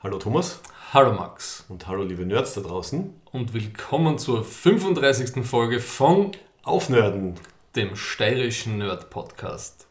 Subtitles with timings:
[0.00, 0.60] Hallo Thomas
[0.92, 3.20] Hallo Max und hallo liebe Nerds da draußen.
[3.32, 5.44] und willkommen zur 35.
[5.44, 6.30] Folge von
[6.62, 7.34] Aufnörden.
[7.74, 9.88] dem steirischen Nerd Podcast.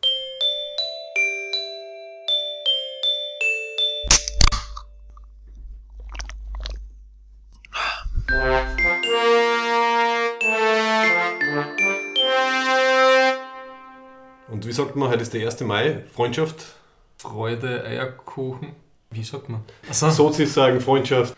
[14.49, 15.59] Und wie sagt man, heute ist der 1.
[15.61, 16.77] Mai, Freundschaft.
[17.17, 18.86] Freude, Eierkuchen.
[19.11, 19.61] Wie sagt man?
[19.89, 20.09] Achso.
[20.09, 21.35] Sozis sagen Freundschaft.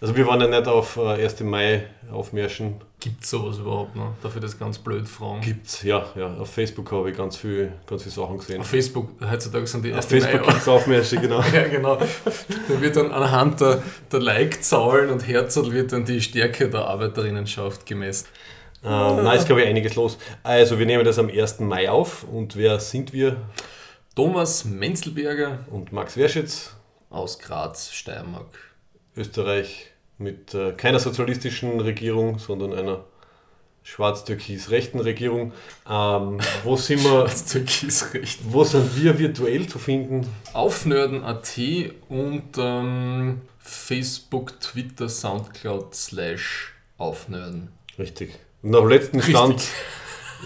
[0.00, 1.40] Also wir waren ja nicht auf äh, 1.
[1.40, 2.76] Mai aufmärschen.
[3.00, 4.12] Gibt es sowas überhaupt noch?
[4.22, 5.40] Darf ich das ganz blöd fragen?
[5.40, 6.34] Gibt's, ja, ja.
[6.34, 8.60] Auf Facebook habe ich ganz viel, ganz viele Sachen gesehen.
[8.60, 11.42] Auf Facebook, heutzutage sind die Auf erst Facebook gibt es Aufmärsche, genau.
[11.52, 11.96] Ja, genau.
[11.96, 17.84] Da wird dann anhand der, der Like-Zahlen und Herzl wird dann die Stärke der Arbeiterinnenschaft
[17.84, 18.26] gemessen.
[18.84, 20.18] Ähm, nein, ist glaube ich einiges los.
[20.44, 21.60] Also wir nehmen das am 1.
[21.60, 23.36] Mai auf und wer sind wir?
[24.14, 26.74] Thomas Menzelberger Und Max Werschitz,
[27.10, 28.46] aus Graz, Steiermark.
[29.16, 33.04] Österreich mit äh, keiner sozialistischen Regierung, sondern einer
[33.82, 35.52] schwarz-türkis-rechten Regierung.
[35.88, 37.22] Ähm, wo sind wir?
[37.22, 38.40] Das Türkis recht.
[38.44, 40.26] Wo sind wir virtuell zu finden?
[40.52, 41.58] Aufnörden.at
[42.08, 47.68] und ähm, Facebook, Twitter, Soundcloud slash Aufnörden.
[47.98, 48.38] Richtig.
[48.62, 49.70] Und nach letzten Stand, Richtig.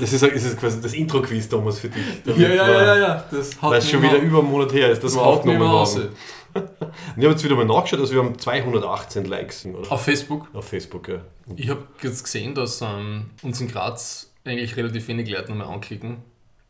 [0.01, 2.03] das ist, ist quasi das Intro-Quiz, Thomas, für dich.
[2.25, 3.25] Ja, ja, ja, ja, ja.
[3.31, 5.69] Das Weil es schon wieder über einen Monat her ist, dass das wir haut aufgenommen
[5.69, 6.09] haben.
[6.55, 9.91] Ich habe jetzt wieder mal nachgeschaut, also wir haben 218 Likes oder?
[9.91, 10.49] Auf Facebook.
[10.53, 11.09] auf Facebook.
[11.09, 11.21] Ja.
[11.57, 16.19] Ich habe jetzt gesehen, dass ähm, uns in Graz eigentlich relativ wenig Leute nochmal anklicken,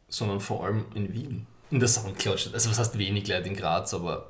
[0.09, 1.47] sondern vor allem in Wien.
[1.71, 2.51] In der Soundcloud.
[2.53, 4.29] Also was heißt wenig Leute in Graz, aber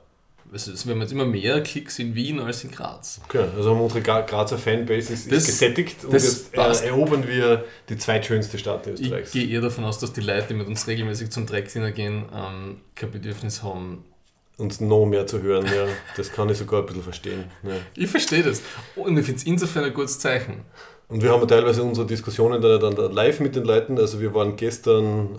[0.54, 3.20] es ist, wir haben jetzt immer mehr Klicks in Wien als in Graz.
[3.24, 7.64] Okay, also haben unsere Gra- Grazer Fanbase ist, Das- gesättigt und jetzt äh, erobern wir
[7.88, 9.32] die zweitschönste Stadt Ich Österreichs.
[9.32, 12.80] gehe eher davon aus, dass die Leute, die mit uns regelmäßig zum Dreckdiener gehen, ähm,
[12.94, 14.04] kein Bedürfnis haben.
[14.58, 15.86] Uns noch mehr zu hören, ja.
[16.16, 17.44] Das kann ich sogar ein bisschen verstehen.
[17.62, 17.70] Ja.
[17.96, 18.62] Ich verstehe das.
[18.94, 20.60] Und ich finde es insofern ein gutes Zeichen.
[21.08, 23.98] Und wir haben ja teilweise unsere Diskussionen dann, dann da live mit den Leuten.
[23.98, 25.36] Also wir waren gestern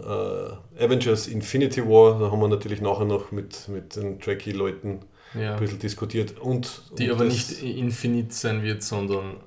[0.78, 5.00] äh, Avengers Infinity War, da haben wir natürlich nachher noch mit, mit den Tracky-Leuten
[5.40, 5.54] Ja.
[5.56, 6.40] ein bisschen diskutiert.
[6.40, 9.38] Und, Die und aber nicht infinit sein wird, sondern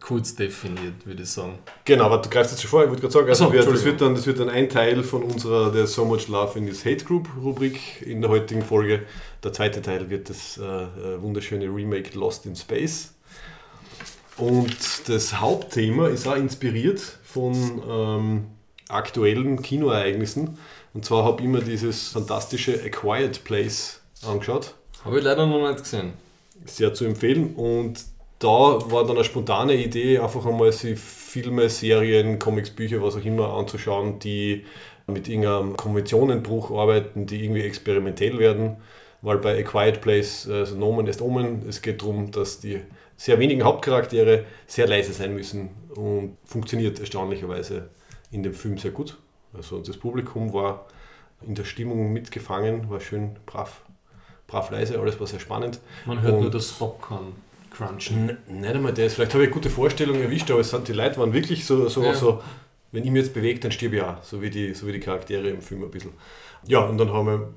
[0.00, 1.58] kurz definiert, würde ich sagen.
[1.84, 3.84] Genau, aber du greifst jetzt schon vor, ich wollte gerade sagen, also so, wir, das,
[3.84, 6.84] wird dann, das wird dann ein Teil von unserer der So Much Love in this
[6.84, 9.02] Hate Group Rubrik in der heutigen Folge.
[9.42, 13.14] Der zweite Teil wird das äh, äh, wunderschöne Remake Lost in Space.
[14.36, 18.46] Und das Hauptthema ist auch inspiriert von ähm,
[18.88, 20.58] aktuellen Kinoereignissen.
[20.92, 24.74] Und zwar habe ich mir dieses fantastische A Quiet Place angeschaut
[25.04, 26.12] Habe ich leider noch nicht gesehen.
[26.64, 27.54] sehr zu empfehlen.
[27.54, 28.00] Und
[28.38, 33.24] da war dann eine spontane Idee, einfach einmal sich Filme, Serien, Comics, Bücher, was auch
[33.24, 34.64] immer anzuschauen, die
[35.06, 38.76] mit irgendeinem Konventionenbruch arbeiten, die irgendwie experimentell werden.
[39.22, 42.80] Weil bei A Quiet Place, also Nomen ist Omen, es geht darum, dass die
[43.16, 47.88] sehr wenigen Hauptcharaktere sehr leise sein müssen und funktioniert erstaunlicherweise
[48.30, 49.16] in dem Film sehr gut.
[49.54, 50.86] Also das Publikum war
[51.46, 53.80] in der Stimmung mitgefangen, war schön brav,
[54.46, 55.80] brav leise, alles war sehr spannend.
[56.04, 57.32] Man hört Und- nur das Popcorn
[57.76, 58.30] crunchen.
[58.48, 59.14] N nicht einmal das.
[59.14, 61.88] Vielleicht habe ich eine gute Vorstellung erwischt, aber es sind, die Leute waren wirklich so,
[61.88, 62.14] so, Ja.
[62.14, 62.42] so
[62.92, 64.22] wenn ich mich jetzt bewege, dann stirb ich auch.
[64.22, 66.12] So wie, die, so wie die Charaktere im Film ein bisschen.
[66.66, 67.48] Ja, und dann haben wir,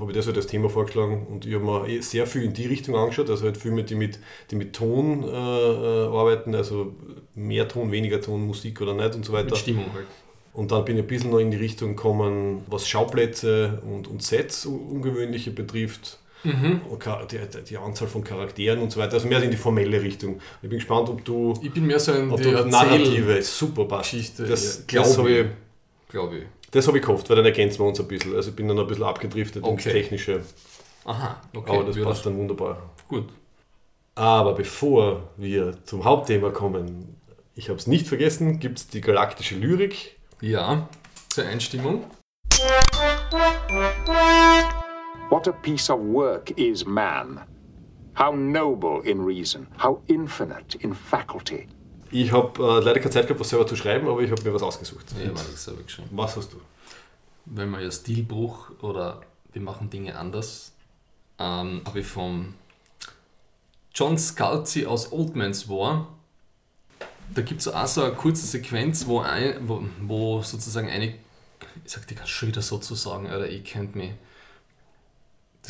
[0.00, 2.52] habe ich das halt als Thema vorgeschlagen und ich habe mir eh sehr viel in
[2.52, 3.30] die Richtung angeschaut.
[3.30, 4.18] Also halt Filme, die mit,
[4.50, 6.94] die mit Ton äh, arbeiten, also
[7.34, 9.50] mehr Ton, weniger Ton, Musik oder nicht und so weiter.
[9.50, 10.06] Mit Stimmung halt.
[10.52, 14.22] Und dann bin ich ein bisschen noch in die Richtung gekommen, was Schauplätze und, und
[14.22, 16.18] Sets ungewöhnliche betrifft.
[16.44, 16.80] Mhm.
[17.30, 19.14] Die, die, Anzahl von Charakteren und so weiter.
[19.14, 20.40] Also mehr in die formelle Richtung.
[20.62, 23.84] Ich bin gespannt, ob du, Ich bin mehr so in ob die du Narrative super
[23.86, 24.12] passt.
[24.12, 24.46] Geschichte.
[24.46, 25.46] Das, ja, das glaube habe ich.
[26.08, 26.44] Glaube ich.
[26.70, 28.34] das hab ich gehofft, weil dann ergänzen wir uns ein bisschen.
[28.34, 29.92] Also ich bin dann ein bisschen abgedriftet ins Okay.
[29.92, 30.42] Technische,
[31.04, 31.70] Aha, okay.
[31.70, 32.90] aber das ja, passt dann wunderbar.
[33.08, 33.28] Gut.
[34.14, 37.16] Aber bevor wir zum Hauptthema kommen,
[37.54, 40.16] ich habe es nicht vergessen, gibt es die galaktische Lyrik.
[40.40, 40.88] Ja,
[41.28, 42.04] zur Einstimmung.
[45.30, 47.40] What a piece of work is man!
[48.14, 51.68] How noble in reason, how infinite in faculty.
[52.10, 54.54] Ich habe äh, leider keine Zeit gehabt, was selber zu schreiben, aber ich habe mir
[54.54, 55.04] was ausgesucht.
[55.22, 55.30] Ja.
[56.12, 56.56] Was hast du?
[57.44, 59.20] Wenn man ja Stilbruch oder
[59.52, 60.72] wir machen Dinge anders,
[61.38, 62.54] ähm, habe ich vom
[63.94, 66.08] John Scalzi aus Old Man's War.
[67.34, 71.08] Da gibt es auch so eine kurze Sequenz, wo, ein, wo, wo sozusagen eine,
[71.84, 74.12] ich sag die kann schon wieder sozusagen, oder ihr kennt mich.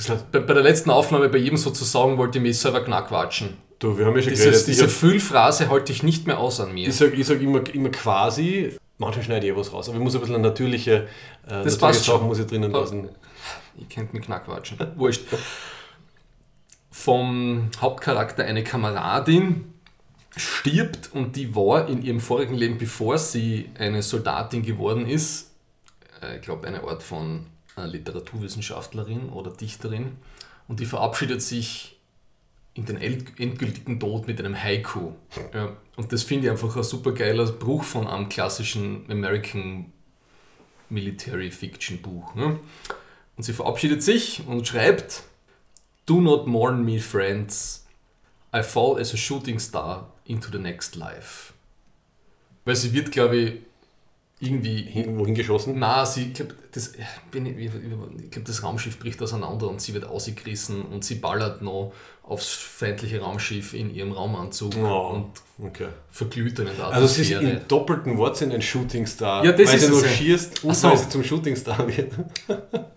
[0.07, 3.57] Das, bei, bei der letzten Aufnahme bei jedem sozusagen wollte ich mich selber knackquatschen.
[3.81, 4.61] Du, wir haben ja schon Dieses, geredet.
[4.61, 6.89] Ich, diese hab- Füllphrase halte ich nicht mehr aus an mir.
[6.89, 10.05] ich sage ich sag immer, immer quasi, manchmal schneide ich eh was raus, aber ich
[10.05, 11.09] muss ein bisschen eine natürliche,
[11.47, 12.15] äh, natürliche passt schon.
[12.17, 13.09] Sachen muss ich drinnen lassen.
[13.77, 14.79] Ihr kennt mich knackquatschen.
[14.97, 15.23] Wurscht.
[16.91, 19.73] vom Hauptcharakter eine Kameradin
[20.37, 25.51] stirbt und die war in ihrem vorigen Leben, bevor sie eine Soldatin geworden ist,
[26.23, 27.47] äh, ich glaube eine Art von
[27.87, 30.17] Literaturwissenschaftlerin oder Dichterin
[30.67, 31.99] und die verabschiedet sich
[32.75, 35.13] in den endgültigen Tod mit einem Haiku.
[35.53, 39.93] Ja, und das finde ich einfach ein super geiler Bruch von einem klassischen American
[40.89, 42.35] Military Fiction Buch.
[42.35, 42.61] Ne?
[43.37, 45.25] Und sie verabschiedet sich und schreibt:
[46.07, 47.87] Do not mourn me, friends.
[48.55, 51.53] I fall as a shooting star into the next life.
[52.65, 53.55] Weil sie wird, glaube ich,
[54.41, 54.83] irgendwie.
[54.83, 55.79] Hin, wohin geschossen?
[55.79, 56.93] Na, sie, ich glaube, das,
[57.31, 61.93] glaub, das Raumschiff bricht auseinander und sie wird ausgerissen und sie ballert noch
[62.23, 65.89] aufs feindliche Raumschiff in ihrem Raumanzug oh, und okay.
[66.11, 69.85] verglüht in der Also sie ist im doppelten Wortsinn ein Shootingstar, ja, das weil ist
[69.87, 70.89] sie nur schierst und so.
[70.91, 72.13] weil sie zum Shootingstar wird.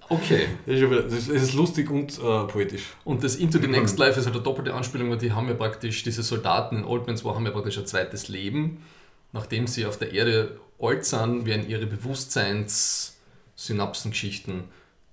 [0.10, 0.48] Okay.
[0.68, 2.84] Es ist lustig und äh, poetisch.
[3.06, 5.54] Und das Into the Next Life ist halt eine doppelte Anspielung, weil die haben ja
[5.54, 8.84] praktisch, diese Soldaten in Old Man's War haben ja praktisch ein zweites Leben,
[9.34, 14.64] nachdem sie auf der Erde alt sind, werden ihre Bewusstseins-Synapsengeschichten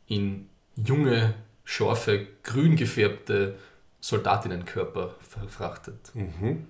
[0.06, 1.34] in junge,
[1.64, 3.56] scharfe, grün gefärbte
[4.00, 6.14] Soldatinnenkörper verfrachtet.
[6.14, 6.64] Mhm.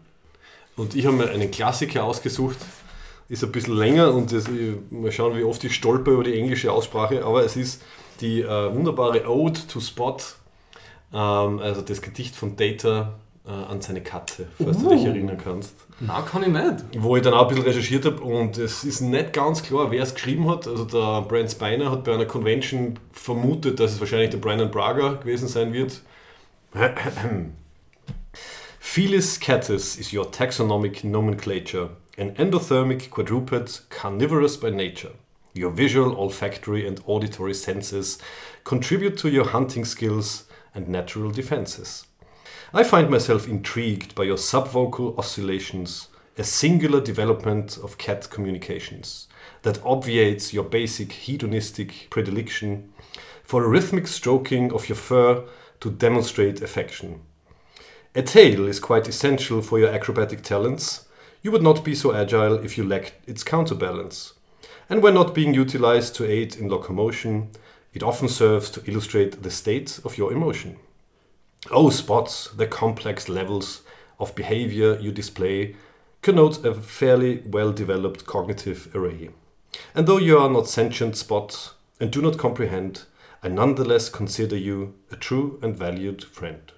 [0.76, 2.58] Und ich habe mir einen Klassiker ausgesucht,
[3.28, 4.44] ist ein bisschen länger und das,
[4.90, 7.82] mal schauen, wie oft ich stolper über die englische Aussprache, aber es ist
[8.20, 10.16] die äh, wunderbare Ode to Spot,
[11.12, 14.84] ähm, also das Gedicht von Data äh, an seine Katze, falls uh.
[14.84, 15.08] du dich uh.
[15.08, 15.74] erinnern kannst.
[16.00, 16.84] Na, kann ich nicht.
[17.02, 20.02] Wo ich dann auch ein bisschen recherchiert habe und es ist nicht ganz klar, wer
[20.02, 20.68] es geschrieben hat.
[20.68, 25.14] Also der Brent Spiner hat bei einer Convention vermutet, dass es wahrscheinlich der Brandon Braga
[25.14, 26.00] gewesen sein wird.
[28.78, 35.12] Felis catus is your taxonomic nomenclature, an endothermic quadruped carnivorous by nature.
[35.54, 38.18] Your visual, olfactory, and auditory senses
[38.64, 42.07] contribute to your hunting skills and natural defenses.
[42.74, 49.26] I find myself intrigued by your subvocal oscillations, a singular development of cat communications
[49.62, 52.92] that obviates your basic hedonistic predilection
[53.42, 55.44] for a rhythmic stroking of your fur
[55.80, 57.22] to demonstrate affection.
[58.14, 61.06] A tail is quite essential for your acrobatic talents.
[61.40, 64.34] You would not be so agile if you lacked its counterbalance.
[64.90, 67.48] And when not being utilized to aid in locomotion,
[67.94, 70.76] it often serves to illustrate the state of your emotion.
[71.70, 73.82] Oh, spots, the complex levels
[74.18, 75.74] of behavior you display
[76.22, 79.30] connote a fairly well developed cognitive array.
[79.94, 83.04] And though you are not sentient spot and do not comprehend,
[83.42, 86.72] I nonetheless consider you a true and valued friend.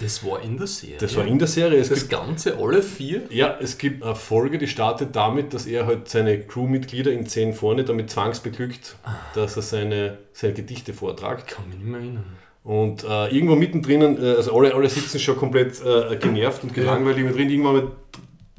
[0.00, 0.98] Das war in der Serie.
[0.98, 1.80] Das war in der Serie.
[1.80, 3.22] Es das Ganze, alle vier?
[3.30, 7.52] Ja, es gibt eine Folge, die startet damit, dass er halt seine Crewmitglieder in zehn
[7.52, 9.16] vorne damit zwangsbeglückt, ah.
[9.34, 11.48] dass er seine, seine Gedichte vortragt.
[11.48, 12.36] Kann mich nicht mehr erinnern.
[12.64, 17.18] Und äh, irgendwo mittendrin, äh, also alle, alle sitzen schon komplett äh, genervt und gelangweilt
[17.18, 17.30] ja.
[17.30, 17.50] drin.
[17.50, 17.92] Irgendwann mit,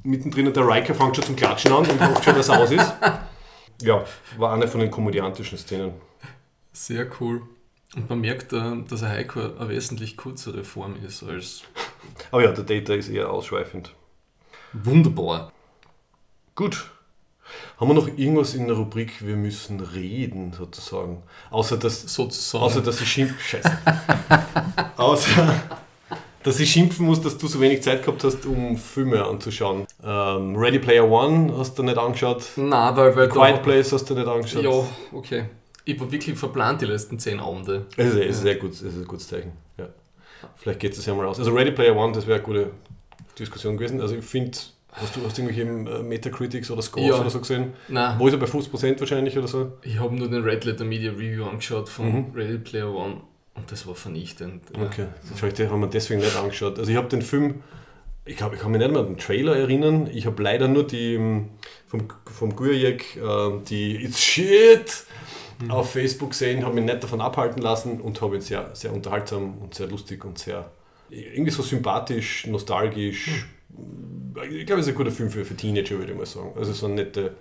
[0.04, 2.94] mittendrin der Riker fängt schon zum Klatschen an und hofft schon, dass er aus ist.
[3.82, 4.06] Ja,
[4.38, 5.94] war eine von den komödiantischen Szenen.
[6.72, 7.42] Sehr cool.
[7.96, 11.64] Und man merkt, äh, dass ein Heiko eine wesentlich kürzere Form ist als.
[12.32, 13.94] Aber ja, der Data ist eher ausschweifend.
[14.72, 15.52] Wunderbar.
[16.56, 16.92] Gut.
[17.80, 21.24] Haben wir noch irgendwas in der Rubrik, wir müssen reden, sozusagen?
[21.50, 22.64] Außer dass, sozusagen.
[22.64, 23.38] Außer, dass ich schimpfen.
[23.40, 23.72] Scheiße.
[24.98, 25.62] außer,
[26.44, 29.86] dass ich schimpfen muss, dass du so wenig Zeit gehabt hast, um Filme anzuschauen.
[30.04, 32.44] Ähm, Ready Player One hast du nicht angeschaut?
[32.56, 33.16] Nein, weil.
[33.16, 34.64] weil Quiet Place hast du nicht angeschaut?
[34.64, 35.46] Ja, okay.
[35.86, 37.88] Ich war wirklich verplant die letzten zehn Abende.
[37.98, 39.52] Es ist, es ist sehr gut, es ist ein gutes Zeichen.
[39.78, 39.90] Ja.
[40.56, 41.40] Vielleicht geht es ja mal raus.
[41.40, 42.72] Also Ready Player One, das wäre eine gute
[43.38, 44.00] Diskussion gewesen.
[44.00, 44.58] Also ich finde,
[44.94, 47.20] hast du hast irgendwelche äh, Metacritics oder Scores ja.
[47.20, 47.74] oder so gesehen?
[47.88, 48.20] Nein.
[48.20, 49.74] Wo ist er bei 50% wahrscheinlich oder so?
[49.82, 52.32] Ich habe nur den Red Letter Media Review angeschaut von mhm.
[52.36, 53.22] Ready Player One
[53.56, 54.64] und das war vernichtend.
[54.74, 56.80] Okay, vielleicht haben wir deswegen nicht angeschaut.
[56.80, 57.62] Also ich habe den Film,
[58.26, 60.10] ich, hab, ich kann mich nicht mehr an den Trailer erinnern.
[60.12, 61.50] Ich habe leider nur die ähm,
[61.88, 65.06] vom, vom Gurjek, äh, die It's Shit
[65.60, 65.72] mhm.
[65.72, 69.58] auf Facebook gesehen, habe mich nicht davon abhalten lassen und habe ihn sehr, sehr unterhaltsam
[69.60, 70.72] und sehr lustig und sehr
[71.10, 73.46] irgendwie so sympathisch, nostalgisch.
[74.52, 76.54] Ich glaube, es ist ein guter Film für, für Teenager, würde ich mal sagen.
[76.58, 77.36] Also so nette,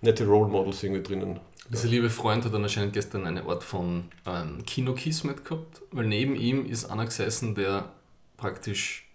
[0.00, 1.40] nette Role Models irgendwie drinnen.
[1.70, 6.06] Dieser liebe Freund hat dann anscheinend gestern eine Art von ähm, Kinokiss mit gehabt, weil
[6.06, 7.90] neben ihm ist einer gesessen, der
[8.38, 9.06] praktisch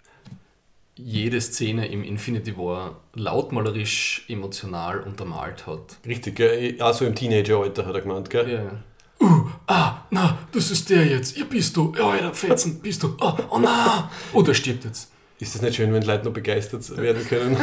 [0.95, 5.97] jede Szene im Infinity War lautmalerisch emotional untermalt hat.
[6.05, 6.79] Richtig, gell?
[6.79, 8.51] Also im Teenageralter hat er gemeint, gell?
[8.51, 9.27] Ja.
[9.27, 11.37] Uh, ah, na, das ist der jetzt.
[11.37, 11.93] Ja, bist du.
[11.97, 13.15] Ja, ja, Fetzen, bist du.
[13.19, 14.11] Oh, oh na.
[14.33, 15.12] Oh, der stirbt jetzt.
[15.43, 17.57] Ist das nicht schön, wenn Leute noch begeistert werden können?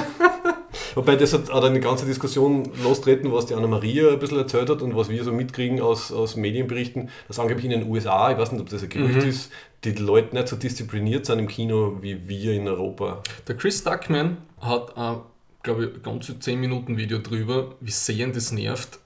[0.94, 4.82] Wobei das hat auch eine ganze Diskussion lostreten, was die Anna-Maria ein bisschen erzählt hat
[4.82, 8.52] und was wir so mitkriegen aus, aus Medienberichten, dass angeblich in den USA, ich weiß
[8.52, 9.28] nicht, ob das ein Gerücht Mhm.
[9.28, 9.50] ist,
[9.84, 13.22] die Leute nicht so diszipliniert sind im Kino wie wir in Europa.
[13.49, 15.18] Der Chris Duckman hat, äh,
[15.62, 18.99] glaube ich, ein ganze 10 Minuten Video drüber, wie sehr das nervt,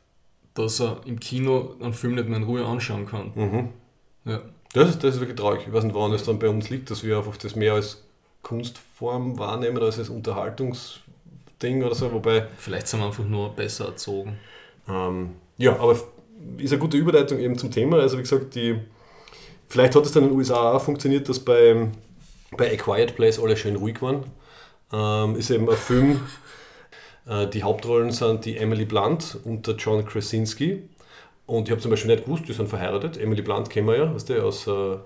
[0.55, 3.31] dass er im Kino einen Film nicht mehr in Ruhe anschauen kann.
[3.37, 3.69] Mhm.
[4.25, 4.41] Ja.
[4.73, 5.61] Das ist, das ist wirklich traurig.
[5.69, 8.04] Ich weiß nicht, woran es dann bei uns liegt, dass wir einfach das mehr als
[8.45, 12.13] Kunstform wahrnehmen als als Unterhaltungsding oder so.
[12.13, 14.39] Wobei, Vielleicht sind wir einfach nur besser erzogen.
[14.89, 15.97] ähm, ja, aber
[16.59, 17.99] ist eine gute Überleitung eben zum Thema.
[17.99, 18.79] Also wie gesagt, die,
[19.69, 21.89] vielleicht hat es dann in den USA auch funktioniert, dass bei,
[22.57, 24.25] bei A Quiet Place alle schön ruhig waren.
[24.93, 26.21] Ähm, ist eben ein Film,
[27.27, 30.83] äh, die Hauptrollen sind die Emily Blunt und der John Krasinski.
[31.47, 33.17] Und ich habe zum Beispiel nicht gewusst, die sind verheiratet.
[33.19, 34.97] Emily Blunt kennen wir ja, weißt du, aus äh,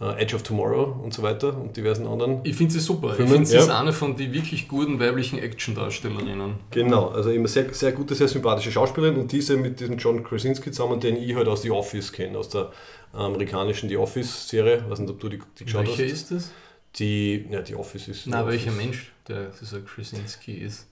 [0.00, 2.40] Edge of Tomorrow und so weiter und diversen anderen.
[2.42, 3.12] Ich finde sie super.
[3.12, 3.60] Filmen, ich finde, sie ja.
[3.60, 6.54] ist eine von den wirklich guten weiblichen Actiondarstellerinnen.
[6.70, 10.70] Genau, also immer sehr, sehr gute, sehr sympathische Schauspielerin und diese mit diesem John Krasinski
[10.70, 12.72] zusammen, den ich halt aus The Office kenne, aus der
[13.12, 14.78] amerikanischen The Office-Serie.
[14.78, 16.12] Ich weiß nicht, ob du die, die geschaut Welcher hast.
[16.12, 16.50] ist das?
[16.96, 18.26] Die, ja, The Office ist.
[18.26, 18.72] Na, welcher.
[18.72, 20.86] Mensch, der dieser Krasinski ist.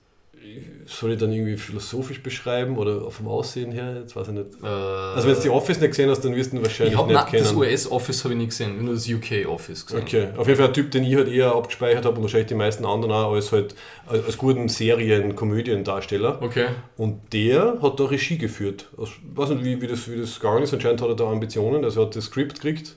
[0.87, 3.99] Soll ich dann irgendwie philosophisch beschreiben oder vom Aussehen her?
[4.01, 4.47] Jetzt weiß ich nicht.
[4.63, 6.99] Äh, Also, wenn du The Office nicht gesehen hast, dann wirst du ihn wahrscheinlich ich
[6.99, 7.57] habe nicht das kennen.
[7.59, 10.03] US-Office habe ich nicht gesehen, nur das UK-Office gesehen.
[10.03, 12.55] Okay, auf jeden Fall ein Typ, den ich halt eher abgespeichert habe und wahrscheinlich die
[12.55, 13.75] meisten anderen auch als halt
[14.07, 16.41] als als guten Serien-Komödiendarsteller.
[16.43, 16.67] Okay.
[16.97, 18.89] Und der hat da Regie geführt.
[18.97, 20.73] Also, Ich weiß nicht, wie, wie, das, wie das gegangen ist.
[20.73, 21.85] Anscheinend hat er da Ambitionen.
[21.85, 22.97] Also er hat das Skript gekriegt,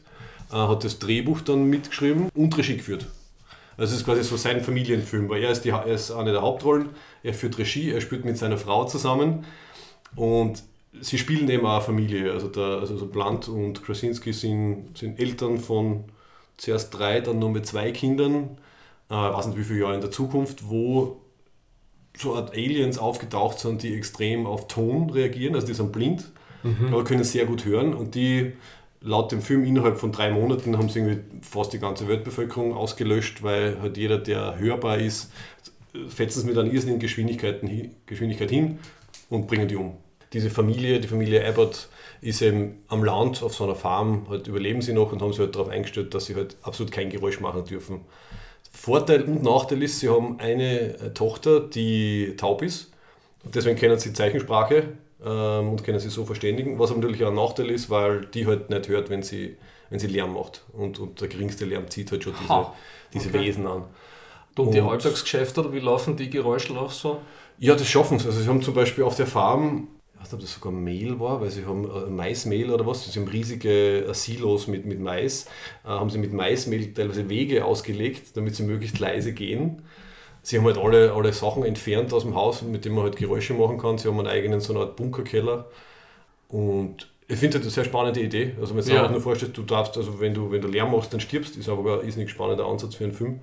[0.51, 3.05] äh, hat das Drehbuch dann mitgeschrieben und Regie geführt.
[3.77, 6.41] Also es ist quasi so sein Familienfilm, weil er ist, die, er ist eine der
[6.41, 6.89] Hauptrollen,
[7.23, 9.45] er führt Regie, er spielt mit seiner Frau zusammen.
[10.15, 10.63] Und
[10.99, 12.31] sie spielen eben auch eine Familie.
[12.31, 16.05] Also, der, also so Blunt und Krasinski sind, sind Eltern von
[16.57, 18.57] zuerst drei, dann nur mit zwei Kindern,
[19.09, 21.21] äh, weiß nicht wie viele Jahre in der Zukunft, wo
[22.17, 26.29] so Art Aliens aufgetaucht sind, die extrem auf Ton reagieren, also die sind blind,
[26.91, 27.93] aber können sehr gut hören.
[27.93, 28.53] Und die
[29.01, 33.43] laut dem Film innerhalb von drei Monaten haben sie irgendwie fast die ganze Weltbevölkerung ausgelöscht,
[33.43, 35.31] weil halt jeder, der hörbar ist,
[36.07, 37.61] fetzen es mit einer irrsinnigen Geschwindigkeit,
[38.05, 38.79] Geschwindigkeit hin
[39.29, 39.97] und bringen die um.
[40.33, 41.89] Diese Familie, die Familie Abbott,
[42.21, 45.41] ist eben am Land auf so einer Farm, halt überleben sie noch und haben sich
[45.41, 48.01] halt darauf eingestellt, dass sie halt absolut kein Geräusch machen dürfen.
[48.71, 52.91] Vorteil und Nachteil ist, sie haben eine äh, Tochter, die taub ist.
[53.43, 54.83] Und deswegen kennen sie Zeichensprache
[55.25, 56.79] ähm, und können sie so verständigen.
[56.79, 59.57] Was aber natürlich auch ein Nachteil ist, weil die halt nicht hört, wenn sie,
[59.89, 60.63] wenn sie Lärm macht.
[60.73, 62.73] Und, und der geringste Lärm zieht halt schon diese, Ha,
[63.13, 63.39] diese okay.
[63.41, 63.85] Wesen an.
[64.57, 67.21] Und die Und- Alltagsgeschäfte, oder wie laufen die Geräusche auch so?
[67.57, 68.25] Ja, das schaffen sie.
[68.27, 71.19] Also sie haben zum Beispiel auf der Farm, ich weiß nicht, ob das sogar Mehl
[71.19, 74.99] war, weil sie haben äh, Maismehl oder was, sie haben riesige äh, Silos mit, mit
[74.99, 75.45] Mais,
[75.83, 79.83] äh, haben sie mit Maismehl teilweise Wege ausgelegt, damit sie möglichst leise gehen.
[80.43, 83.53] Sie haben halt alle, alle Sachen entfernt aus dem Haus, mit denen man halt Geräusche
[83.53, 83.97] machen kann.
[83.97, 85.65] Sie haben einen eigenen so eine Art Bunkerkeller.
[86.47, 88.53] Und ich finde das eine sehr spannende Idee.
[88.59, 89.01] Also wenn du dir Ja.
[89.01, 91.69] einfach nur vorstellst, du darfst, also wenn du, wenn du Lärm machst, dann stirbst, ist
[91.69, 93.41] aber ein irrsinnig spannender Ansatz für einen Film.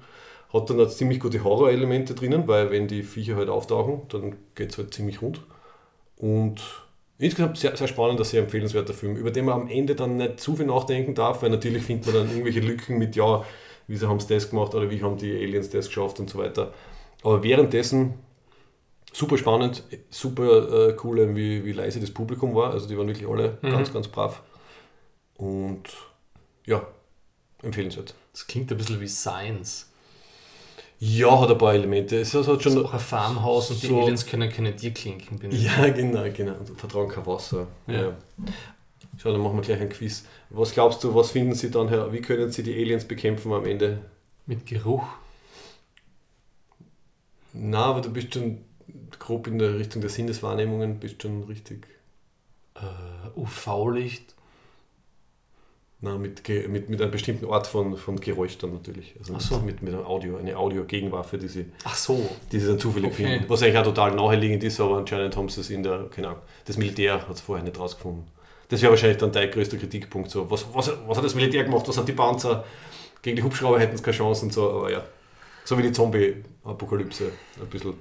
[0.53, 4.73] Hat dann auch ziemlich gute Horrorelemente drinnen, weil wenn die Viecher halt auftauchen, dann geht
[4.73, 5.41] es halt ziemlich rund.
[6.17, 6.61] Und
[7.19, 10.57] insgesamt sehr, sehr spannender, sehr empfehlenswerter Film, über den man am Ende dann nicht zu
[10.57, 13.45] viel nachdenken darf, weil natürlich findet man dann irgendwelche Lücken mit, ja,
[13.89, 16.73] wieso haben sie das gemacht oder wie haben die Aliens das geschafft und so weiter.
[17.25, 18.15] Aber währenddessen
[19.13, 22.71] super spannend, super äh, cool, wie, wie leise das Publikum war.
[22.73, 23.71] Also die waren wirklich alle Mhm.
[23.71, 24.43] ganz, ganz brav.
[25.37, 25.83] Und
[26.67, 26.87] ja,
[27.63, 28.15] empfehlenswert.
[28.33, 29.91] Das klingt ein bisschen wie Science.
[31.01, 32.21] Ja, hat ein paar Elemente.
[32.21, 35.39] Es hat Das schon ist auch ein Farmhaus und die so- Aliens können keine Tierklinken
[35.39, 35.65] benutzen.
[35.65, 36.55] Ja, genau, genau.
[36.59, 37.69] Und vertrauen kein Wasser.
[37.87, 38.03] Ja.
[38.03, 38.17] Ja.
[39.19, 40.25] Schau, dann machen wir gleich ein Quiz.
[40.51, 42.13] Was glaubst du, was finden Sie dann her?
[42.13, 43.99] Wie können Sie die Aliens bekämpfen am Ende?
[44.47, 45.05] Mit Geruch.
[47.53, 48.59] Na, aber du bist schon
[49.19, 51.87] grob in der Richtung der Sinneswahrnehmungen, bist schon richtig.
[52.77, 54.35] Äh, UV-Licht.
[56.01, 59.17] Na, mit, mit, mit einer bestimmten Art von, von Geräusch dann natürlich.
[59.19, 59.59] Also Ach so.
[59.59, 62.31] mit, mit einem Audio, eine Audio-Gegenwaffe, die sie, Ach so.
[62.53, 63.25] die sie dann zufällig Okay.
[63.27, 63.45] finden.
[63.51, 66.43] Was eigentlich auch total naheliegend ist, aber anscheinend haben sie es in der, keine Ahnung,
[66.67, 68.25] das Militär hat es vorher nicht rausgefunden.
[68.69, 70.31] Das wäre wahrscheinlich dann dein größter Kritikpunkt.
[70.31, 71.89] So, was, was, was hat das Militär gemacht?
[71.89, 72.65] Was hat die Panzer?
[73.23, 75.03] Gegen die Hubschrauber hätten sie keine Chance und so, aber ja.
[75.65, 77.33] So wie die Zombie-Apokalypse.
[77.61, 77.95] Ein bisschen.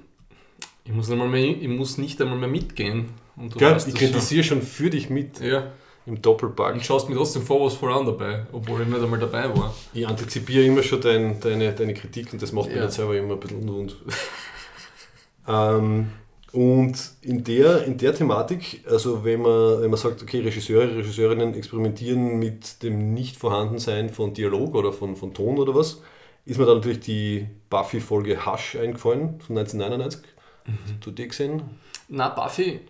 [0.84, 3.10] Ich muss, einmal mehr, ich muss nicht einmal mehr mitgehen.
[3.36, 3.94] Und du Gell, ich das schon.
[3.94, 5.70] kritisiere schon für dich mit Ja.
[6.06, 6.74] im Doppelpack.
[6.74, 9.74] Und schaust mir trotzdem vor was voll an dabei, obwohl ich nicht einmal dabei war.
[9.92, 12.82] Ich antizipiere immer schon dein, deine, deine Kritik und das macht mich Ja.
[12.82, 13.96] dann selber immer ein bisschen unrund.
[15.48, 16.10] ähm,
[16.52, 21.54] und in der, in der Thematik, also wenn man, wenn man sagt, okay, Regisseure, Regisseurinnen
[21.54, 26.00] experimentieren mit dem Nichtvorhandensein von Dialog oder von, von Ton oder was,
[26.46, 30.22] ist mir dann natürlich die Buffy-Folge Hush eingefallen von 1999.
[30.64, 31.62] Hast du die gesehen?
[32.08, 32.80] Na, Buffy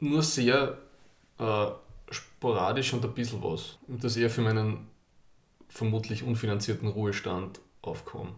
[0.00, 0.78] nur sehr
[1.38, 1.66] äh,
[2.10, 3.78] sporadisch und ein bisschen was.
[3.86, 4.88] Und das eher für meinen
[5.68, 8.34] vermutlich unfinanzierten Ruhestand aufkommen.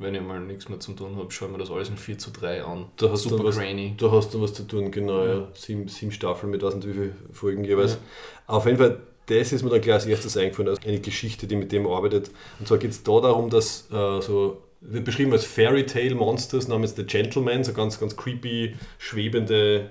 [0.00, 2.16] Wenn ich mal nichts mehr zu tun habe, schaue ich mir das alles in 4
[2.16, 2.86] zu 3 an.
[2.96, 3.94] Da hast, Super du was, grainy.
[3.98, 5.24] da hast du was zu tun, genau.
[5.24, 5.34] Ja.
[5.34, 5.48] Ja.
[5.52, 7.92] Sieben, sieben Staffeln mit weiß nicht wie viele Folgen jeweils.
[7.92, 7.98] Ja.
[8.46, 11.54] Auf jeden Fall, das ist mir dann gleich als erstes eingefallen, also eine Geschichte, die
[11.54, 12.30] mit dem arbeitet.
[12.58, 16.66] Und zwar geht es da darum, dass äh, so, wird beschrieben als Fairy Tale Monsters
[16.66, 19.90] namens The Gentleman, so ganz, ganz creepy, schwebende,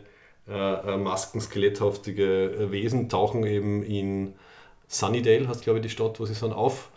[0.50, 4.34] äh, äh, Masken, skeletthaftige äh, Wesen tauchen eben in
[4.92, 6.90] Sunnydale, heißt glaube ich die Stadt, wo sie sind, auf,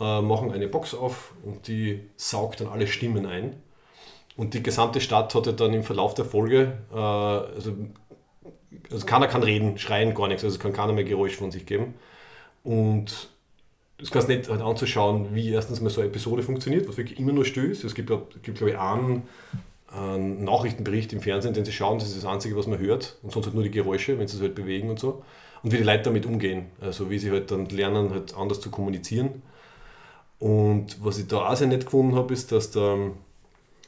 [0.00, 3.56] äh, machen eine Box auf und die saugt dann alle Stimmen ein.
[4.36, 7.76] Und die gesamte Stadt hatte dann im Verlauf der Folge, äh, also,
[8.90, 11.66] also keiner kann reden, schreien, gar nichts, also es kann keiner mehr Geräusch von sich
[11.66, 11.94] geben.
[12.64, 13.28] Und
[13.98, 17.18] es ist ganz nett halt anzuschauen, wie erstens mal so eine Episode funktioniert, was wirklich
[17.18, 17.84] immer nur still ist.
[17.84, 18.10] Es gibt,
[18.42, 19.24] gibt glaube ich, einen,
[19.88, 23.18] einen Nachrichtenbericht im Fernsehen, den sie schauen, das ist das Einzige, was man hört.
[23.22, 25.22] Und sonst halt nur die Geräusche, wenn sie sich halt bewegen und so.
[25.64, 26.66] Und wie die Leute damit umgehen.
[26.80, 29.42] Also wie sie halt dann lernen, halt anders zu kommunizieren.
[30.38, 33.12] Und was ich da auch sehr nett gefunden habe, ist, dass der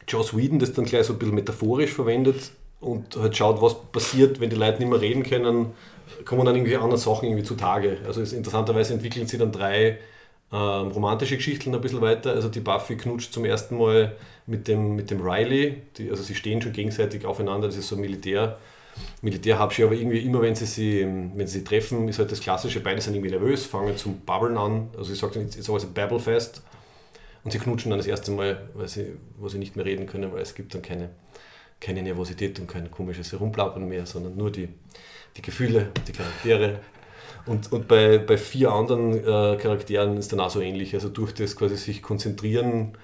[0.09, 4.41] Joss Whedon das dann gleich so ein bisschen metaphorisch verwendet und halt schaut, was passiert,
[4.41, 5.73] wenn die Leute nicht mehr reden können,
[6.25, 7.99] kommen dann irgendwie andere Sachen irgendwie zutage.
[8.07, 9.99] Also es, interessanterweise entwickeln sie dann drei
[10.53, 12.31] ähm, romantische Geschichten ein bisschen weiter.
[12.31, 14.17] Also die Buffy knutscht zum ersten Mal
[14.47, 17.97] mit dem, mit dem Riley, die, also sie stehen schon gegenseitig aufeinander, das ist so
[17.97, 18.59] ein Militär.
[19.23, 22.81] Militärhabschi, aber irgendwie immer, wenn sie, sie, wenn sie sie treffen, ist halt das Klassische,
[22.81, 24.89] beide sind irgendwie nervös, fangen zum Babbeln an.
[24.97, 26.63] Also ich sage dann, it's always a Babblefest.
[27.45, 30.33] Und sie knutschen dann das erste Mal, weil sie, wo sie nicht mehr reden können,
[30.33, 31.11] weil es gibt dann keine,
[31.81, 34.69] keine Nervosität und kein komisches Herumplappern mehr, sondern nur die,
[35.37, 36.81] die Gefühle, die Charaktere.
[37.47, 40.95] Und, und bei, bei vier anderen äh, Charakteren ist dann auch so ähnlich.
[40.95, 42.99] Also durch das quasi sich konzentrieren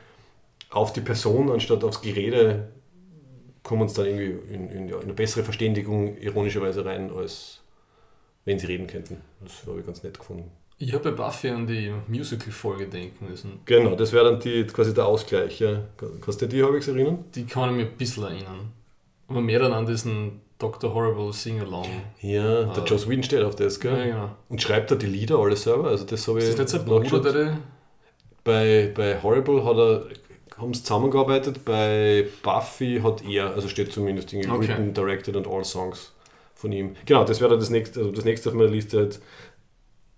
[0.70, 2.68] auf die Person anstatt aufs Gerede,
[3.62, 7.61] kommen uns dann irgendwie in, in, in eine bessere Verständigung ironischerweise rein, als
[8.45, 9.19] wenn sie reden könnten.
[9.40, 10.50] Das habe ich ganz nett gefunden.
[10.78, 13.61] Ich habe bei Buffy an die Musical-Folge denken müssen.
[13.66, 15.61] Genau, das wäre dann die, quasi der Ausgleich.
[15.61, 15.85] Ja.
[16.21, 17.25] Kannst du dir die halbwegs erinnern?
[17.37, 18.73] Die kann ich mir ein bisschen erinnern.
[19.28, 20.93] Aber mehr dann an diesen Dr.
[20.93, 21.86] Horrible Sing-Along.
[22.21, 22.86] Ja, der Ah.
[22.86, 23.97] Joss Whedon steht auf das, gell?
[23.97, 24.36] Ja, genau.
[24.49, 25.89] Und schreibt er die Lieder alle selber?
[25.89, 27.58] Also das habe ich Ist das nicht sein Bruder, der
[28.43, 30.06] Bei, bei Horrible hat er,
[30.62, 34.68] haben sie zusammengearbeitet, bei Buffy hat er, also steht zumindest irgendwie Okay.
[34.68, 36.12] written, directed and all songs
[36.54, 36.96] von ihm.
[37.04, 39.20] Genau, das wäre dann das nächste, also das nächste auf meiner Liste halt,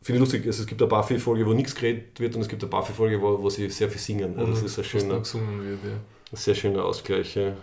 [0.02, 2.62] finde ich lustig, also es gibt eine Buffy-Folge, wo nichts geredet wird und es gibt
[2.62, 4.38] eine Buffy-Folge, wo, wo sie sehr viel singen.
[4.38, 5.90] Also das ist ein schöner, wird, ja.
[6.32, 7.34] ein sehr schöner Ausgleich.
[7.34, 7.56] Ja.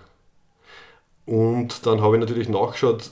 [1.26, 3.12] Und dann habe ich natürlich nachgeschaut,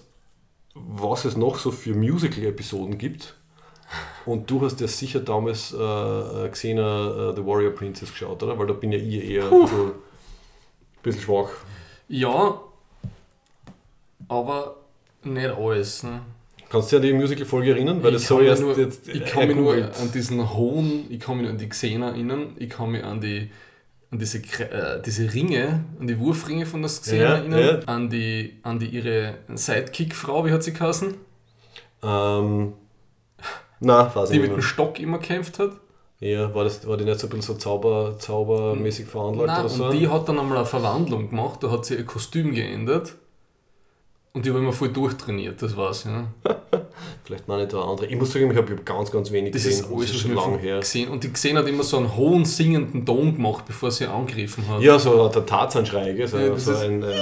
[0.74, 3.36] was es noch so für Musical-Episoden gibt.
[4.26, 8.58] Und du hast ja sicher damals äh, gesehen, äh, The Warrior Princess geschaut, oder?
[8.58, 9.94] Weil da bin ja ich eher ein bisschen, ein
[11.04, 11.50] bisschen schwach.
[12.08, 12.60] Ja,
[14.28, 14.76] aber
[15.24, 16.04] nicht alles.
[16.04, 16.22] Ne?
[16.70, 18.04] Kannst du dich an die Musical-Folge erinnern?
[18.04, 20.54] Weil das ich so kann mich erst nur, jetzt ich kann mich nur an diesen
[20.54, 23.50] hohen, ich kann mich nur an die Xena erinnern, ich kann mich an die
[24.12, 27.80] an diese, äh, diese Ringe, an die Wurfringe von der Xena Ja, erinnern, ja.
[27.86, 31.14] an die, an die ihre Sidekick-Frau, wie hat sie geheißen,
[32.02, 32.74] Ähm,
[33.80, 34.62] na, weiß die ich mit dem.
[34.62, 35.72] Stock immer gekämpft hat.
[36.20, 39.70] Ja, war, das, war die nicht so ein bisschen so Zauber, zaubermäßig veranlagt Nein, oder
[39.70, 39.86] so?
[39.86, 43.14] und die hat dann einmal eine Verwandlung gemacht, da hat sie ihr Kostüm geändert
[44.34, 46.04] und die habe immer voll durchtrainiert, das war's.
[46.04, 46.28] Ja.
[47.24, 48.08] Vielleicht noch nicht der andere.
[48.08, 49.86] Ich muss sagen, ich habe ganz, ganz wenig Das gesehen.
[49.86, 50.80] ist alles, das ist schon lange her.
[50.80, 54.68] gesehen Und die Xena hat immer so einen hohen singenden Ton gemacht, bevor sie angegriffen
[54.68, 54.82] hat.
[54.82, 56.28] Ja, so der Tarzan-Schrei?
[56.28, 57.14] So, Ja, so ein, äh,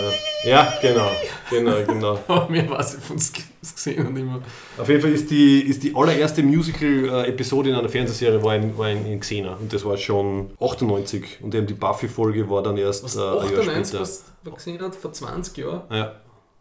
[0.43, 1.09] ja, genau,
[1.49, 2.19] genau, genau.
[2.27, 3.17] Aber mir weiß ich von
[3.61, 4.41] gesehen und immer.
[4.77, 8.89] Auf jeden Fall ist die, ist die allererste Musical-Episode in einer Fernsehserie war in, war
[8.89, 13.03] in, in Xena und das war schon 98 und eben die Buffy-Folge war dann erst
[13.03, 13.99] Was, äh, ein Jahr 98, später.
[14.01, 15.81] was man gesehen hat, vor 20 Jahren?
[15.89, 16.15] Ja.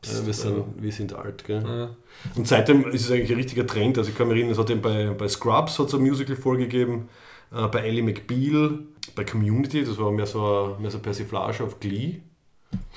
[0.05, 1.65] Ja, wir, sind, wir sind alt, gell?
[1.67, 1.97] Ja.
[2.37, 3.99] Und seitdem ist es eigentlich ein richtiger Trend.
[3.99, 6.65] Also ich kann mich erinnern, es hat eben bei, bei Scrubs hat es eine Musical-Folge
[6.69, 7.09] gegeben,
[7.53, 8.79] äh, bei Ellie McBeal,
[9.17, 12.21] bei Community, das war mehr so, eine- mehr so Persiflage auf Glee.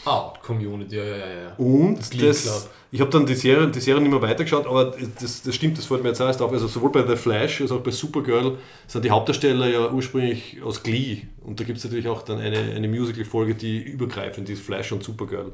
[0.06, 1.56] Ah, Community, ja, ja, ja.
[1.58, 5.54] Und das, ich habe dann die Serie, die Serie nicht mehr weitergeschaut, aber das, das
[5.54, 6.52] stimmt, das fällt mir jetzt auch erst auf.
[6.52, 10.82] Also sowohl bei The Flash als auch bei Supergirl sind die Hauptdarsteller ja ursprünglich aus
[10.82, 11.24] Glee.
[11.44, 15.04] Und da gibt es natürlich auch dann eine, eine Musical-Folge, die übergreifend ist, Flash und
[15.04, 15.52] Supergirl.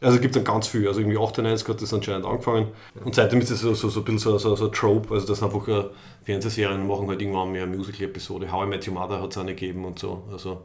[0.00, 0.86] Also gibt es dann ganz viel.
[0.86, 2.68] Also irgendwie 98 hat das anscheinend angefangen.
[3.04, 5.12] Und seitdem ist es so, so, so ein bisschen so, so, so ein Trope.
[5.12, 5.84] Also dass einfach äh,
[6.24, 8.52] Fernsehserien machen halt irgendwann mehr Musical-Episode.
[8.52, 10.22] How I Met Your Mother hat es eine gegeben und so.
[10.30, 10.62] Also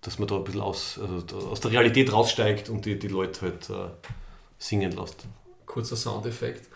[0.00, 3.40] dass man da ein bisschen aus, also aus der Realität raussteigt und die, die Leute
[3.42, 3.90] halt äh,
[4.58, 5.26] singen lässt.
[5.66, 6.68] Kurzer Soundeffekt.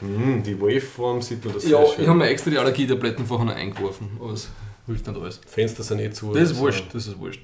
[0.00, 2.02] Mhm, die Waveform sieht man das Ja, sehr schön.
[2.02, 4.48] ich habe mir extra die Allergietabletten vorher noch eingeworfen, aber es
[4.86, 5.40] hilft nicht alles.
[5.46, 6.32] Fenster sind eh zu.
[6.32, 7.40] Das ist also- wurscht, das ist wurscht.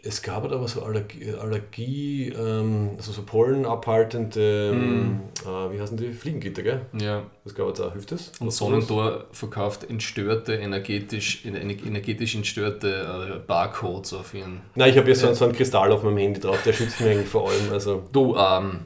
[0.00, 6.12] Es gab aber so Allergie, Allergie ähm, also so pollenabhaltende, ähm, äh, wie heißen die?
[6.12, 6.82] Fliegengitter, gell?
[7.00, 7.24] Ja.
[7.42, 8.30] Das gab es auch, hilft das?
[8.38, 14.60] Und Sonnentor verkauft entstörte, energetisch, ener- energetisch entstörte äh, Barcodes auf ihren.
[14.76, 17.10] Nein, ich habe jetzt so, so einen Kristall auf meinem Handy drauf, der schützt mich
[17.10, 17.72] eigentlich vor allem.
[17.72, 18.80] Also, Du, ähm,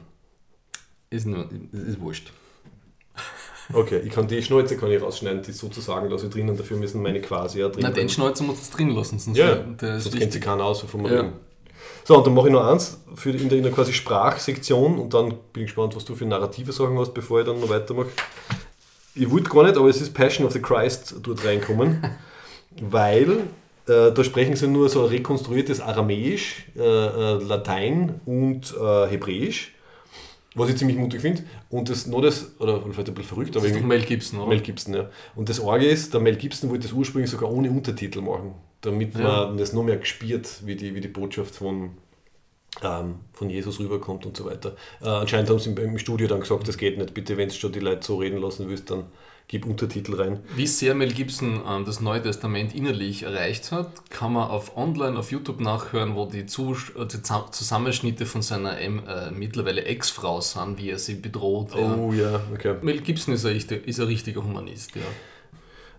[1.11, 2.31] ist nur, ist wurscht.
[3.73, 7.01] Okay, ich kann die Schnäuze kann ich rausschneiden, die sozusagen lasse ich drinnen, dafür müssen
[7.01, 7.81] meine quasi ja drin.
[7.83, 8.09] Na, den.
[8.09, 10.41] Schnäuzer muss das drin lassen, sonst, Ja, der ist sonst kennt sie wichtig.
[10.43, 11.11] keiner aus vom Ja.
[11.21, 11.33] Reden.
[12.05, 15.13] So, und dann mache ich noch eins für in, der, in der quasi Sprachsektion und
[15.13, 18.09] dann bin ich gespannt, was du für narrative Sachen hast, bevor ich dann noch weitermache.
[19.15, 22.03] Ich wollte gar nicht, aber es ist Passion of the Christ dort reinkommen,
[22.81, 23.31] weil
[23.87, 29.72] äh, da sprechen sie nur so rekonstruiertes Aramäisch, äh, äh, Latein und äh, Hebräisch,
[30.55, 31.43] was ich ziemlich mutig finde.
[31.69, 34.05] Und das noch das, oder vielleicht ein bisschen verrückt, aber Das ist doch irgendwie- Mel
[34.05, 34.49] Gibson, oder?
[34.49, 35.09] Mel Gibson, ja.
[35.35, 39.15] Und das Orge ist, der Mel Gibson wollte das ursprünglich sogar ohne Untertitel machen, damit
[39.15, 39.47] Ja.
[39.47, 41.91] man das noch mehr gespielt, wie die, wie die Botschaft von,
[42.83, 44.75] ähm, von Jesus rüberkommt und so weiter.
[45.01, 47.13] Äh, anscheinend haben sie im, im Studio dann gesagt, das geht nicht.
[47.13, 49.05] Bitte, wenn du schon die Leute so reden lassen willst, dann
[49.47, 50.39] gib Untertitel rein.
[50.55, 55.17] Wie sehr Mel Gibson ähm, das Neue Testament innerlich erreicht hat, kann man auf online
[55.17, 60.41] auf YouTube nachhören, wo die, Zus äh, die Zusammenschnitte von seiner ähm, äh, mittlerweile Ex-Frau
[60.41, 61.75] sind, wie er sie bedroht.
[61.75, 61.95] Ja.
[61.95, 62.75] Oh ja, okay.
[62.81, 65.01] Mel Gibson ist ein, ist ein richtiger Humanist, ja.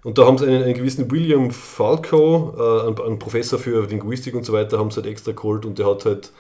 [0.03, 4.35] Und da haben sie einen, einen gewissen William Falco, äh, einen, einen Professor für Linguistik
[4.35, 6.31] und so weiter, haben sie halt extra geholt und der hat halt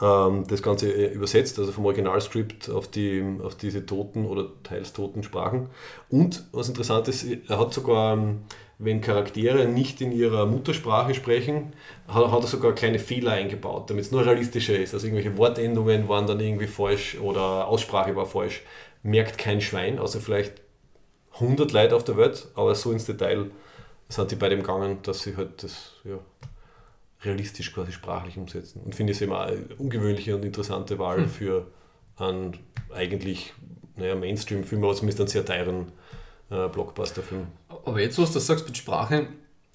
[0.00, 5.22] das Ganze äh, übersetzt, also vom Originalskript auf, die, auf diese toten oder teils toten
[5.22, 5.68] Sprachen.
[6.08, 8.38] Und was interessant ist, er hat sogar, ähm,
[8.78, 11.74] wenn Charaktere nicht in ihrer Muttersprache sprechen,
[12.08, 14.94] hat, hat er sogar kleine Fehler eingebaut, damit es nur realistischer ist.
[14.94, 18.62] Also irgendwelche Wortendungen waren dann irgendwie falsch oder Aussprache war falsch.
[19.02, 20.62] Merkt kein Schwein, außer vielleicht
[21.34, 23.50] 100 Leute auf der Welt, aber so ins Detail
[24.08, 26.18] sind die bei dem gegangen, dass sie halt das ja,
[27.22, 28.80] realistisch quasi sprachlich umsetzen.
[28.82, 31.66] Und finde ich es immer eine ungewöhnliche und interessante Wahl für
[32.16, 32.56] einen
[32.94, 33.52] eigentlich
[33.96, 35.92] naja, Mainstream-Film, aber zumindest einen sehr teuren
[36.50, 37.46] äh, Blockbuster-Film.
[37.68, 39.28] Aber jetzt, was du sagst mit Sprache,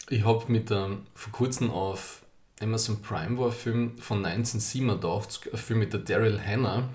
[0.10, 2.21] ich habe mit ähm, vor kurzem auf
[2.62, 6.89] Amazon Prime war ein Film von 1987, ein Film mit der Daryl Hannah,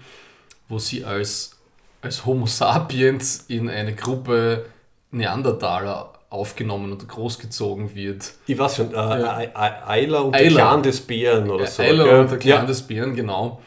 [0.69, 1.59] wo sie als,
[2.01, 4.67] als Homo sapiens in eine Gruppe
[5.11, 8.33] Neandertaler aufgenommen und großgezogen wird.
[8.47, 9.37] Ich weiß schon, äh, Ja.
[9.37, 10.45] Ei- Ei- Eiler und Eiler.
[10.45, 11.83] der Clan des Bären oder so.
[11.83, 12.21] Eiler gell?
[12.21, 12.65] und der Clan ja.
[12.67, 13.61] des Bären, genau.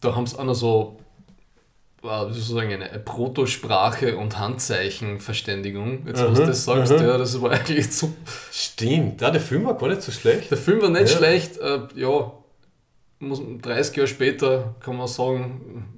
[0.00, 0.98] Da haben sie auch noch so
[2.02, 6.06] äh, sozusagen eine Protosprache und Handzeichenverständigung.
[6.06, 6.98] Jetzt, was Mhm, du das sagst, mhm.
[7.02, 8.12] ja, das war eigentlich so
[8.52, 10.50] Stimmt, ja, der Film war gar nicht so schlecht.
[10.50, 11.16] Der Film war nicht Ja.
[11.18, 12.32] schlecht, äh, ja,
[13.18, 15.84] muss, 30 Jahre später kann man sagen,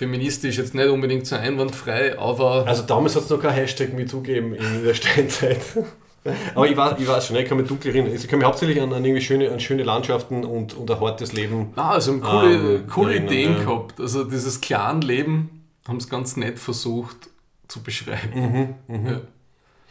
[0.00, 4.22] feministisch jetzt nicht unbedingt so einwandfrei, aber Also damals hat es noch kein Hashtag MeToo
[4.22, 5.60] gegeben in der Steinzeit.
[6.54, 8.14] Aber ich weiß, ich weiß schon, ich kann mich dunkel erinnern.
[8.14, 11.32] Ich kann mich hauptsächlich an, an irgendwie schöne, an schöne Landschaften und, und ein hartes
[11.32, 11.72] Leben.
[11.76, 13.58] ah, also coole, Ähm, coole erinnern, Ideen ja.
[13.64, 13.98] gehabt.
[14.00, 17.30] Also dieses Clan-Leben haben es ganz nett versucht
[17.68, 18.74] zu beschreiben.
[18.86, 19.20] Mhm, Ja.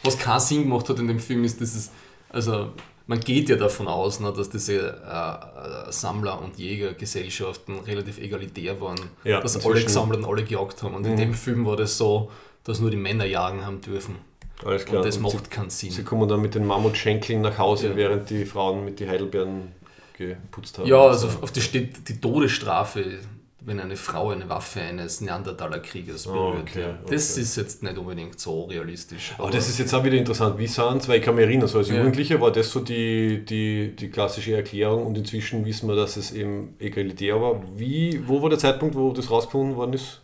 [0.03, 1.91] Was keinen Sinn gemacht hat in dem Film ist, dass es,
[2.29, 2.73] also
[3.09, 8.79] man geht ja davon aus, ne, dass diese äh, äh, Sammler- und Jägergesellschaften relativ egalitär
[8.79, 10.93] waren, Ja, dass alle inzwischen- gesammelt und alle gejagt haben.
[10.93, 12.29] Und in dem Film war das so,
[12.63, 14.15] dass nur die Männer jagen haben dürfen.
[14.63, 14.97] Alles klar.
[14.99, 15.89] Und das Und macht keinen Sinn.
[15.91, 17.95] Sie kommen dann mit den Mammutschenkeln nach Hause, Ja.
[17.95, 19.71] während die Frauen mit den Heidelbeeren
[20.15, 20.87] geputzt haben.
[20.87, 23.19] Ja, also auf, auf die steht die Todesstrafe,
[23.61, 26.69] wenn eine Frau eine Waffe eines Neandertaler-Kriegers Oh, berührt.
[26.69, 26.99] okay, ja.
[27.09, 27.41] Das okay.
[27.41, 29.33] ist jetzt nicht unbedingt so realistisch.
[29.37, 30.57] Aber das ist jetzt auch wieder interessant.
[30.57, 31.97] Wie sind weil ich kann mich erinnern, so als Ja.
[31.97, 36.31] Jugendlicher war das so die, die, die klassische Erklärung und inzwischen wissen wir, dass es
[36.31, 37.61] eben egalitär war.
[37.75, 40.21] Wie, wo war der Zeitpunkt, wo das rausgefunden worden ist?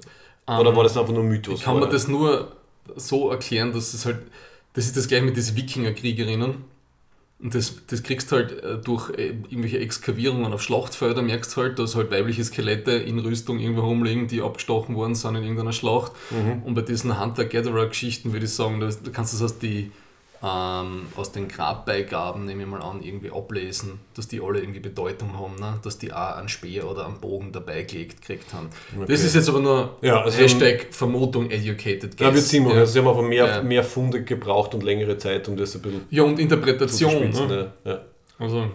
[0.48, 1.62] Oder Ähm, war das einfach nur Mythos?
[1.64, 1.88] Kann Oder?
[1.88, 2.54] das nur
[2.96, 4.20] so erklären, dass es halt,
[4.74, 6.64] das ist das gleiche mit diesen Wikingerkriegerinnen.
[7.38, 11.80] Und das, das kriegst du halt äh, durch äh, irgendwelche Exkavierungen auf Schlachtfeldern, merkst halt,
[11.80, 16.14] dass halt weibliche Skelette in Rüstung irgendwo rumliegen, die abgestochen worden sind in irgendeiner Schlacht.
[16.32, 16.64] Mhm.
[16.64, 19.92] Und bei diesen Hunter-Gatherer-Geschichten würde ich sagen, da, kannst du das aus, die,
[20.48, 25.34] ähm, aus den Grabbeigaben, nehme ich mal an, irgendwie ablesen, dass die alle irgendwie Bedeutung
[25.40, 25.80] haben, ne?
[25.84, 28.70] dass die auch einen Speer oder einen Bogen dabei gelegt gekriegt haben.
[28.92, 29.14] Das Okay.
[29.14, 32.54] ist jetzt aber nur Ja, also- Hashtag Vermutung educated Ja, wird guess.
[32.54, 32.70] Machen.
[32.74, 32.80] Ja.
[32.82, 33.64] Also sie haben einfach mehr, Ja.
[33.64, 37.30] mehr Funde gebraucht und längere Zeit, um das ein bisschen Ja, und Interpretation.
[37.32, 37.72] Ne?
[37.84, 38.00] Ja.
[38.38, 38.66] Also,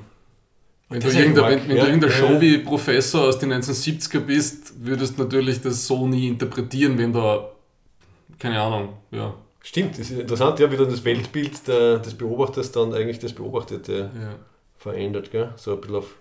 [0.89, 1.85] wenn Das du irgendein, wenn, ja.
[1.85, 2.29] du irgendein Ja, ja.
[2.29, 7.49] Showy-Professor aus den 1970er bist, würdest du natürlich das so nie interpretieren, wenn da,
[8.41, 9.35] keine Ahnung, ja.
[9.62, 13.33] Stimmt, das ist interessant, ja, wie dann das Weltbild der, des Beobachters dann eigentlich das
[13.35, 14.35] Beobachtete ja.
[14.79, 15.31] verändert.
[15.31, 15.53] Gell?
[15.57, 16.14] So ein bisschen auf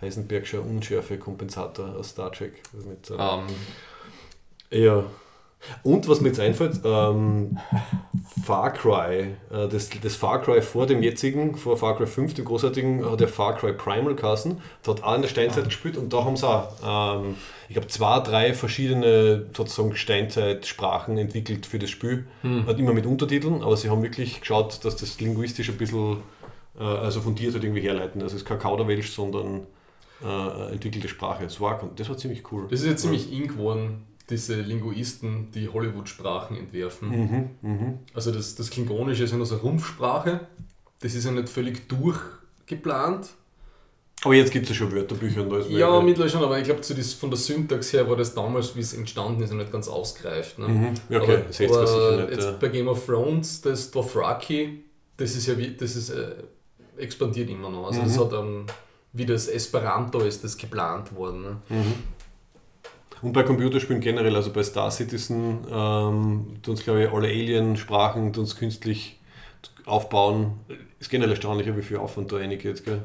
[0.00, 2.60] Heisenbergscher Unschärfe Kompensator aus Star Trek.
[2.72, 3.46] Mit, so- Ähm,
[4.70, 5.04] Ja.
[5.82, 7.58] Und was mir jetzt einfällt, ähm,
[8.44, 12.44] Far Cry, äh, das, das Far Cry vor dem jetzigen, vor Far Cry 5, dem
[12.44, 14.60] großartigen, hat der Far Cry Primal Kassen.
[14.86, 17.36] Hat auch in der Steinzeit gespielt und da haben sie auch, ähm,
[17.68, 22.26] ich glaube, zwei, drei verschiedene sozusagen Steinzeitsprachen entwickelt für das Spiel.
[22.66, 26.18] Hat immer mit Untertiteln, aber sie haben wirklich geschaut, dass das linguistisch ein bisschen,
[26.78, 28.20] äh, also fundiert halt irgendwie herleiten.
[28.22, 29.66] Also es ist kein Kauderwelsch, sondern
[30.24, 31.44] äh, entwickelte Sprache.
[31.44, 32.66] Das war, das war ziemlich cool.
[32.70, 37.08] Das ist ja ziemlich in geworden, diese Linguisten, die Hollywood-Sprachen entwerfen.
[37.08, 37.98] Mhm, mhm.
[38.14, 40.40] Also das, das Klingonische ist ja nur so eine Rumpfsprache.
[41.00, 43.28] Das ist ja nicht völlig durchgeplant.
[44.24, 46.82] Aber jetzt gibt es ja schon Wörterbücher und alles Ja, mittlerweile schon, aber ich glaube,
[46.84, 49.72] so das- von der Syntax her war das damals, wie es entstanden ist, noch nicht
[49.72, 50.60] ganz ausgereift.
[50.60, 50.68] Ne?
[50.68, 50.94] Mhm.
[51.08, 52.52] Ja, okay, aber, 60er aber sicher nicht, Jetzt ja.
[52.60, 54.84] bei Game of Thrones, das Dothraki,
[55.16, 56.34] das ist ja wie, das ist, äh,
[56.98, 57.88] expandiert immer noch.
[57.88, 58.20] Also das Mhm.
[58.20, 58.66] hat ähm,
[59.14, 61.42] wie das Esperanto ist das geplant worden.
[61.42, 61.56] Ne?
[63.22, 68.34] Und bei Computerspielen generell, also bei Star Citizen, ähm, tun uns, glaube ich, alle Alien-Sprachen
[68.36, 69.20] uns künstlich
[69.86, 70.58] aufbauen.
[70.98, 73.02] Ist generell erstaunlicher, wie viel Aufwand da einig jetzt, gell?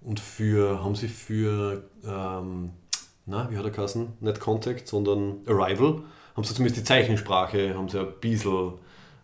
[0.00, 2.70] Und für, haben sie für, ähm,
[3.26, 4.14] na, wie hat er geheißen?
[4.20, 6.02] Nicht Contact, sondern Arrival,
[6.34, 8.74] haben sie zumindest die Zeichensprache, haben sie ein bisschen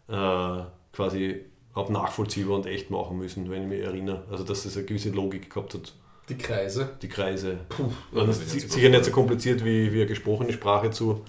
[0.08, 4.24] äh, quasi ab nachvollziehbar und echt machen müssen, wenn ich mich erinnere.
[4.30, 5.94] Also, dass es eine gewisse Logik gehabt hat,
[6.28, 6.90] Die Kreise.
[7.02, 7.58] die Kreise.
[7.68, 11.22] Puh, Und das ist sicher nicht so kompliziert wie, wie eine gesprochene Sprache zu,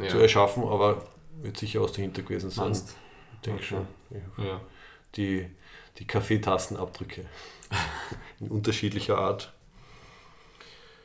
[0.00, 0.08] Ja.
[0.08, 1.02] zu erschaffen, aber
[1.42, 2.66] wird sicher aus dahinter gewesen sein.
[2.66, 2.94] Meinst?
[3.34, 3.86] Ich denke schon.
[4.38, 4.60] Ja.
[5.16, 5.46] Die,
[5.98, 7.24] die Kaffeetassenabdrücke
[8.40, 9.52] in unterschiedlicher Art.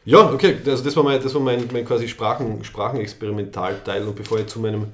[0.06, 4.40] Ja, okay, also das war mein, das war mein, mein quasi Sprachen, Sprachenexperimentalteil und bevor
[4.40, 4.88] ich zu meinem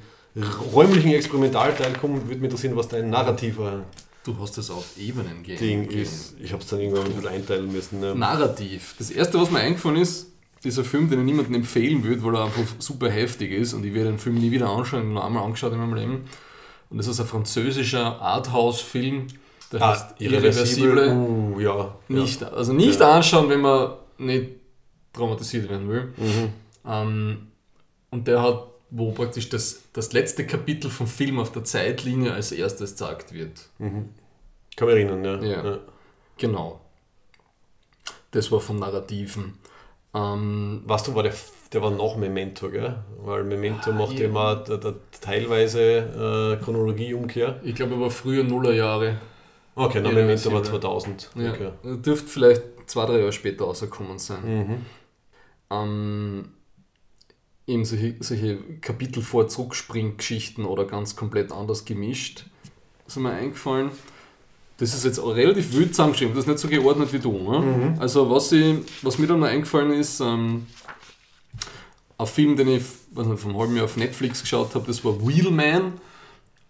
[0.74, 3.84] räumlichen Experimentalteil komme, würde mich interessieren, was dein narrativer
[4.26, 5.58] Du hast es auf Ebenen gehen.
[5.58, 6.36] Ding ist.
[6.42, 8.00] Ich habe es dann irgendwann bisschen einteilen müssen.
[8.00, 8.14] Ne?
[8.16, 8.96] Narrativ.
[8.98, 10.28] Das erste, was mir eingefallen ist,
[10.64, 13.94] dieser Film, den ich niemandem empfehlen würde, weil er einfach super heftig ist und ich
[13.94, 16.26] werde den Film nie wieder anschauen, nur einmal angeschaut in meinem Leben.
[16.90, 19.28] Und das ist ein französischer Arthouse-Film,
[19.72, 20.90] der Ah, heißt irreversible.
[21.06, 21.56] Irreversible.
[21.56, 21.96] Uh, ja.
[22.10, 23.16] Nicht, also nicht Ja.
[23.16, 24.50] anschauen, wenn man nicht
[25.14, 26.14] traumatisiert werden will.
[26.18, 26.50] Mhm.
[26.86, 27.38] Ähm,
[28.10, 32.52] und der hat, wo praktisch das, das letzte Kapitel vom Film auf der Zeitlinie als
[32.52, 33.70] erstes gezeigt wird.
[33.78, 34.10] Mhm.
[34.76, 35.44] Kann mich erinnern, ja.
[35.64, 35.80] Ja.
[36.38, 36.82] Genau.
[38.32, 39.58] Das war vom Narrativen.
[40.14, 41.34] Ähm, Weißt du, war der,
[41.74, 42.96] der war nach Memento, gell?
[43.22, 44.26] Weil Memento Ah, macht ja.
[44.26, 45.82] immer da, da, teilweise
[46.60, 47.60] äh, Chronologieumkehr.
[47.64, 49.18] ich glaube, er war früher Nullerjahre.
[49.76, 50.80] Okay, na, Ja, Memento war sieben.
[50.82, 51.30] 2000.
[51.36, 51.52] Ja.
[51.54, 51.72] Okay.
[51.84, 54.68] Dürfte vielleicht zwei, drei Jahre später rausgekommen sein.
[54.68, 54.86] Mhm.
[55.72, 56.50] Ähm,
[57.70, 62.46] eben solche, solche Kapitel vor Zurückspringgeschichten oder ganz komplett anders gemischt.
[63.08, 63.92] sind mir eingefallen.
[64.78, 67.34] Das ist jetzt auch relativ wild zusammengeschrieben, das ist nicht so geordnet wie du.
[67.34, 67.98] Ne?
[68.00, 70.68] Also was, ich, was mir dann noch eingefallen ist, ähm,
[72.18, 75.04] ein Film, den ich weiß nicht, vor einem halben Jahr auf Netflix geschaut habe, das
[75.04, 75.94] war Wheelman,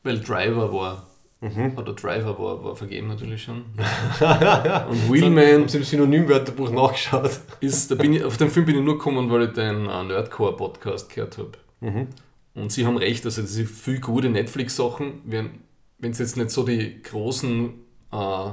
[0.03, 1.08] weil Driver war.
[1.41, 3.57] Oder Driver war, war vergeben natürlich schon.
[3.59, 7.31] Und Wheelman Haben Sie im Synonymwörterbuch nachgeschaut?
[7.61, 10.03] ist, da bin ich, auf den Film bin ich nur gekommen, weil ich den äh,
[10.03, 11.51] Nerdcore-Podcast gehört habe.
[11.79, 12.07] Mhm.
[12.55, 17.01] Und sie haben recht, also diese viel gute Netflix-Sachen, wenn es jetzt nicht so die
[17.01, 17.69] großen
[18.11, 18.49] äh,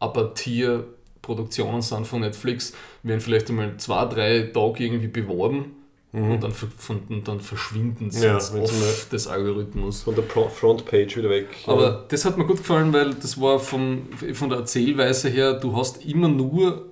[0.00, 5.83] Upper-Tier-Produktionen sind von Netflix, werden vielleicht einmal zwei, drei Tage irgendwie beworben
[6.14, 6.52] und, dann,
[7.08, 10.02] und dann verschwinden sie Ja, off des Algorithmus.
[10.02, 11.48] Von der Frontpage wieder weg.
[11.66, 15.76] Aber das hat mir gut gefallen, weil das war vom, von der Erzählweise her, du
[15.76, 16.86] hast immer nur,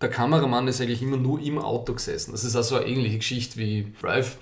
[0.00, 2.32] der Kameramann ist eigentlich immer nur im Auto gesessen.
[2.32, 4.38] Das ist also eine ähnliche Geschichte wie Drive.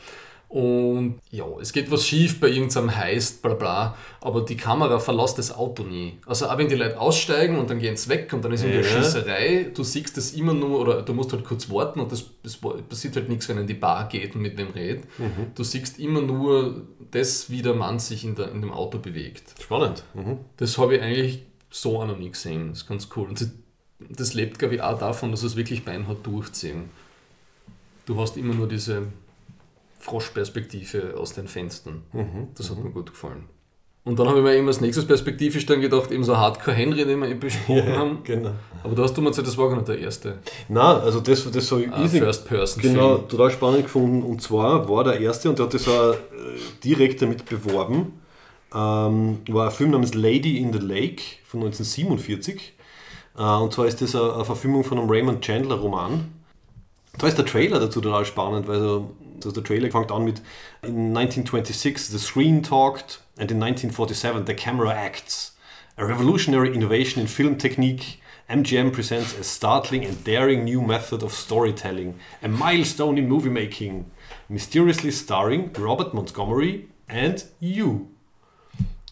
[0.53, 5.39] Und ja, es geht was schief bei irgendeinem Heist, bla bla, aber die Kamera verlässt
[5.39, 6.19] das Auto nie.
[6.27, 8.87] Also auch wenn die Leute aussteigen und dann gehen sie weg und dann ist irgendwie
[8.87, 8.95] Ja.
[8.97, 12.25] eine Schießerei, du siehst das immer nur, oder du musst halt kurz warten und das,
[12.43, 15.05] das passiert halt nichts, wenn er in die Bar geht und mit wem redet.
[15.55, 19.55] Du siehst immer nur das, wie der Mann sich in, der, in dem Auto bewegt.
[19.59, 20.05] Spannend.
[20.13, 20.37] Mhm.
[20.59, 22.69] Das habe ich eigentlich so auch noch nie gesehen.
[22.69, 23.29] Das ist ganz cool.
[23.29, 23.51] Und
[24.11, 26.91] das lebt, glaube ich, auch davon, dass es wirklich beinhart durchziehen.
[28.05, 29.07] Du hast immer nur diese
[30.03, 32.03] Froschperspektive aus den Fenstern.
[32.13, 32.49] Mhm.
[32.57, 33.45] Das hat mir gut gefallen.
[34.05, 37.05] Und dann habe ich mir eben als nächstes perspektivisch dann gedacht, eben so Hardcore Henry,
[37.05, 38.19] den wir eben besprochen haben.
[38.25, 38.51] Genau.
[38.83, 40.39] Aber da hast du mir gesagt, das war gar nicht der erste
[40.69, 42.19] Na, also das, das so äh, easy.
[42.19, 42.95] First-Person-Film.
[42.95, 44.25] Genau, total spannend gefunden.
[44.25, 46.17] Und zwar war der erste, und der hat das auch äh,
[46.83, 48.21] direkt damit beworben,
[48.75, 52.73] ähm, war ein Film namens Lady in the Lake von 1947.
[53.39, 56.33] Äh, und zwar ist das eine, eine Verfilmung von einem Raymond Chandler Roman.
[57.19, 59.11] Da ist der Trailer dazu total spannend, weil so,
[59.47, 60.43] also der Trailer fängt an mit
[60.83, 65.57] In 1926 the screen talked and in 1947 the camera acts.
[65.97, 71.33] A revolutionary innovation in film technique, MGM presents a startling and daring new method of
[71.33, 74.11] storytelling, a milestone in movie making.
[74.49, 78.09] Mysteriously starring Robert Montgomery, and you.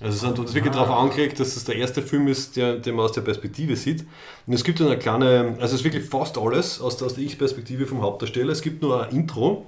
[0.00, 2.94] Also es sind uns wirklich darauf angelegt, dass es der erste Film ist, der, den
[2.94, 4.06] man aus der Perspektive sieht.
[4.46, 7.14] Und es gibt dann eine kleine, also es ist wirklich fast alles aus der, aus
[7.14, 8.50] der Ich-Perspektive vom Hauptdarsteller.
[8.50, 9.66] Es gibt nur ein Intro,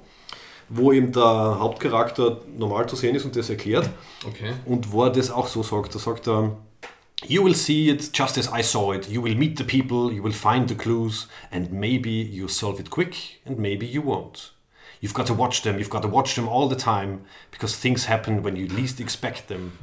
[0.68, 3.88] wo eben der Hauptcharakter normal zu sehen ist und das erklärt.
[4.26, 4.52] Okay.
[4.64, 6.56] Und wo er das auch so sagt, da sagt er,
[7.28, 9.08] You will see it just as I saw it.
[9.08, 12.90] You will meet the people, you will find the clues, and maybe you solve it
[12.90, 14.52] quick, and maybe you won't.
[15.00, 18.06] You've got to watch them, you've got to watch them all the time, because things
[18.06, 19.78] happen when you least expect them.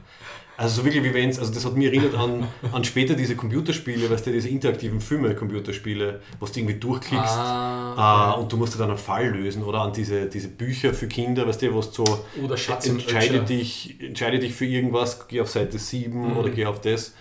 [0.59, 3.35] Also so wirklich wie wenn es, also das hat mich erinnert an, an später diese
[3.37, 8.57] Computerspiele, weißt du, diese interaktiven Filme, Computerspiele, wo du irgendwie durchklickst Ah, äh, und du
[8.57, 11.79] musst dann einen Fall lösen oder an diese, diese Bücher für Kinder, weißt du, wo
[11.79, 12.03] du so
[12.43, 16.37] Oder Schatz entscheide dich, entscheide dich für irgendwas, geh auf Seite 7 Mhm.
[16.37, 17.13] oder geh auf das.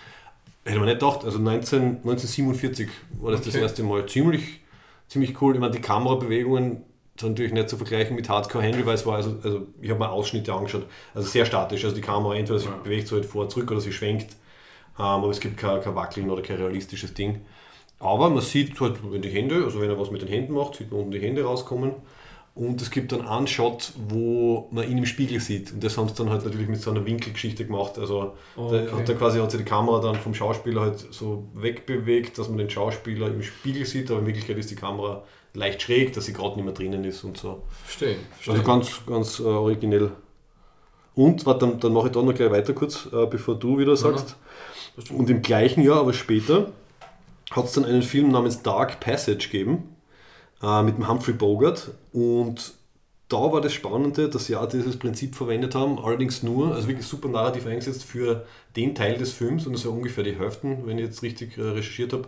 [0.65, 2.89] Hätte man nicht gedacht, also 19, 1947
[3.21, 3.63] war das das Okay.
[3.63, 4.05] erste Mal.
[4.07, 4.59] Ziemlich,
[5.07, 5.53] ziemlich cool.
[5.53, 6.83] Ich meine, die Kamerabewegungen
[7.27, 10.09] natürlich nicht zu vergleichen mit Hardcore Henry, weil es war, also, also ich habe mir
[10.09, 11.83] Ausschnitte angeschaut, also sehr statisch.
[11.83, 14.31] Also die Kamera entweder sie bewegt so halt vor, zurück oder sie schwenkt,
[14.97, 17.41] ähm, aber es gibt kein, kein Wackeln oder kein realistisches Ding.
[17.99, 20.75] Aber man sieht halt, wenn die Hände, also wenn er was mit den Händen macht,
[20.75, 21.91] sieht man unten die Hände rauskommen.
[22.55, 25.71] Und es gibt dann einen Shot, wo man ihn im Spiegel sieht.
[25.71, 27.97] Und das haben sie dann halt natürlich mit so einer Winkelgeschichte gemacht.
[27.97, 28.85] Also Okay.
[28.87, 32.49] da hat er quasi hat sich die Kamera dann vom Schauspieler halt so wegbewegt, dass
[32.49, 35.23] man den Schauspieler im Spiegel sieht, aber in Wirklichkeit ist die Kamera
[35.53, 37.63] leicht schräg, dass sie gerade nicht mehr drinnen ist und so.
[37.83, 38.17] Verstehe.
[38.31, 38.53] verstehe.
[38.53, 40.11] Also ganz, ganz äh, originell.
[41.15, 43.95] Und, warte, dann, dann mache ich da noch gleich weiter kurz, äh, bevor du wieder
[43.95, 44.37] sagst.
[45.11, 46.71] Und im gleichen Jahr, aber später,
[47.51, 49.95] hat es dann einen Film namens Dark Passage gegeben,
[50.61, 51.91] äh, mit dem Humphrey Bogart.
[52.13, 52.73] Und
[53.27, 57.05] da war das Spannende, dass sie auch dieses Prinzip verwendet haben, allerdings nur, also wirklich
[57.05, 60.97] super narrativ eingesetzt für den Teil des Films, und das war ungefähr die Hälfte, wenn
[60.97, 62.27] ich jetzt richtig äh, recherchiert habe.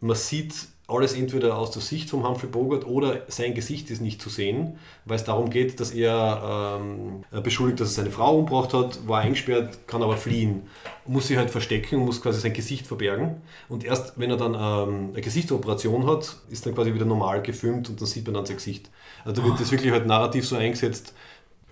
[0.00, 0.54] Man sieht
[0.90, 4.78] alles entweder aus der Sicht von Humphrey Bogart oder sein Gesicht ist nicht zu sehen,
[5.04, 9.20] weil es darum geht, dass er ähm, beschuldigt, dass er seine Frau umgebracht hat, war
[9.20, 10.62] eingesperrt, kann aber fliehen,
[11.06, 15.10] muss sich halt verstecken, muss quasi sein Gesicht verbergen und erst wenn er dann ähm,
[15.12, 18.56] eine Gesichtsoperation hat, ist dann quasi wieder normal gefilmt und dann sieht man dann sein
[18.56, 18.90] Gesicht.
[19.24, 21.14] Also da wird das wirklich halt narrativ so eingesetzt,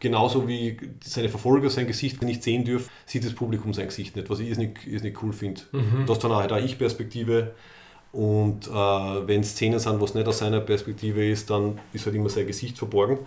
[0.01, 4.31] genauso wie seine Verfolger sein Gesicht nicht sehen dürfen, sieht das Publikum sein Gesicht nicht,
[4.31, 5.63] was ich nicht, nicht cool finde.
[6.07, 7.55] Das ist dann auch halt eine Ich-Perspektive
[8.13, 12.17] und äh, wenn Szenen sind, wo es nicht aus seiner Perspektive ist, dann ist halt
[12.17, 13.19] immer sein Gesicht verborgen.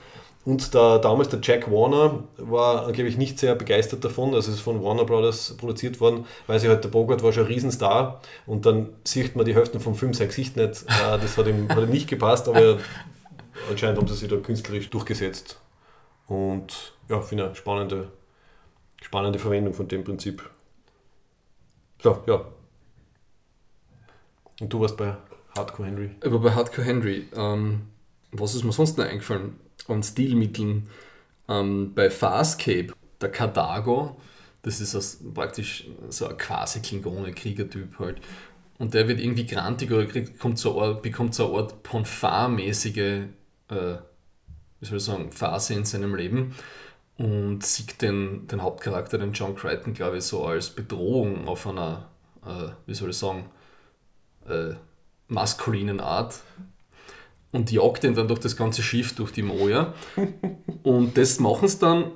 [0.44, 4.34] Und der, damals der Jack Warner war, glaube ich, nicht sehr begeistert davon.
[4.34, 7.44] Also es ist von Warner Brothers produziert worden, weil sie halt, der Bogart war schon
[7.44, 10.84] ein Riesenstar und dann sieht man die Hälfte vom Film sein Gesicht nicht.
[10.88, 12.80] Äh, das hat ihm, hat ihm nicht gepasst, aber
[13.70, 15.60] anscheinend haben sie sich da künstlerisch durchgesetzt.
[16.28, 18.08] Und ja, finde eine spannende,
[19.00, 20.50] spannende Verwendung von dem Prinzip.
[22.02, 22.46] So, ja.
[24.62, 25.18] Und du warst bei
[25.58, 26.12] Hardcore Henry.
[26.24, 27.82] Aber bei Hardcore Henry, ähm,
[28.32, 30.88] was ist mir sonst noch eingefallen an Stilmitteln?
[31.50, 34.16] Ähm, bei Farscape, der Cardago,
[34.62, 38.22] das ist das praktisch so ein quasi Klingone-Kriegertyp halt.
[38.78, 42.98] Und der wird irgendwie grantig oder kriegt, kommt so Art, bekommt so eine Art Ponfar-mäßige,
[42.98, 43.96] äh,
[44.80, 46.56] wie soll ich sagen, Phase in seinem Leben
[47.18, 52.10] und sieht den, den Hauptcharakter, den John Crichton, glaube ich, so als Bedrohung auf einer,
[52.46, 53.50] äh, wie soll ich sagen,
[54.50, 54.76] äh,
[55.28, 56.40] maskulinen Art
[57.52, 59.94] und jagt ihn dann durch das ganze Schiff, durch die Moja.
[60.84, 62.12] Und das machen sie dann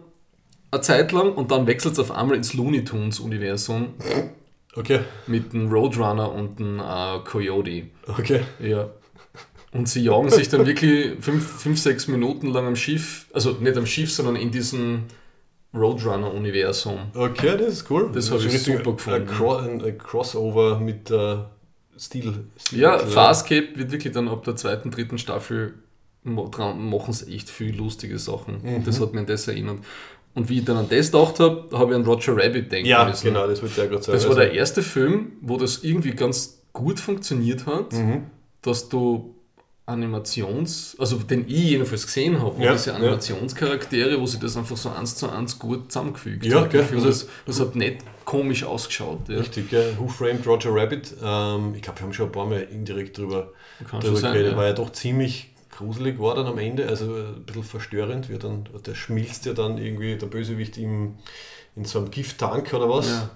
[0.72, 3.94] eine Zeit lang und dann wechselt es auf einmal ins Looney Tunes-Universum
[4.76, 5.02] Okay.
[5.28, 7.84] mit dem Roadrunner und dem äh, Coyote.
[8.08, 8.42] Okay.
[8.60, 8.90] Ja.
[9.72, 13.78] Und sie jagen sich dann wirklich fünf, fünf, sechs Minuten lang am Schiff, also nicht
[13.78, 15.04] am Schiff, sondern in diesem
[15.74, 17.12] Roadrunner-Universum.
[17.14, 18.10] Okay, das ist cool.
[18.14, 19.84] Das hab ist ich super gefunden.
[19.84, 21.38] Ein Crossover mit äh,
[21.98, 22.46] Stil.
[22.58, 25.74] Stil Ja, Farscape wird wirklich dann ab der zweiten, dritten Staffel
[26.24, 28.62] machen sie echt viel lustige Sachen.
[28.64, 28.84] Mhm.
[28.84, 29.78] Das hat mich an das erinnert.
[30.34, 33.06] Und wie ich dann an das gedacht habe, habe ich an Roger Rabbit denken Ja,
[33.06, 33.26] müssen.
[33.28, 34.16] genau, das wird ja gerade sagen.
[34.18, 38.24] Das war Also, der erste Film, wo das irgendwie ganz gut funktioniert hat, Mhm.
[38.64, 39.35] dass du
[39.88, 42.94] Animations, also den ich jedenfalls gesehen habe, wo Ja, diese.
[42.96, 47.26] Animationscharaktere, wo sie das einfach so eins zu eins gut zusammengefügt Ja, gell, finde, also-
[47.26, 49.30] das, das hat nicht komisch ausgeschaut.
[49.30, 49.38] Ja.
[49.38, 49.82] Richtig, ja.
[50.00, 51.14] Who Framed Roger Rabbit?
[51.24, 53.52] Ähm, ich glaube, wir haben schon ein paar Mal indirekt drüber,
[53.90, 54.54] Kann drüber sein, geredet.
[54.54, 54.58] ja.
[54.58, 58.30] War ja doch ziemlich gruselig war dann am Ende, also ein bisschen verstörend.
[58.30, 61.16] Wird dann, der schmilzt ja dann irgendwie, der Bösewicht im,
[61.76, 63.08] in so einem Gifttank oder was.
[63.10, 63.30] Ja.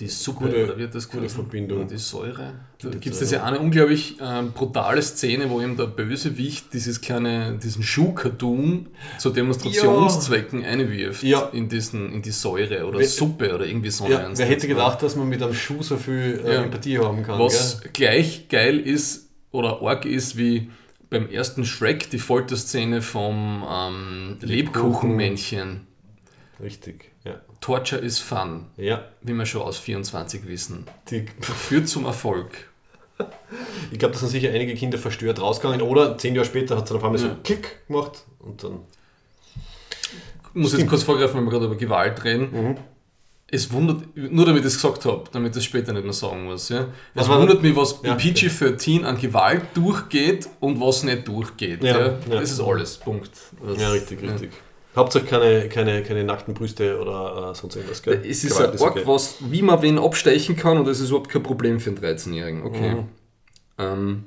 [0.00, 1.42] Die Suppe, Gute- oder wird das gute geheißen?
[1.42, 1.86] Verbindung.
[1.86, 2.54] Die Säure.
[2.80, 7.58] Da gibt es diese eine unglaublich ähm, brutale Szene, wo eben der Bösewicht dieses kleine,
[7.62, 8.86] diesen Schuhkarton
[9.18, 11.50] zu Demonstrationszwecken einwirft Ja.
[11.52, 14.08] in, diesen, in die Säure oder Wer- Suppe oder irgendwie so.
[14.08, 16.62] Ja, wer hätte gedacht, dass man mit einem Schuh so viel äh, Ja.
[16.62, 17.38] Empathie haben kann?
[17.38, 17.90] Was gell?
[17.92, 20.70] gleich geil ist oder arg ist wie
[21.10, 25.86] beim ersten Shrek die Folterszene vom ähm, Lebkuchenmännchen.
[26.62, 27.40] Richtig, ja.
[27.60, 30.86] Torture is fun, Ja, wie wir schon aus 24 wissen.
[31.10, 32.68] die, Führt zum Erfolg.
[33.92, 36.88] ich glaube, da sind sicher einige Kinder verstört rausgegangen oder zehn Jahre später hat es
[36.90, 37.36] dann auf einmal so Ja.
[37.44, 38.80] Klick gemacht und dann.
[40.52, 42.48] Ich muss jetzt kurz vorgreifen, wenn wir gerade über Gewalt reden.
[42.52, 42.76] Mhm.
[43.52, 46.44] Es wundert, nur damit ich es gesagt habe, damit ich es später nicht mehr sagen
[46.44, 46.68] muss.
[46.68, 46.82] Ja.
[46.82, 48.12] Es Was war wundert mich, was Ja.
[48.12, 51.82] in PG-13 an Gewalt durchgeht und was nicht durchgeht.
[51.82, 52.06] Ja, Ja.
[52.06, 52.40] ja.
[52.40, 52.96] Das ist alles.
[52.98, 53.30] Punkt.
[53.66, 54.28] Das, Ja, richtig, ja.
[54.96, 58.02] Hauptsache keine, keine, keine nackten Brüste oder äh, sonst irgendwas.
[58.02, 58.22] Gell?
[58.28, 59.02] Es ist Gewalt ein Ort, okay.
[59.06, 62.64] was, wie man wen abstechen kann und das ist überhaupt kein Problem für einen 13-Jährigen.
[62.64, 62.94] Okay.
[62.96, 63.04] Mhm.
[63.78, 64.24] Ähm,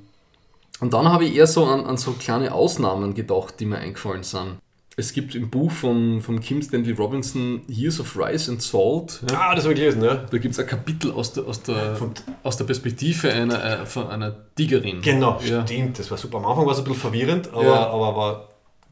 [0.79, 4.23] und dann habe ich eher so an, an so kleine Ausnahmen gedacht, die mir eingefallen
[4.23, 4.57] sind.
[4.95, 9.21] Es gibt im Buch von, von Kim Stanley Robinson Years of Rice and Salt.
[9.31, 10.15] Ja, Ah, das habe ich gelesen, ja.
[10.15, 13.85] da gibt es ein Kapitel aus der, aus der, Von- aus der Perspektive einer, äh,
[13.87, 15.01] von einer Tigerin.
[15.01, 15.65] Genau, Ja.
[15.65, 15.97] stimmt.
[15.97, 16.37] Das war super.
[16.37, 17.87] Am Anfang war es ein bisschen verwirrend, aber, Ja.
[17.89, 18.49] aber war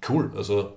[0.10, 0.32] cool.
[0.36, 0.74] Also,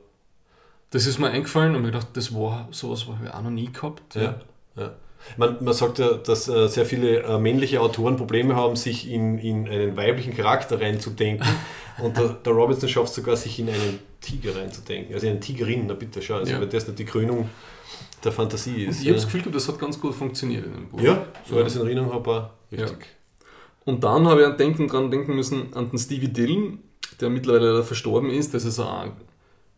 [0.95, 3.71] Das ist mir eingefallen und mir gedacht, das war sowas habe ich auch noch nie
[3.73, 4.15] gehabt.
[4.15, 4.41] ja.
[4.77, 4.95] ja.
[5.39, 9.39] Man, man sagt ja, dass äh, sehr viele äh, männliche Autoren Probleme haben, sich in,
[9.39, 11.47] in einen weiblichen Charakter reinzudenken.
[12.03, 15.15] Und der, der Robinson schafft sogar, sich in einen Tiger reinzudenken.
[15.15, 16.35] Also in eine Tigerin, na bitte schau.
[16.37, 16.61] Also Ja.
[16.61, 17.49] wenn das nicht die Krönung
[18.23, 19.01] der Fantasie ist.
[19.01, 21.01] Ich habe das Gefühl, gehabt, das hat ganz gut funktioniert in dem Buch.
[21.01, 21.61] ja, so Ja.
[21.61, 23.07] ich das in Erinnerung habe, richtig.
[23.87, 26.81] Und dann habe ich an denken, dran denken müssen an den Stevie Dillon,
[27.21, 28.53] der mittlerweile leider verstorben ist.
[28.53, 29.13] Das ist ein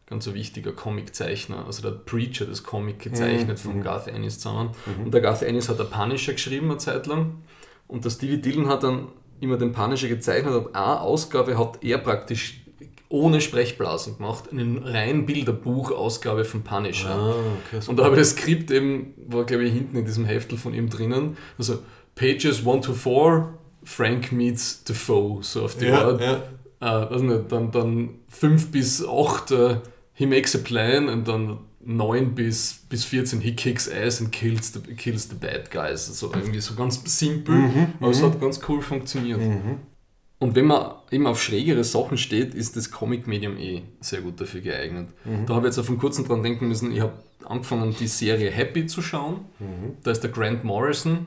[0.07, 1.67] ganz so wichtiger Comiczeichner.
[1.67, 3.71] Also der Preacher, das Comic gezeichnet Mhm.
[3.71, 4.71] von Garth Ennis zusammen.
[5.05, 7.43] Und der Garth Ennis hat der Punisher geschrieben eine Zeit lang.
[7.89, 9.09] Und der Stevie Dillon hat dann
[9.41, 10.55] immer den Punisher gezeichnet.
[10.55, 12.63] Und eine Ausgabe hat er praktisch
[13.09, 14.45] ohne Sprechblasen gemacht.
[14.51, 17.11] Eine rein Bilderbuch-Ausgabe von Punisher.
[17.11, 17.35] Ah,
[17.75, 17.89] okay.
[17.89, 20.75] Und da habe ich das Skript eben, war glaube ich hinten in diesem Heftel von
[20.75, 21.37] ihm drinnen.
[21.59, 21.79] Also
[22.15, 23.55] Pages 1 to 4,
[23.85, 26.21] Frank meets Defoe, so auf die ja, Art.
[26.21, 26.43] ja.
[26.81, 29.77] Äh, weiß nicht, dann, dann 5 bis 8, äh,
[30.17, 34.73] he makes a plan und dann 9 bis, bis 14, he kicks ass and kills
[34.73, 36.09] the, kills the bad guys.
[36.09, 39.41] Also irgendwie so ganz simpel, Mhm, aber es hat ganz cool funktioniert.
[40.39, 44.61] Und wenn man eben auf schrägere Sachen steht, ist das Comic-Medium eh sehr gut dafür
[44.63, 45.09] geeignet.
[45.25, 45.47] Mhm.
[45.47, 47.15] Da habe ich jetzt auf einen kurzen dran denken müssen, ich habe
[47.45, 49.47] angefangen, die Serie Happy zu schauen.
[49.61, 49.97] Mhm.
[50.03, 51.25] Da ist der Grant Morrison,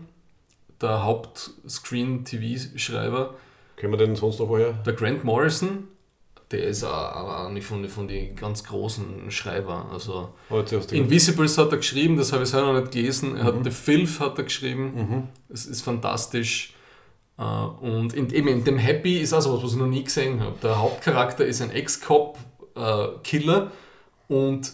[0.81, 3.35] der Haupt-Screen-TV-Schreiber.
[3.77, 4.73] Kennen wir den sonst noch woher?
[4.85, 5.87] Der Grant Morrison,
[6.51, 9.85] der ist auch, eine von, von den ganz großen Schreiber.
[9.91, 10.29] Also
[10.97, 13.37] Invisibles hat er geschrieben, das habe ich selber noch nicht gelesen.
[13.37, 13.47] Er Mhm.
[13.57, 15.27] hat The Filth hat er geschrieben.
[15.49, 16.73] Es ist fantastisch.
[17.37, 20.03] Äh, Und in, eben in dem Happy ist auch so was, was ich noch nie
[20.03, 20.55] gesehen habe.
[20.63, 23.71] Der Hauptcharakter ist ein Ex-Cop-Killer
[24.27, 24.71] und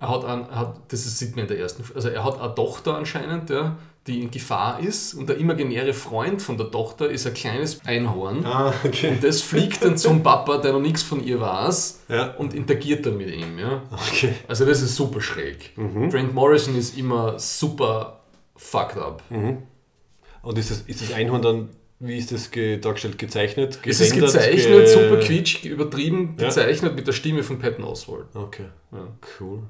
[0.00, 2.54] er hat, ein, er hat, das sieht man in der ersten, also er hat eine
[2.54, 3.76] Tochter anscheinend, ja,
[4.06, 8.44] die in Gefahr ist und der imaginäre Freund von der Tochter ist ein kleines Einhorn.
[8.44, 9.08] Ah, okay.
[9.10, 12.32] Und das fliegt dann zum Papa, der noch nichts von ihr weiß Ja.
[12.34, 13.58] und interagiert dann mit ihm.
[13.58, 13.82] Ja.
[13.90, 14.34] Okay.
[14.46, 15.74] Also das ist super schräg.
[15.76, 18.20] Grant Morrison ist immer super
[18.56, 19.22] fucked up.
[19.30, 21.68] Und ist das, ist das Einhorn dann,
[22.00, 23.78] wie ist das ge dargestellt, gezeichnet?
[23.86, 26.48] Es ist gezeichnet, ge- super quietsch, übertrieben Ja.
[26.48, 28.26] gezeichnet mit der Stimme von Patton Oswalt.
[28.34, 29.08] Okay, Ja.
[29.40, 29.62] cool.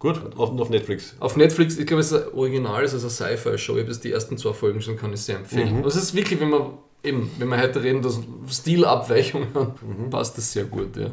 [0.00, 1.14] Gut, auf, auf Netflix.
[1.20, 3.74] Auf Netflix, ich glaube, es ist ein Original, es ist eine Sci-Fi-Show.
[3.74, 5.78] Ich habe jetzt die ersten zwei Folgen schon, kann ich sehr empfehlen.
[5.78, 5.84] Mhm.
[5.84, 10.08] Also es ist wirklich, wenn wir eben, wenn wir heute reden, dass Stilabweichungen Mhm.
[10.10, 11.10] passt das sehr gut, ja.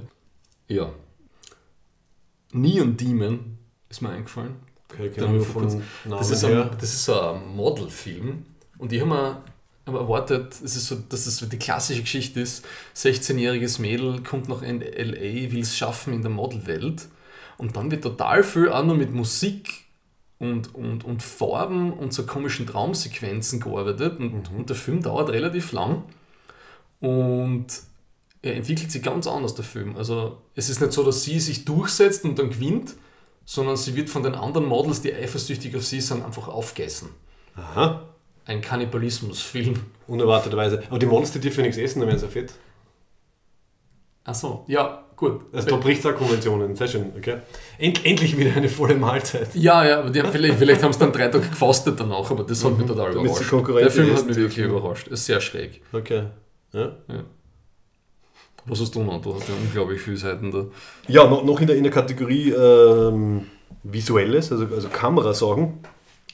[0.70, 0.90] Ja.
[2.54, 3.58] Neon Demon
[3.90, 4.56] ist mir eingefallen.
[4.94, 5.12] Okay,
[5.42, 8.46] vor von Das ist, ein, das ist so ein Modelfilm
[8.78, 9.44] und ich habe mir
[9.84, 12.66] aber erwartet, es ist so, dass es so die klassische Geschichte ist,
[12.96, 17.10] 16-jähriges Mädel kommt nach L.A., will es schaffen in der Modelwelt
[17.58, 19.86] und dann wird total viel auch nur mit Musik
[20.40, 25.72] und, und, und Farben und so komischen Traumsequenzen gearbeitet und, und der Film dauert relativ
[25.72, 26.04] lang
[27.00, 27.68] und
[28.44, 29.98] er entwickelt sich ganz anders, der Film.
[29.98, 32.94] Also es ist nicht so, dass sie sich durchsetzt und dann gewinnt,
[33.46, 37.10] sondern sie wird von den anderen Models, die eifersüchtig auf sie sind, einfach aufgegessen.
[37.56, 38.08] Aha,
[38.46, 39.82] Ein Kannibalismusfilm.
[40.08, 40.84] unerwarteterweise.
[40.90, 42.54] Aber die Models, die dürfen nichts essen, dann werden sie fett.
[44.24, 45.42] Achso, ja, gut.
[45.52, 46.76] Also da bricht es auch Konventionen.
[46.76, 47.40] Sehr schön, okay.
[47.78, 49.54] End, endlich wieder eine volle Mahlzeit.
[49.56, 52.44] Ja, ja, aber die haben vielleicht, vielleicht haben sie dann drei Tage gefastet danach, aber
[52.44, 53.80] das hat mich total Damit überrascht.
[53.82, 55.08] Der Film hat mich wirklich überrascht.
[55.10, 55.82] Ist sehr schräg.
[55.92, 56.24] Okay.
[56.72, 56.92] Ja,
[58.66, 59.22] Was hast du noch?
[59.22, 60.66] Du hast ja unglaublich viele Seiten da.
[61.08, 63.48] ja noch, noch in, der, in der Kategorie ähm,
[63.84, 65.80] Visuelles, also, also Kamerasachen.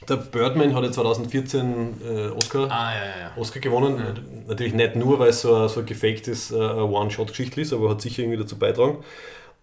[0.08, 3.32] Der Birdman hat ja 2014 äh, Oscar, Ah, ja, ja, ja.
[3.36, 4.02] Oscar gewonnen.
[4.46, 8.00] Natürlich nicht nur, weil es so, ein- so ein gefaktes äh, One-Shot-Geschichte ist, aber hat
[8.02, 8.98] sicher irgendwie dazu beitragen.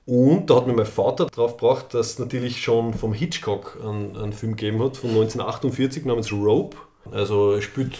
[0.05, 4.17] Und da hat mir mein Vater drauf gebracht, dass es natürlich schon vom Hitchcock einen,
[4.17, 6.75] einen Film gegeben hat, von 1948 namens Rope.
[7.11, 7.99] Also er spielt äh,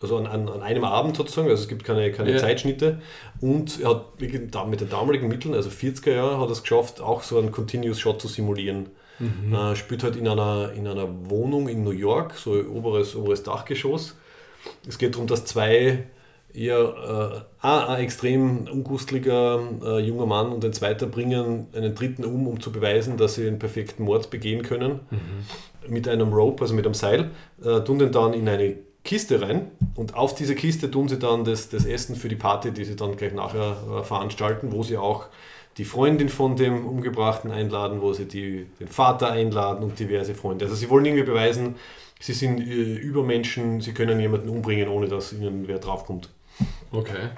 [0.00, 2.38] also an, an, an einem Abend sozusagen, also es gibt keine, keine Ja.
[2.38, 3.00] Zeitschnitte.
[3.40, 7.22] Und er hat mit den damaligen Mitteln, also 40er Jahre, hat er es geschafft, auch
[7.22, 8.86] so einen Continuous Shot zu simulieren.
[9.18, 9.54] Mhm.
[9.54, 13.42] Äh, spielt halt in einer, in einer Wohnung in New York, so ein oberes, oberes
[13.42, 14.16] Dachgeschoss.
[14.88, 16.04] Es geht darum, dass zwei
[16.54, 22.46] eher äh, ein extrem ungustliger äh, junger Mann und ein zweiter bringen einen dritten um,
[22.46, 25.00] um zu beweisen, dass sie einen perfekten Mord begehen können.
[25.10, 25.92] Mhm.
[25.92, 27.30] Mit einem Rope, also mit einem Seil,
[27.62, 31.44] äh, tun den dann in eine Kiste rein und auf diese Kiste tun sie dann
[31.44, 34.96] das, das Essen für die Party, die sie dann gleich nachher äh, veranstalten, wo sie
[34.96, 35.26] auch
[35.76, 40.64] die Freundin von dem Umgebrachten einladen, wo sie die, den Vater einladen und diverse Freunde.
[40.64, 41.76] Also sie wollen irgendwie beweisen,
[42.20, 46.28] sie sind äh, Übermenschen, sie können jemanden umbringen, ohne dass ihnen wer draufkommt.
[46.92, 47.30] Okay.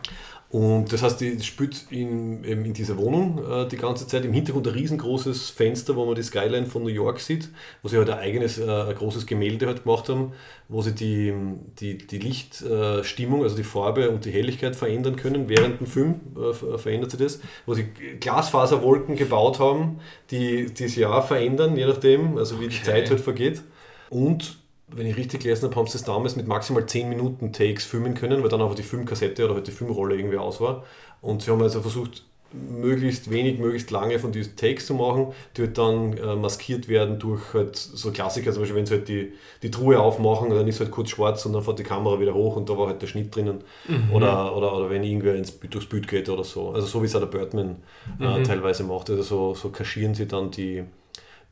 [0.57, 4.25] Und das heißt, die spielt in, in dieser Wohnung äh, die ganze Zeit.
[4.25, 7.51] Im Hintergrund ein riesengroßes Fenster, wo man die Skyline von New York sieht,
[7.83, 10.33] wo sie halt ein eigenes, äh, ein großes Gemälde halt gemacht haben,
[10.71, 11.35] wo sie die,
[11.79, 15.51] die, die Lichtstimmung, äh, also die Farbe und die Helligkeit verändern können.
[15.51, 17.89] Während dem Film äh, verändert sie das, wo sie
[18.21, 19.99] Glasfaserwolken gebaut haben,
[20.31, 22.77] die das Jahr verändern, je nachdem, also wie okay.
[22.79, 23.61] die Zeit halt vergeht.
[24.09, 24.57] Und
[24.89, 28.15] wenn ich richtig gelesen habe, haben sie das damals mit maximal 10 Minuten Takes filmen
[28.15, 30.85] können, weil dann einfach die Filmkassette oder halt die Filmrolle irgendwie aus war.
[31.21, 32.23] Und sie haben also versucht,
[32.53, 37.19] möglichst wenig, möglichst lange von diesen Takes zu machen, die halt dann äh, maskiert werden
[37.19, 39.33] durch halt so Klassiker, zum Beispiel wenn sie halt die,
[39.63, 42.57] die Truhe aufmachen, dann ist halt kurz schwarz und dann fährt die Kamera wieder hoch
[42.57, 43.65] und da war halt der Schnitt drinnen.
[43.89, 44.13] Mhm.
[44.13, 46.71] Oder, oder, oder wenn irgendwer ins, durchs Bild geht oder so.
[46.71, 47.77] Also so wie es auch der Birdman
[48.21, 48.45] äh, mhm.
[48.45, 49.11] teilweise macht.
[49.11, 50.85] Also so, so kaschieren sie dann die,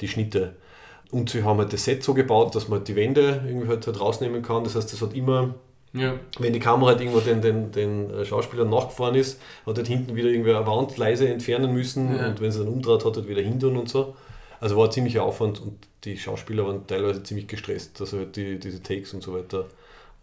[0.01, 0.55] die Schnitte.
[1.11, 4.01] Und sie haben halt das Set so gebaut, dass man die Wände irgendwie halt, halt
[4.01, 4.65] rausnehmen kann.
[4.65, 5.55] Das heißt, es hat immer,
[5.93, 6.15] ja.
[6.39, 10.29] wenn die Kamera halt irgendwo den, den, den Schauspielern nachgefahren ist, hat halt hinten wieder
[10.29, 12.29] irgendwie eine Wand leise entfernen müssen ja.
[12.29, 14.17] und wenn sie dann umdreht, hat halt wieder hindern und so.
[14.61, 18.59] Also war ein ziemlicher Aufwand und die Schauspieler waren teilweise ziemlich gestresst, dass halt die,
[18.59, 19.67] diese Takes und so weiter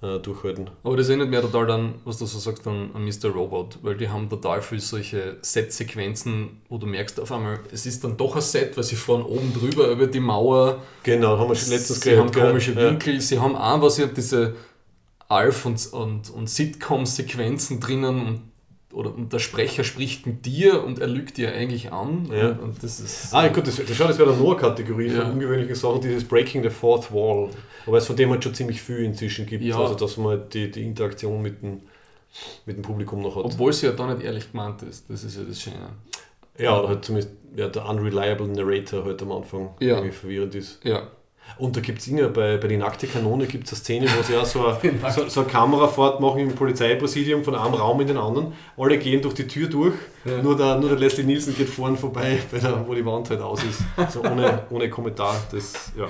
[0.01, 0.69] äh, durchhalten.
[0.83, 3.29] Aber das erinnert mich total dann, was du so sagst, an, an Mr.
[3.29, 8.03] Robot, weil die haben total viel solche Set-Sequenzen, wo du merkst auf einmal, es ist
[8.03, 10.81] dann doch ein Set, weil sie fahren oben drüber über die Mauer.
[11.03, 12.89] Genau, haben wir schon letztens Sie haben komische ja.
[12.89, 14.55] Winkel, sie haben auch was, diese
[15.27, 18.50] Alf- und, und, und Sitcom-Sequenzen drinnen und
[18.93, 22.29] oder der Sprecher spricht mit dir und er lügt dir eigentlich an.
[22.31, 22.49] Ja.
[22.49, 23.33] Und, und, das ist.
[23.33, 25.21] Ah, gut, das, das, das wäre eine Noah-Kategorie ja.
[25.21, 27.49] von ungewöhnlichen Sachen, dieses Breaking the Fourth Wall.
[27.85, 29.79] Aber es von dem halt schon ziemlich viel inzwischen gibt, ja.
[29.79, 31.81] also dass man die, die Interaktion mit dem,
[32.65, 33.45] mit dem Publikum noch hat.
[33.45, 35.89] Obwohl sie ja da nicht ehrlich gemeint ist, das ist ja das Schöne.
[36.57, 39.95] Ja, oder halt zumindest ja, der unreliable Narrator halt am Anfang ja.
[39.95, 40.83] irgendwie verwirrend ist.
[40.83, 41.07] Ja.
[41.57, 44.33] Und da gibt es bei, bei die nackte Kanone gibt es eine Szene, wo sie
[44.33, 44.79] ja so eine,
[45.11, 48.53] so, so eine Kamerafahrt machen im Polizeipräsidium von einem Raum in den anderen.
[48.77, 49.95] Alle gehen durch die Tür durch,
[50.25, 50.41] ja.
[50.41, 53.63] nur, der, nur der Leslie Nielsen geht vorne vorbei, der, wo die Wand halt aus
[53.63, 53.81] ist.
[54.11, 55.35] So ohne, ohne Kommentar.
[55.51, 56.07] Das, ja.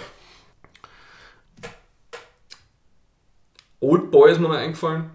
[3.80, 5.10] Old Boy ist mir noch eingefallen.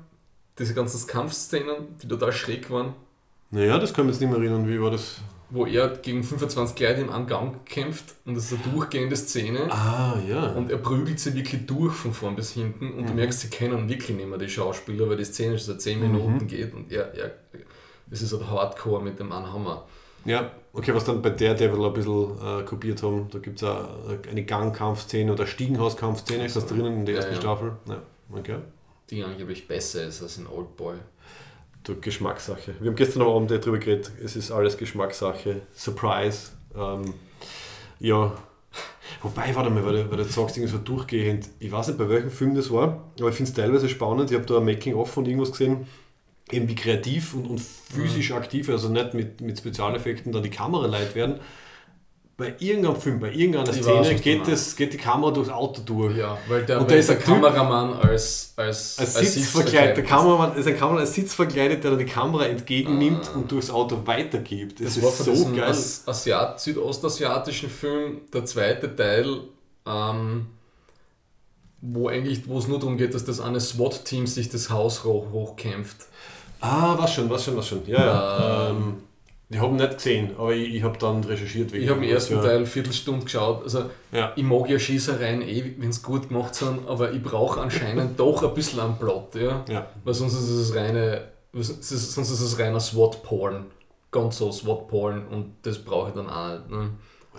[0.59, 2.95] Diese ganzen Kampfszenen, die total schräg waren.
[3.51, 4.68] Naja, das kann ich mir jetzt nicht mehr erinnern.
[4.68, 5.20] Wie war das?
[5.51, 9.70] Wo er gegen 25 Leute im Angang kämpft und das ist eine durchgehende Szene.
[9.70, 10.53] Ah, ja.
[10.53, 13.07] Und er prügelt sie wirklich durch von vorn bis hinten und mhm.
[13.07, 16.01] du merkst, sie kennen wirklich nicht mehr die Schauspieler, weil die Szene schon seit 10
[16.01, 16.12] mhm.
[16.12, 17.32] Minuten geht und er, er,
[18.09, 19.86] das ist halt Hardcore mit dem Anhammer.
[20.24, 23.68] Ja, okay, was dann bei der Devil ein bisschen äh, kopiert haben, da gibt es
[23.68, 23.88] auch
[24.28, 27.40] eine Gangkampfszene oder Stiegenhauskampfszene, ist das drinnen in der ersten ja, ja.
[27.40, 27.76] Staffel?
[27.88, 28.57] Ja, okay.
[29.11, 30.76] Die angeblich besser ist als in Old
[31.95, 32.03] Boy.
[32.03, 32.74] Geschmackssache.
[32.80, 35.62] Wir haben gestern Abend darüber geredet, es ist alles Geschmackssache.
[35.74, 36.51] Surprise.
[36.76, 37.14] Ähm,
[38.01, 38.32] ja.
[39.22, 42.09] Wobei, warte mal, weil du, weil du sagst, irgendwie so durchgehend, ich weiß nicht, bei
[42.09, 44.30] welchem Film das war, aber ich finde es teilweise spannend.
[44.30, 45.87] Ich habe da ein Making-of von irgendwas gesehen,
[46.51, 48.37] eben wie kreativ und, und physisch mhm.
[48.37, 51.41] aktiv, also nicht mit, mit Spezialeffekten, dann die Kameraleute werden
[52.39, 55.80] bei irgendeinem Film, bei irgendeiner ich Szene weiß, geht, das, geht die Kamera durchs Auto
[55.80, 56.18] durch.
[56.18, 59.97] Ja, weil der, und weil der, der Kameramann als, als, als, als Sitz verkleidet.
[59.97, 63.39] Der Kameramann ist ein Kameramann als Sitz verkleidet, der dann die Kamera entgegennimmt ah.
[63.39, 64.80] und durchs Auto weitergibt.
[64.80, 65.74] Das, das ist so geil.
[66.07, 69.41] Asiat südostasiatischen Film, der zweite Teil,
[69.87, 70.47] ähm,
[71.80, 75.32] wo eigentlich, wo es nur darum geht, dass das eine SWAT-Team sich das Haus hoch,
[75.32, 75.97] hochkämpft.
[76.61, 77.87] Ah, was schon, was schon, was schon.
[77.87, 78.70] Ja, ja.
[78.70, 78.97] Ähm,
[79.49, 81.72] ich habe ihn nicht gesehen, aber ich, ich habe dann recherchiert.
[81.72, 82.42] Ich habe den ersten ja.
[82.42, 83.62] Teil Viertelstunde geschaut.
[83.62, 84.32] Also ja.
[84.34, 88.42] ich mag ja Schießereien eh, wenn es gut gemacht sind, aber ich brauche anscheinend doch
[88.42, 89.64] ein bisschen einen Plot, ja?
[89.68, 89.86] ja.
[90.03, 93.66] Weil sonst ist es reine, sonst ist es reiner SWAT-Porn.
[94.11, 96.70] Ganz so SWAT-Porn und das brauche ich dann auch nicht.
[96.70, 96.90] Ne?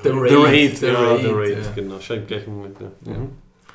[0.03, 0.29] The Raid.
[0.29, 1.71] The Raid, The Raid, The Raid ja.
[1.75, 1.99] genau.
[1.99, 2.77] Scheint gleich Moment.
[2.79, 3.13] Ja.
[3.13, 3.29] Mhm.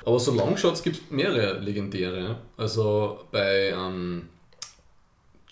[0.04, 2.36] Aber so Longshots gibt es mehrere legendäre.
[2.56, 4.28] Also bei ähm,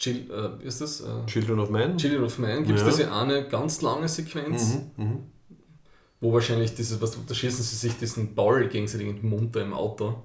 [0.00, 1.02] Chil äh, ist das?
[1.02, 1.96] Äh, Children of Man.
[1.98, 2.90] Children of Man gibt es ja.
[2.90, 5.16] diese eine ganz lange Sequenz, mhm, mh.
[6.20, 9.74] wo wahrscheinlich dieses, was da schießen sie sich diesen Ball gegenseitig in den Mund im
[9.74, 10.22] Auto.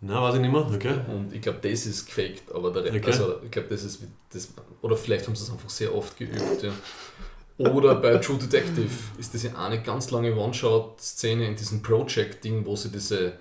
[0.00, 0.98] Na, weiß ich nicht mehr, okay.
[1.08, 3.02] Und ich glaube, das ist gefaked, aber der, okay.
[3.04, 4.02] also, ich glaube, das ist
[4.32, 4.48] das,
[4.80, 6.72] oder vielleicht haben sie es einfach sehr oft geübt, ja.
[7.58, 12.88] Oder bei True Detective ist diese eine ganz lange One-Shot-Szene in diesem Project-Ding, wo sie
[12.88, 13.34] diese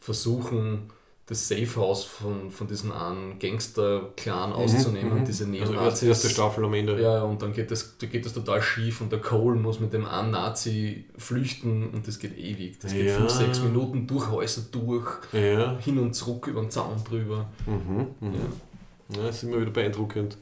[0.00, 0.90] versuchen,
[1.28, 5.82] das Safehouse von, von diesem einen Gangster-Clan auszunehmen, diese Also Neonazis.
[5.84, 7.02] erst die erste Staffel am Ende.
[7.02, 9.92] Ja, und dann geht das, da geht das total schief und der Cole muss mit
[9.92, 12.78] dem einen Nazi flüchten und das geht ewig.
[12.78, 13.16] Das geht Ja.
[13.16, 17.46] 5, 6 Minuten durch Häuser durch, Ja, hin und zurück über den Zaun drüber.
[17.66, 18.34] mhm, mhm.
[18.34, 19.16] Ja.
[19.18, 20.36] Ja, das ist immer wieder beeindruckend.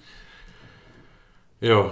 [1.61, 1.91] Ja.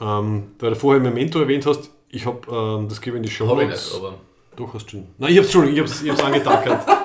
[0.00, 2.40] Ähm, weil du vorher Memento erwähnt hast, ich habe,
[2.80, 4.14] ähm, das gebe ich in die Show Habe ich nicht, aber
[4.56, 5.06] Doch, hast du schon.
[5.18, 6.86] Nein, ich hab's, Entschuldigung, ich hab's, ich hab's angetackert.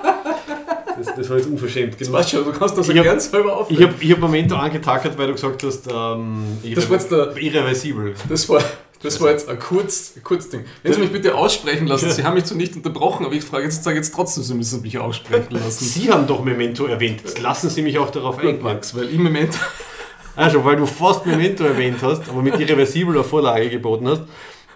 [1.16, 1.96] Das, war jetzt unverschämt.
[2.12, 3.82] weißt schon, du kannst das Ich ja gern selber Ich aufnehmen.
[3.84, 6.44] habe ich hab Memento angetackert, weil du gesagt hast, ähm,
[6.74, 8.14] Das war jetzt der- irreversibel.
[8.28, 8.62] Das war,
[9.02, 10.64] das war jetzt ein kurz, ein kurz Ding.
[10.82, 13.64] Wenn Sie mich bitte aussprechen lassen, Sie haben mich zwar nicht unterbrochen, aber ich frage
[13.64, 15.84] jetzt, sage jetzt trotzdem, Sie müssen mich aussprechen lassen.
[15.84, 17.20] Sie haben doch Memento erwähnt.
[17.24, 18.62] Jetzt lassen Sie mich auch darauf Gut, eingehen.
[18.62, 19.54] Max, weil im Moment
[20.36, 24.22] Also, weil du fast Memento erwähnt hast, aber mit irreversibler Vorlage geboten hast.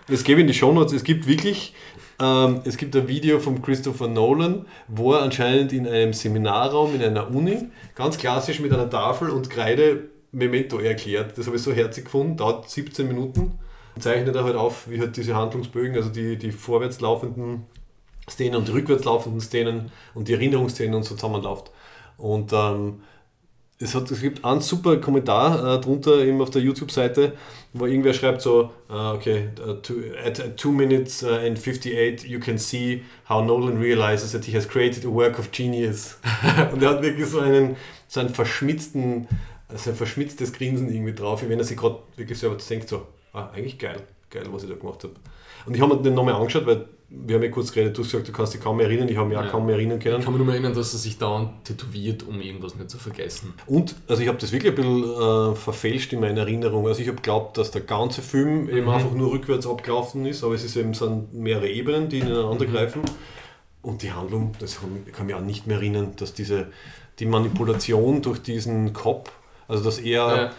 [0.08, 0.94] Das gebe ich in die Shownotes.
[0.94, 1.74] Es gibt wirklich,
[2.20, 7.02] ähm, es gibt ein Video von Christopher Nolan, wo er anscheinend in einem Seminarraum in
[7.02, 11.36] einer Uni ganz klassisch mit einer Tafel und Kreide Memento erklärt.
[11.36, 13.58] Das habe ich so herzig gefunden, dauert 17 Minuten.
[13.98, 17.66] Zeichnet er halt auf, wie halt diese Handlungsbögen, also die, die vorwärts laufenden
[18.28, 21.72] Szenen und die rückwärts laufenden Szenen und die Erinnerungsszenen und so zusammenläuft.
[22.16, 23.00] Und ähm,
[23.82, 27.32] es, hat, es gibt einen super Kommentar äh, drunter eben auf der YouTube-Seite,
[27.72, 32.38] wo irgendwer schreibt so, äh, okay, uh, two, at 2 minutes uh, and 58 you
[32.38, 36.18] can see how Nolan realizes that he has created a work of genius.
[36.72, 37.76] Und er hat wirklich so einen,
[38.06, 39.26] so einen verschmitzten,
[39.68, 43.06] also ein verschmitztes Grinsen irgendwie drauf, wie wenn er sich gerade wirklich selber denkt so,
[43.32, 45.14] ah, eigentlich geil, geil, was ich da gemacht habe.
[45.64, 48.10] Und ich habe mir den nochmal angeschaut, weil wir haben ja kurz geredet, du hast
[48.12, 49.50] gesagt, du kannst dich kaum mehr erinnern, ich habe mich auch Ja.
[49.50, 50.18] kaum mehr erinnern können.
[50.20, 52.98] ich kann mich nur mehr erinnern, dass er sich dauernd tätowiert, um irgendwas nicht zu
[52.98, 53.52] vergessen.
[53.66, 55.04] Und, also ich habe das wirklich ein bisschen
[55.52, 56.86] äh, verfälscht in meiner Erinnerung.
[56.86, 58.88] Also ich habe geglaubt, dass der ganze Film eben Mhm.
[58.90, 62.72] einfach nur rückwärts abgelaufen ist, aber es ist eben, sind mehrere Ebenen, die ineinander Mhm.
[62.72, 63.02] greifen.
[63.82, 64.78] Und die Handlung, das
[65.12, 66.68] kann, mich auch nicht mehr erinnern, dass diese,
[67.18, 69.32] die Manipulation durch diesen Cop,
[69.66, 70.04] also dass er
[70.36, 70.50] Ja.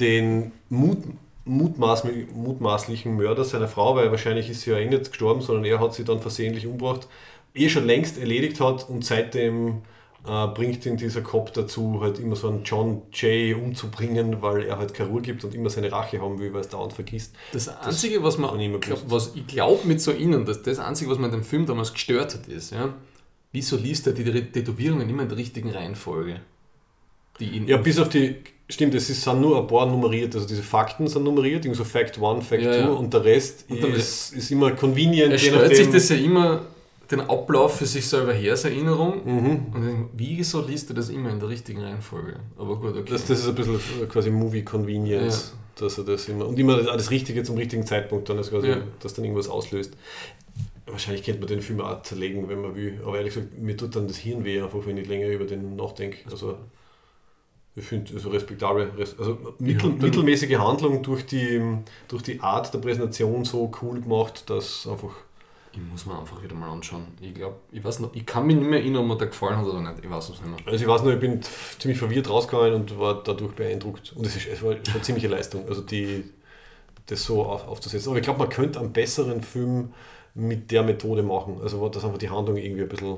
[0.00, 0.98] den Mut,
[1.44, 5.80] mutmaß, mutmaßlichen Mörder seiner Frau, weil wahrscheinlich ist sie ja eh nicht gestorben, sondern er
[5.80, 7.06] hat sie dann versehentlich umgebracht,
[7.54, 9.82] eh schon längst erledigt hat und seitdem
[10.26, 14.78] äh, bringt ihn dieser Cop dazu, halt immer so einen John Jay umzubringen, weil er
[14.78, 17.34] halt keine Ruhe gibt und immer seine Rache haben will, weil es dauernd vergisst.
[17.52, 21.18] Das Einzige, was, man, glaub, was ich glaube mit so innen, dass das Einzige, was
[21.18, 22.94] man in dem Film damals gestört hat, ist, ja,
[23.52, 26.40] wieso liest er die Tätowierungen immer in der richtigen Reihenfolge?
[27.40, 28.36] Die ihn Ja, bis auf die,
[28.68, 31.84] stimmt, es ist, sind nur ein paar nummeriert, also diese Fakten sind nummeriert, irgendwie so
[31.84, 32.88] Fact 1, Fact 2 Ja, ja.
[32.90, 35.32] und der Rest Und dann- ist, ist immer convenient.
[35.32, 36.62] er stellt sich das ja immer
[37.10, 39.20] den Ablauf für sich selber her, seine Erinnerung.
[39.24, 39.66] Mhm.
[39.74, 42.36] Und denk, wieso liest er das immer in der richtigen Reihenfolge?
[42.56, 43.10] Aber gut, okay.
[43.10, 43.78] Das, das ist ein bisschen
[44.08, 48.38] quasi Movie Convenience, dass er das immer und immer das, Richtige zum richtigen Zeitpunkt dann,
[48.38, 48.78] ist quasi, Ja.
[49.00, 49.92] dass dann irgendwas auslöst.
[50.86, 53.96] Wahrscheinlich könnte man den Film auch zerlegen, wenn man will, aber ehrlich gesagt, mir tut
[53.96, 56.18] dann das Hirn weh, einfach wenn ich länger über den nachdenke.
[56.30, 56.56] Also,
[57.76, 61.60] ich finde also respektabel, res- also mittel, dann- mittelmäßige Handlung durch die,
[62.08, 65.10] durch die Art der Präsentation so cool gemacht, dass einfach
[65.72, 67.04] ich muss mir einfach wieder mal anschauen.
[67.20, 69.56] Ich glaube, ich weiß noch, ich kann mich nicht mehr erinnern, ob mir der gefallen
[69.56, 70.04] hat oder nicht.
[70.04, 70.58] Ich weiß es nicht mehr.
[70.66, 71.40] Also ich weiß nur, ich bin
[71.80, 74.12] ziemlich verwirrt rausgegangen und war dadurch beeindruckt.
[74.16, 76.22] Und es, ist, es war schon eine ziemliche Leistung, also die,
[77.06, 78.08] das so auf, aufzusetzen.
[78.10, 79.92] Aber ich glaube, man könnte einen besseren Film
[80.34, 81.58] mit der Methode machen.
[81.60, 83.16] Also dass einfach die Handlung irgendwie ein bisschen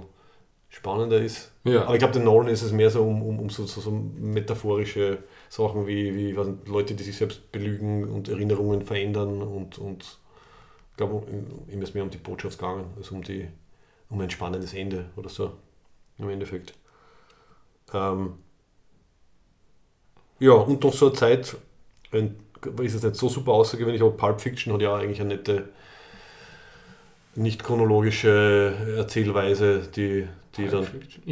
[0.77, 1.53] spannender ist.
[1.65, 1.85] Ja.
[1.85, 3.91] Aber ich glaube, den Nolan ist es mehr so um, um, um so, so, so
[3.91, 5.19] metaphorische
[5.49, 10.03] Sachen wie, wie nicht, Leute, die sich selbst belügen und Erinnerungen verändern und, und
[10.91, 11.27] ich glaube,
[11.73, 13.49] ihm ist mehr um die Botschaft gegangen, als um, die,
[14.11, 15.53] um ein spannendes Ende oder so
[16.19, 16.75] im Endeffekt.
[17.95, 18.35] Ähm,
[20.39, 21.57] ja, und noch so eine Zeit,
[22.13, 22.37] ein,
[22.83, 25.71] ist es nicht so super außergewöhnlich, aber Pulp Fiction hat ja eigentlich eine nette,
[27.35, 30.85] nicht chronologische Erzählweise, die, die dann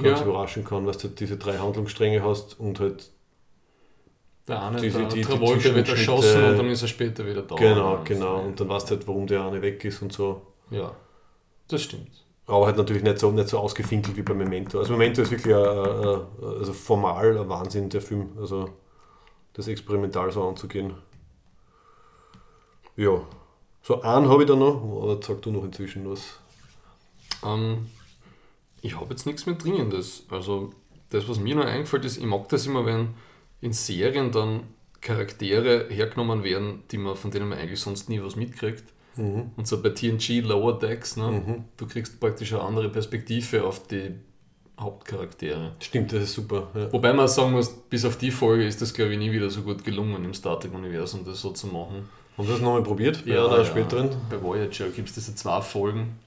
[0.03, 0.25] ganz Ja.
[0.27, 3.11] überraschen kann, dass du diese drei Handlungsstränge hast und halt,
[4.47, 7.25] Der eine, Die- der die- die Travolta wird Zwischenschritte- erschossen und dann ist er später
[7.27, 7.55] wieder da.
[7.55, 10.43] genau, Und- genau, und dann weißt du halt, warum der eine weg ist und so.
[10.71, 10.95] Ja,
[11.69, 12.11] das stimmt.
[12.47, 14.79] Aber halt natürlich nicht so, nicht so ausgefinkelt wie bei Memento.
[14.79, 18.33] Also Memento ist wirklich ein, also formal ein Wahnsinn, der Film.
[18.39, 18.69] Also
[19.55, 20.93] das experimental so anzugehen.
[22.97, 23.23] Ja.
[23.83, 26.39] So einen habe ich da noch, oder sag du noch inzwischen was?
[27.45, 27.87] Ähm,
[28.85, 30.25] ich habe jetzt nichts mehr Dringendes.
[30.31, 30.73] Also,
[31.11, 33.09] das, was mir noch eingefällt ist, ich mag das immer, wenn
[33.61, 34.65] in Serien dann
[35.01, 38.85] Charaktere hergenommen werden, die man, von denen man eigentlich sonst nie was mitkriegt.
[39.17, 44.11] Und so bei TNG Lower Decks, ne, du kriegst praktisch eine andere Perspektive auf die
[44.79, 45.73] Hauptcharaktere.
[45.79, 46.69] Stimmt, das ist super.
[46.75, 46.93] Ja.
[46.93, 49.63] Wobei man sagen muss, bis auf die Folge ist das, glaube ich, nie wieder so
[49.63, 52.09] gut gelungen im Star Trek-Universum, das so zu machen.
[52.37, 53.25] Haben Sie das nochmal probiert?
[53.25, 53.65] Ja, oder ja.
[53.65, 54.11] späteren?
[54.29, 56.19] Bei Voyager gibt es diese zwei Folgen.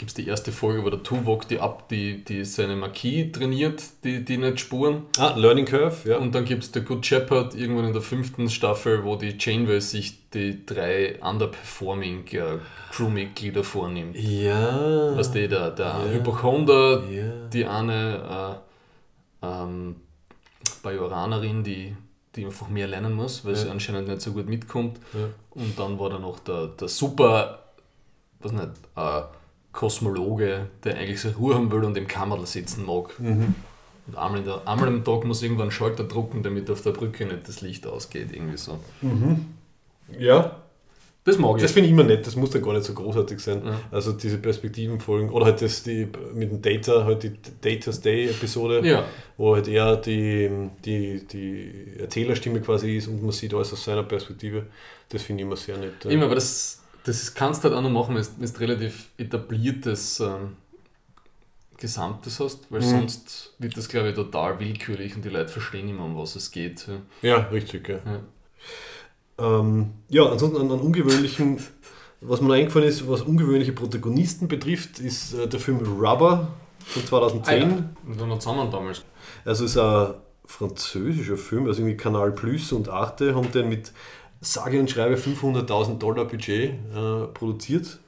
[0.00, 3.82] Gibt es die erste Folge, wo der Tuvok die, ab, die, die seine Marquis trainiert,
[4.02, 5.02] die, die nicht spuren.
[5.18, 6.16] Ah, Learning Curve, ja.
[6.16, 9.78] Und dann gibt es der Good Shepherd irgendwann in der fünften Staffel, wo die Janeway
[9.82, 12.58] sich die drei underperforming äh,
[12.92, 14.16] Crewmitglieder vornimmt.
[14.16, 15.14] ja.
[15.16, 16.04] Was die, der, der Ja.
[16.14, 17.46] Hypochonder, Ja.
[17.52, 18.56] die eine
[19.42, 19.96] äh, ähm,
[20.82, 21.94] Bajoranerin, die,
[22.36, 23.72] die einfach mehr lernen muss, weil sie Ja.
[23.72, 24.98] anscheinend nicht so gut mitkommt.
[25.12, 25.28] Ja.
[25.50, 27.64] Und dann war da noch der, der super,
[28.40, 29.20] was nicht, äh,
[29.72, 33.18] Kosmologe, der eigentlich seine Ruhe haben will und im Kammerl sitzen mag.
[33.20, 33.54] Mhm.
[34.06, 36.90] Und einmal, in der, einmal am Tag muss irgendwann einen Schalter drucken, damit auf der
[36.90, 38.32] Brücke nicht das Licht ausgeht.
[38.32, 38.78] Irgendwie so.
[40.18, 40.56] Ja,
[41.24, 41.62] Das mag ich.
[41.62, 43.62] das finde ich immer nett, das muss dann gar nicht so großartig sein.
[43.64, 43.78] Ja.
[43.92, 49.04] Also diese Perspektivenfolgen, oder halt das die mit dem Data, halt die Data's Day-Episode, ja,
[49.36, 50.50] wo halt er die,
[50.84, 54.66] die, die Erzählerstimme quasi ist und man sieht alles aus seiner Perspektive.
[55.10, 56.04] Das finde ich immer sehr nett.
[56.06, 60.20] immer, aber das, das kannst du halt auch noch machen, wenn du du relativ etabliertes
[60.20, 60.56] ähm,
[61.76, 62.84] Gesamtes hast, weil Mhm.
[62.84, 66.50] sonst wird das, glaube ich, total willkürlich und die Leute verstehen immer, um was es
[66.50, 66.86] geht.
[67.22, 67.28] Ja.
[67.28, 67.88] Ja, richtig.
[67.88, 69.60] Ja, Ja.
[69.60, 71.58] ähm, ja ansonsten an, an ungewöhnlichen,
[72.20, 76.48] was mir eingefallen ist, was ungewöhnliche Protagonisten betrifft, ist äh, der Film Rubber
[76.84, 77.62] von 2010.
[77.62, 77.84] Ah, ja.
[78.06, 79.02] Und dann noch zusammen damals.
[79.46, 83.92] Also es ist ein französischer Film, also irgendwie Kanal Plus und Arte haben den mit
[84.40, 87.98] sage und schreibe 500.000 Dollar Budget äh, produziert.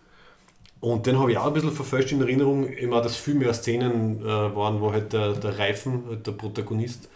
[0.80, 4.20] Und den habe ich auch ein bisschen verfälscht in Erinnerung, immer dass viel mehr Szenen
[4.20, 7.08] äh, waren, wo halt der, der Reifen, halt der Protagonist,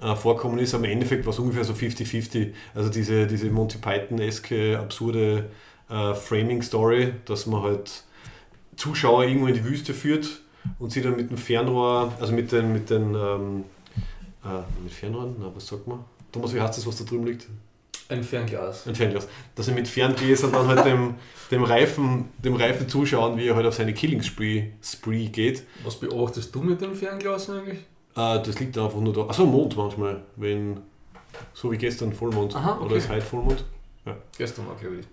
[0.00, 0.74] äh, vorkommen ist.
[0.74, 2.52] Im Endeffekt war es ungefähr so 50-50.
[2.74, 5.50] Also diese, diese Monty Python-eske, absurde
[5.88, 8.02] äh, Framing-Story, dass man halt
[8.76, 10.40] Zuschauer irgendwo in die Wüste führt
[10.78, 13.64] und sie dann mit dem Fernrohr, also mit den, mit den ähm,
[14.44, 16.04] äh, mit Fernrohren, na, was sagt man?
[16.32, 17.46] Thomas, wie heißt das, was da drüben liegt?
[18.12, 18.86] Ein Fernglas.
[18.86, 19.26] Ein Fernglas.
[19.54, 21.14] Dass er mit Ferngläsern dann halt dem,
[21.50, 25.64] dem, Reifen, dem Reifen zuschauen, wie er halt auf seine Killing-Spree Spree geht.
[25.82, 27.78] Was beobachtest du mit dem Fernglas eigentlich?
[28.14, 29.22] Äh, das liegt einfach nur da.
[29.22, 30.80] Achso, Mond manchmal, wenn,
[31.54, 32.54] so wie gestern Vollmond.
[32.54, 32.84] Aha, okay.
[32.84, 33.64] Oder ist heute Vollmond?
[34.36, 35.06] Gestern war, glaube ich.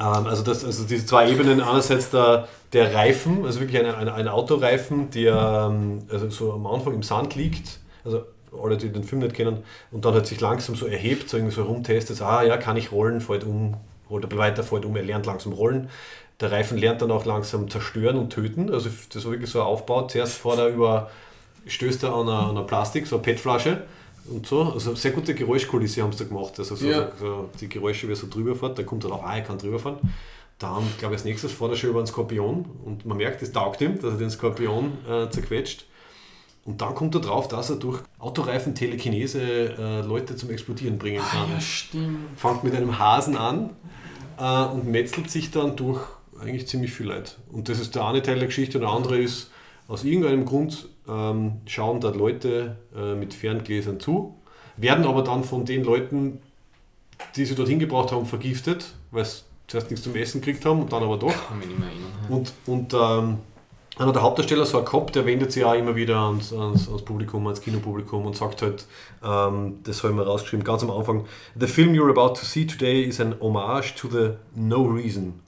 [0.00, 4.08] Ähm, also, das, also diese zwei Ebenen, einerseits der, der Reifen, also wirklich ein, ein,
[4.08, 8.24] ein Autoreifen, der ähm, also so am Anfang im Sand liegt, also
[8.62, 9.58] alle, die den Film nicht kennen,
[9.90, 12.92] und dann halt sich langsam so erhebt, so irgendwie so rumtestet, ah ja, kann ich
[12.92, 13.74] rollen, fällt um,
[14.10, 15.88] rollt er weiter, fällt um, er lernt langsam rollen.
[16.40, 19.66] Der Reifen lernt dann auch langsam zerstören und töten, also das war wirklich so ein
[19.66, 20.06] Aufbau.
[20.06, 21.10] Zuerst fährt er über,
[21.66, 23.82] stößt er an einer, Plastik, so eine PET-Flasche,
[24.30, 24.62] und so.
[24.62, 26.58] Also sehr gute Geräuschkulisse haben sie da gemacht.
[26.58, 27.10] Also so, Ja.
[27.18, 29.42] so, so die Geräusche, wie er so drüber fährt, da kommt er drauf, ah, er
[29.42, 29.98] kann drüber fahren.
[30.58, 33.52] Dann, glaube ich, als nächstes fährt er schon über einen Skorpion und man merkt, es
[33.52, 35.86] taugt ihm, dass er den Skorpion äh, zerquetscht.
[36.68, 41.22] Und dann kommt er drauf, dass er durch Autoreifen Telekinese äh, Leute zum Explodieren bringen
[41.22, 41.58] kann.
[41.62, 42.38] stimmt.
[42.38, 43.70] Fängt mit einem Hasen an
[44.38, 46.02] äh, und metzelt sich dann durch
[46.38, 47.38] eigentlich ziemlich viel Leid.
[47.50, 49.50] Und das ist der eine Teil der Geschichte und der andere ist,
[49.88, 54.36] aus irgendeinem Grund ähm, schauen da Leute äh, mit Ferngläsern zu,
[54.76, 56.42] werden aber dann von den Leuten,
[57.34, 60.92] die sie dorthin gebracht haben, vergiftet, weil sie zuerst nichts zum Essen gekriegt haben und
[60.92, 61.48] dann aber doch.
[61.48, 62.12] Kann mich nicht mehr erinnern.
[62.28, 63.38] Und, und ähm,
[63.98, 67.02] einer der Hauptdarsteller, so ein Cop, der wendet sich auch immer wieder ans, ans, ans
[67.02, 68.86] Publikum, ans Kinopublikum und sagt halt,
[69.24, 71.24] ähm, das habe ich mal rausgeschrieben, ganz am Anfang,
[71.58, 75.40] The film you're about to see today is an homage to the no reason,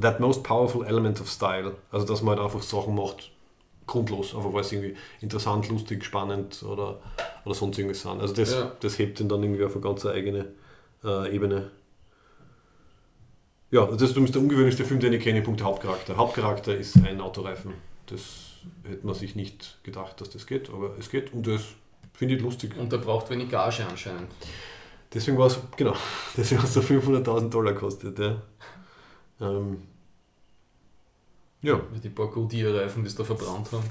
[0.00, 1.72] that most powerful element of style.
[1.90, 3.30] Also, dass man halt einfach Sachen macht,
[3.86, 6.98] grundlos, einfach weil es irgendwie interessant, lustig, spannend oder,
[7.44, 8.20] oder sonst irgendwas sind.
[8.20, 8.70] Also, das, Ja.
[8.80, 10.46] das hebt ihn dann irgendwie auf eine ganz eigene
[11.04, 11.70] äh, Ebene.
[13.70, 16.16] Ja, das ist übrigens der ungewöhnlichste Film, den ich kenne, Punkt Hauptcharakter.
[16.16, 17.74] Hauptcharakter ist ein Autoreifen.
[18.06, 18.50] Das
[18.84, 21.62] hätte man sich nicht gedacht, dass das geht, aber es geht und das
[22.12, 22.76] finde ich lustig.
[22.76, 24.30] Und der braucht wenig Gage anscheinend.
[25.14, 25.94] Deswegen war es, genau,
[26.36, 28.18] deswegen hat es so 500.000 Dollar gekostet.
[28.18, 28.42] Ja.
[29.40, 29.82] Ähm,
[31.62, 33.84] ja, die paar Goodyear-Reifen, die sie da verbrannt haben.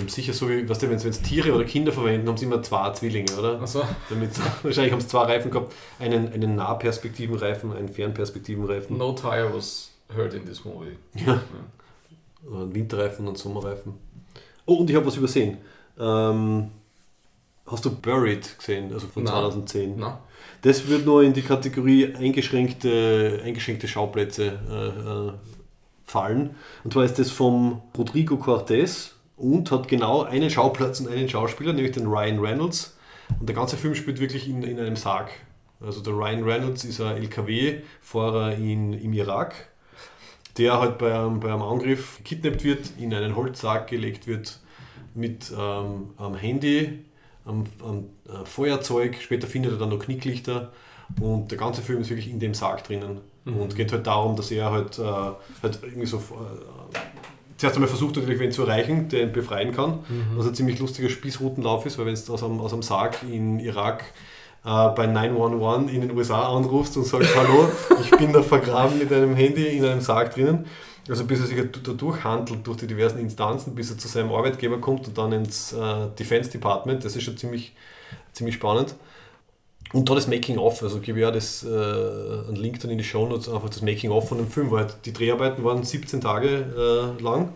[0.00, 2.62] Haben sicher so wie, weißt du, wenn es Tiere oder Kinder verwenden, haben sie immer
[2.62, 3.60] zwei Zwillinge, oder?
[3.60, 3.82] Achso.
[4.08, 4.30] Damit,
[4.62, 8.98] wahrscheinlich haben sie zwei Reifen gehabt, einen, einen Nahperspektivenreifen, einen Fernperspektivenreifen.
[8.98, 10.96] No tire was heard in this movie.
[11.14, 11.40] Ja.
[12.50, 13.94] Einen Winterreifen und Sommerreifen.
[14.66, 15.58] Oh, und ich habe was übersehen.
[15.98, 16.70] Ähm,
[17.66, 19.34] hast du Buried gesehen, also von Nein.
[19.34, 19.94] 2010?
[19.98, 20.20] Na,
[20.62, 25.32] Das wird nur in die Kategorie eingeschränkte, eingeschränkte Schauplätze äh, äh,
[26.04, 26.56] fallen.
[26.84, 29.10] Und zwar ist das vom Rodrigo Cortés
[29.40, 32.96] und hat genau einen Schauplatz und einen Schauspieler, nämlich den Ryan Reynolds.
[33.38, 35.30] Und der ganze Film spielt wirklich in, in einem Sarg.
[35.80, 39.54] Also der Ryan Reynolds ist ein LKW-Fahrer im Irak,
[40.58, 44.58] der halt bei einem, bei einem Angriff gekidnappt wird, in einen Holzsack gelegt wird
[45.14, 47.04] mit ähm, einem Handy,
[47.46, 50.70] einem, einem äh, Feuerzeug, später findet er dann noch Knicklichter
[51.18, 53.20] und der ganze Film ist wirklich in dem Sarg drinnen.
[53.46, 53.56] Mhm.
[53.56, 56.98] Und geht halt darum, dass er halt, äh, halt irgendwie so äh,
[57.60, 60.36] zuerst einmal versucht natürlich wen zu erreichen, der ihn befreien kann, mhm.
[60.36, 63.60] was ein ziemlich lustiger Spießrutenlauf ist, weil wenn du aus einem, aus einem Sarg in
[63.60, 64.04] Irak
[64.64, 67.68] äh, bei 911 in den USA anrufst und sagst, hallo,
[68.00, 70.64] ich bin da vergraben mit einem Handy in einem Sarg drinnen,
[71.06, 74.78] also bis er sich da durchhandelt durch die diversen Instanzen, bis er zu seinem Arbeitgeber
[74.78, 77.74] kommt und dann ins äh, Defense Department, das ist schon ziemlich,
[78.32, 78.94] ziemlich spannend.
[79.92, 83.04] Und da das Making-of, also gebe ich ja das, äh, einen Link dann in die
[83.04, 87.22] Show Notes, einfach das Making-of von dem Film, weil die Dreharbeiten waren 17 Tage äh,
[87.22, 87.54] lang.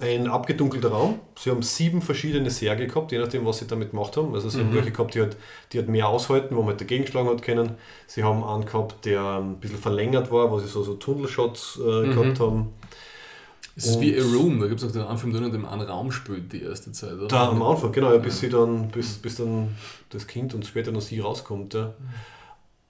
[0.00, 1.20] Ein abgedunkelter Raum.
[1.38, 4.34] Sie haben sieben verschiedene Särge gehabt, je nachdem, was sie damit gemacht haben.
[4.34, 4.68] Also sie mhm.
[4.68, 5.36] haben welche gehabt, die halt,
[5.72, 7.76] die halt mehr aushalten, wo man halt dagegen schlagen hat können.
[8.08, 12.06] Sie haben einen gehabt, der ein bisschen verlängert war, wo sie so, so Tunnelshots äh,
[12.06, 12.10] mhm.
[12.10, 12.72] gehabt haben.
[13.76, 15.82] Es ist wie A Room, da gibt es auch den Anfang, der in dem einen
[15.82, 17.26] Raum spielt die erste Zeit, oder?
[17.26, 19.74] Da am Anfang, genau, ja, bis, sie dann, bis, bis dann
[20.10, 21.74] das Kind und später noch sie rauskommt.
[21.74, 21.92] Ja.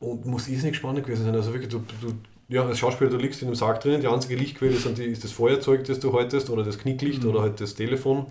[0.00, 1.34] Und muss irrsinnig spannend gewesen sein.
[1.34, 2.12] Also wirklich, du, du,
[2.48, 5.24] ja, als Schauspieler, du liegst in einem Sarg drin, die einzige Lichtquelle ist, die, ist
[5.24, 7.30] das Feuerzeug, das du haltest, oder das Knicklicht mhm.
[7.30, 8.26] oder halt das Telefon.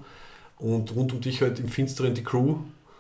[0.60, 2.58] Und rund um dich halt im Finsteren die Crew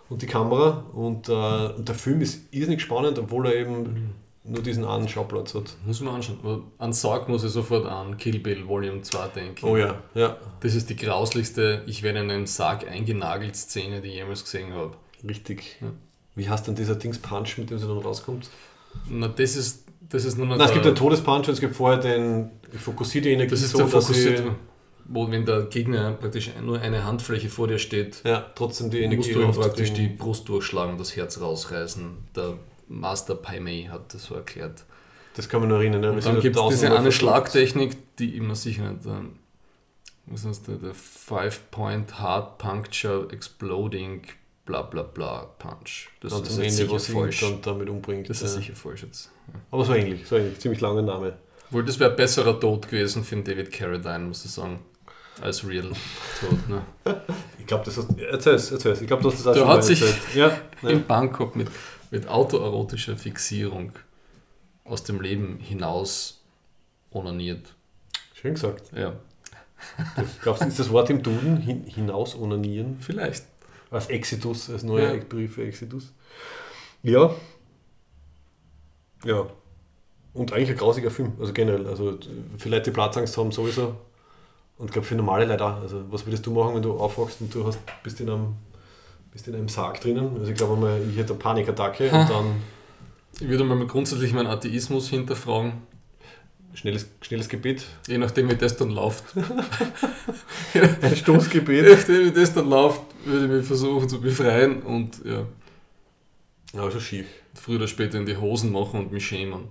[0.10, 0.84] und die Kamera.
[0.93, 5.08] Und, äh, und der Film ist irrsinnig spannend, obwohl er eben mhm nur diesen einen
[5.08, 5.76] Schauplatz hat.
[5.86, 6.64] Muss man anschauen.
[6.78, 9.66] An Sarg muss ich sofort an Kill Bill Volume 2 denken.
[9.66, 10.38] Oh ja, ja.
[10.60, 14.74] Das ist die grauslichste Ich werde in einen Sarg eingenagelt Szene, die ich jemals gesehen
[14.74, 14.96] habe.
[15.28, 15.78] Richtig.
[15.82, 15.91] Ja.
[16.36, 18.50] Wie heißt denn dieser Dings Punch, mit dem sie dann rauskommt?
[19.10, 20.58] Na, das ist, das ist nur noch.
[20.58, 23.52] Nein, es gibt den Todespunch und es gibt vorher den fokussierte Energie.
[23.52, 24.56] Das ist so, der fokussierte,
[25.06, 29.34] wo wenn der Gegner praktisch nur eine Handfläche vor dir steht, ja, trotzdem die Energie
[29.34, 32.18] musst du praktisch die Brust durchschlagen, das Herz rausreißen.
[32.36, 32.56] Der
[32.88, 34.84] Master Paimei hat das so erklärt.
[35.36, 36.02] Das kann man nur erinnern.
[36.02, 36.12] Ne?
[36.12, 39.06] Und dann gibt es diese eine Schlagtechnik, die immer sicher nicht.
[39.06, 39.40] Ähm,
[40.26, 40.80] was ist das?
[40.80, 44.22] Der Five-Point Hard Puncture Exploding
[44.66, 46.10] bla bla bla Punch.
[46.22, 47.42] Das, das ist Ende, sicher was falsch.
[47.42, 48.30] dann damit umbringt.
[48.30, 49.32] Das ist sicher falsch jetzt.
[49.48, 49.60] Ja.
[49.72, 50.60] Aber so ähnlich, so ähnlich.
[50.60, 51.38] Ziemlich langer Name.
[51.70, 54.80] Wohl, das wäre ein besserer Tod gewesen für den David Carradine, muss ich sagen.
[55.42, 55.90] Als Real
[56.40, 56.70] Tod.
[56.70, 56.84] Ne?
[57.60, 59.02] ich glaube, das hast erzähl's, erzähl's.
[59.02, 60.04] Ich glaube, du hast das auch Der hat sich
[60.36, 61.70] ja, in Bangkok mit
[62.14, 63.91] mit autoerotischer Fixierung
[64.84, 66.43] aus dem Leben hinaus
[67.11, 67.74] onaniert.
[68.36, 68.91] Schön gesagt.
[68.95, 69.16] Ja.
[70.43, 72.97] Glaubst du, ist das Wort im Duden hin, hinaus onanieren?
[72.99, 73.45] Vielleicht.
[73.89, 75.24] Als Exitus, als neuer ja.
[75.28, 76.14] Brief für Exitus.
[77.01, 77.34] Ja.
[79.26, 79.47] Ja.
[80.36, 81.88] Und eigentlich ein grausiger Film, also generell.
[81.88, 82.20] Also
[82.59, 83.95] für Leute, die Platzangst haben, sowieso.
[84.78, 85.82] Und ich glaube für normale Leute auch.
[85.82, 88.55] Also was würdest du machen, wenn du aufwachst und du hast, bist in einem
[89.34, 90.38] bist in einem Sarg drinnen.
[90.38, 92.62] Also ich glaube mal, ich hätte eine Panikattacke und dann.
[93.40, 95.74] Ich würde mal grundsätzlich meinen Atheismus hinterfragen.
[96.76, 97.86] Schnelles, schnelles Gebet.
[98.08, 99.26] Je nachdem, wie das dann läuft.
[101.02, 101.86] Ein Stoßgebet.
[101.86, 105.46] Je nachdem, wie das dann läuft, würde ich mich versuchen zu befreien und ja.
[106.80, 107.28] Also schief.
[107.54, 109.66] Früher oder später in die Hosen machen und mich schämen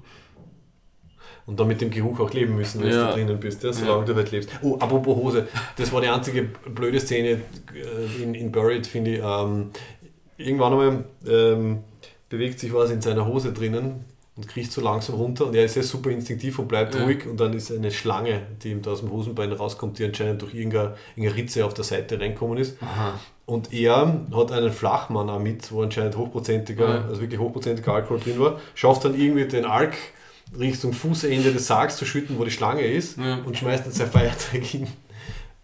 [1.52, 3.08] und dann mit dem Geruch auch leben müssen, wenn ja.
[3.08, 4.04] du drinnen bist, ja, solange ja.
[4.06, 4.48] du halt lebst.
[4.62, 5.46] Oh, apropos Hose,
[5.76, 7.42] das war die einzige blöde Szene
[7.74, 9.20] äh, in, in Buried, finde ich.
[9.22, 9.70] Ähm,
[10.38, 11.78] irgendwann einmal ähm,
[12.30, 15.76] bewegt sich was in seiner Hose drinnen und kriecht so langsam runter und er ist
[15.76, 17.04] ja super instinktiv und bleibt ja.
[17.04, 20.40] ruhig und dann ist eine Schlange, die ihm da aus dem Hosenbein rauskommt, die anscheinend
[20.40, 22.82] durch irgendeine, irgendeine Ritze auf der Seite reinkommen ist.
[22.82, 23.20] Aha.
[23.44, 28.38] Und er hat einen Flachmann auch mit, wo anscheinend hochprozentiger, also wirklich hochprozentiger Alkohol drin
[28.40, 29.92] war, schafft dann irgendwie den Alk
[30.58, 33.36] Richtung Fußende des Sargs zu schütten, wo die Schlange ist, ja.
[33.38, 34.86] und schmeißt dann sein Feuerzeug hin.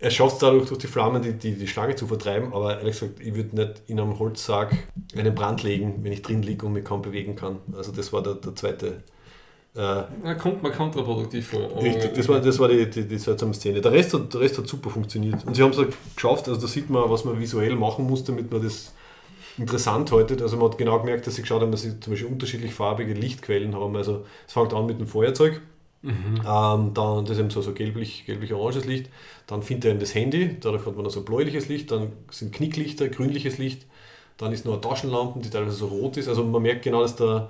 [0.00, 3.00] Er schafft es dadurch durch die Flammen die, die, die Schlange zu vertreiben, aber ehrlich
[3.00, 4.72] gesagt, ich würde nicht in einem Holzsarg
[5.16, 7.58] einen Brand legen, wenn ich drin liege und mich kaum bewegen kann.
[7.76, 9.02] Also das war der, der zweite.
[9.74, 11.82] Äh, kommt man kontraproduktiv vor.
[11.82, 13.80] Richtig, das war, das war die, die, die seltsame Szene.
[13.80, 15.44] Der Rest, hat, der Rest hat super funktioniert.
[15.44, 18.22] Und sie haben es halt geschafft, also da sieht man, was man visuell machen muss,
[18.22, 18.92] damit man das
[19.58, 20.42] interessant heute.
[20.42, 23.14] Also man hat genau gemerkt, dass sie geschaut haben, dass sie zum Beispiel unterschiedlich farbige
[23.14, 23.96] Lichtquellen haben.
[23.96, 25.60] Also es fängt an mit dem Feuerzeug,
[26.02, 26.40] mhm.
[26.46, 29.10] ähm, dann das ist eben so, so gelblich, gelblich-oranges Licht.
[29.46, 32.52] Dann findet er eben das Handy, dadurch hat man noch so bläuliches Licht, dann sind
[32.52, 33.86] Knicklichter, grünliches Licht,
[34.36, 36.28] dann ist noch eine Taschenlampe, die teilweise so rot ist.
[36.28, 37.48] Also man merkt genau, dass der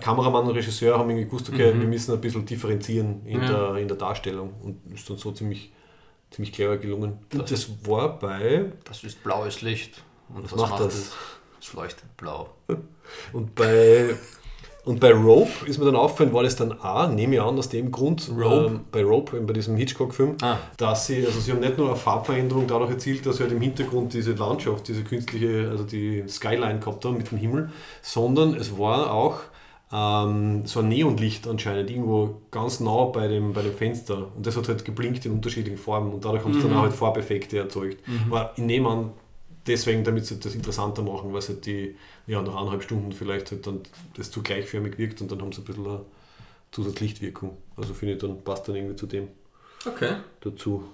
[0.00, 1.80] Kameramann und Regisseur haben irgendwie gewusst, okay, mhm.
[1.80, 3.48] wir müssen ein bisschen differenzieren in, ja.
[3.48, 5.72] der, in der Darstellung und ist dann so ziemlich,
[6.30, 7.18] ziemlich clever gelungen.
[7.30, 8.66] Das, das war bei.
[8.84, 10.02] Das ist blaues Licht.
[10.34, 11.12] Und was, was macht, das?
[11.60, 12.48] Es leuchtet blau.
[13.32, 14.14] Und bei,
[14.84, 17.68] und bei Rope ist mir dann aufgefallen, war das dann auch, nehme ich an, aus
[17.68, 18.66] dem Grund, Rope?
[18.66, 20.56] Ähm, bei Rope, bei diesem Hitchcock-Film, ah.
[20.78, 23.60] dass sie, also sie haben nicht nur eine Farbveränderung dadurch erzielt, dass sie halt im
[23.60, 27.70] Hintergrund diese Landschaft, diese künstliche, also die Skyline gehabt haben mit dem Himmel,
[28.00, 29.40] sondern es war auch
[29.92, 34.28] ähm, so ein Neonlicht anscheinend irgendwo ganz nah bei dem, bei dem Fenster.
[34.34, 36.70] Und das hat halt geblinkt in unterschiedlichen Farben und dadurch haben sie Mhm.
[36.70, 38.02] dann auch halt Farbeffekte erzeugt.
[38.26, 39.10] Aber ich nehme an,
[39.66, 41.96] deswegen, damit sie das interessanter machen, weil es halt die,
[42.26, 43.80] ja, nach eineinhalb Stunden vielleicht halt dann
[44.16, 46.00] das zu gleichförmig wirkt und dann haben sie ein bisschen eine
[46.70, 47.56] Zusatzlichtwirkung.
[47.76, 49.28] Also finde ich, dann passt dann irgendwie zu dem
[49.84, 50.14] Okay.
[50.40, 50.84] dazu.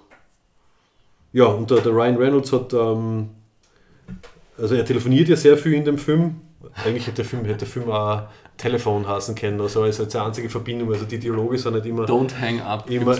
[1.31, 3.29] Ja, und der, der Ryan Reynolds hat, ähm,
[4.57, 6.41] also er telefoniert ja sehr viel in dem Film.
[6.73, 8.23] Eigentlich hätte der Film, hätte der Film auch
[8.59, 10.91] Telefon heißen können, also als einzige Verbindung.
[10.91, 12.03] Also die Dialoge sind nicht immer.
[12.05, 12.89] Don't hang up.
[12.89, 13.17] Immer-?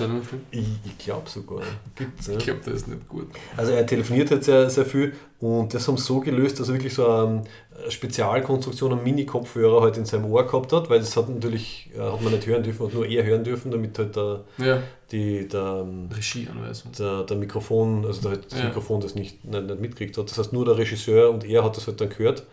[0.52, 1.62] Ich, ich glaube sogar.
[1.96, 2.34] Gibt's, ja.
[2.38, 3.28] Ich glaube, der ist nicht gut.
[3.58, 6.76] Also er telefoniert halt sehr, sehr viel und das haben sie so gelöst, dass er
[6.76, 7.44] wirklich so eine
[7.88, 12.22] Spezialkonstruktion, einen Mini-Kopfhörer halt in seinem Ohr gehabt hat, weil das hat natürlich, äh, hat
[12.22, 14.84] man nicht hören dürfen, hat nur er hören dürfen, damit halt der, Ja.
[15.12, 16.92] die, der, ähm, Regieanweisung.
[16.98, 18.66] der, der Mikrofon, also der, das Ja.
[18.66, 20.30] Mikrofon das nicht, nicht, nicht mitkriegt hat.
[20.30, 22.44] Das heißt, nur der Regisseur und er hat das halt dann gehört.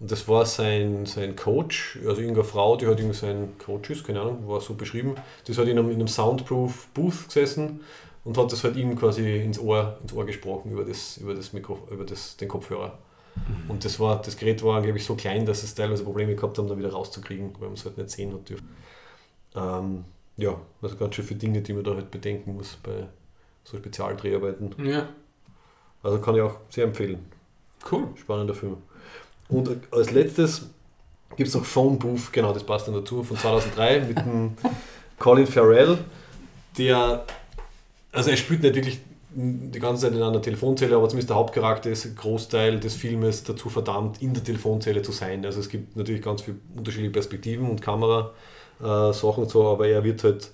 [0.00, 4.04] Und das war sein, sein Coach, also irgendeine Frau, die halt irgendwie sein Coach ist,
[4.04, 5.14] keine Ahnung, war so beschrieben.
[5.46, 7.80] Die ist halt in einem, in einem Soundproof Booth gesessen
[8.24, 11.52] und hat das halt ihm quasi ins Ohr, ins Ohr gesprochen über, das, über, das
[11.52, 12.98] Mikro, über das, den Kopfhörer.
[13.68, 16.68] Und das, war, das Gerät war angeblich so klein, dass es teilweise Probleme gehabt haben,
[16.68, 18.68] da wieder rauszukriegen, weil man es halt nicht sehen hat dürfen.
[19.54, 20.04] Ähm,
[20.36, 23.06] ja, also ganz schön viele Dinge, die man da halt bedenken muss bei
[23.64, 24.74] so Spezialdreharbeiten.
[24.84, 25.08] Ja.
[26.02, 27.26] Also kann ich auch sehr empfehlen.
[27.90, 28.08] Cool.
[28.16, 28.78] Spannender Film.
[29.50, 30.66] Und als letztes
[31.36, 34.52] gibt es noch Phone Booth, genau, das passt dann dazu, von 2003 mit dem
[35.18, 35.98] Colin Farrell,
[36.78, 37.24] der,
[38.12, 39.00] also er spielt nicht wirklich
[39.32, 43.44] die ganze Zeit in einer Telefonzelle, aber zumindest der Hauptcharakter ist ein Großteil des Filmes
[43.44, 45.44] dazu verdammt, in der Telefonzelle zu sein.
[45.44, 50.24] Also es gibt natürlich ganz viele unterschiedliche Perspektiven und Kamerasachen und so, aber er wird
[50.24, 50.50] halt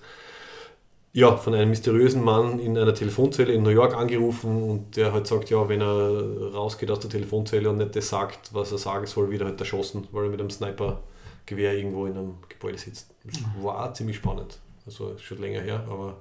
[1.17, 5.27] ja, von einem mysteriösen Mann in einer Telefonzelle in New York angerufen und der halt
[5.27, 9.07] sagt, ja, wenn er rausgeht aus der Telefonzelle und nicht das sagt, was er sagen
[9.07, 13.14] soll, wird er halt erschossen, weil er mit einem Snipergewehr irgendwo in einem Gebäude sitzt.
[13.25, 14.59] Das war ziemlich spannend.
[14.85, 16.19] Also schon länger her, aber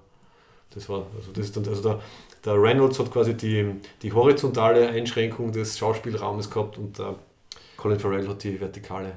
[0.74, 2.00] das war, also das ist dann, also der,
[2.46, 7.16] der Reynolds hat quasi die, die horizontale Einschränkung des Schauspielraumes gehabt und der
[7.76, 9.12] Colin Farrell hat die vertikale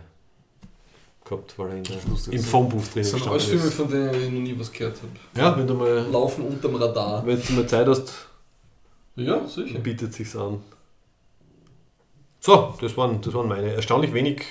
[1.29, 2.47] gehabt, weil er in der, im das.
[2.47, 5.41] Phonebooth drin Das sind alles Filme, von denen ich noch nie was gehört habe.
[5.41, 7.25] Ja, wenn du mal, Laufen unterm Radar.
[7.27, 8.13] wenn du mal Zeit hast,
[9.17, 9.79] Ja, sicher.
[9.81, 10.61] bietet sich's an.
[12.41, 13.73] So, das waren, das waren meine.
[13.73, 14.45] Erstaunlich wenig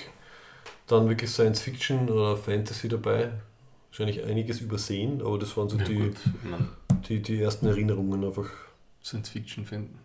[0.86, 3.30] dann wirklich Science Fiction oder Fantasy dabei.
[3.90, 6.12] Wahrscheinlich einiges übersehen, aber das waren so Ja, die,
[7.08, 8.48] die, die ersten Erinnerungen einfach.
[9.02, 9.98] Science Fiction finden.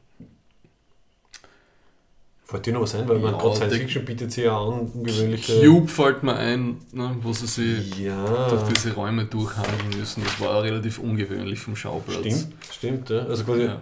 [2.45, 4.57] Fällt dir noch was ein, weil man Ja, gerade Science der- Fiction bietet sich ja
[4.59, 5.61] an, ungewöhnliche.
[5.65, 10.23] Cube fällt mir ein, ne, wo sie sich Ja, durch diese Räume durchhandeln müssen.
[10.23, 12.19] Das war relativ ungewöhnlich vom Schauplatz.
[12.19, 13.09] stimmt, stimmt.
[13.09, 13.19] Ja.
[13.25, 13.81] Also quasi Ja.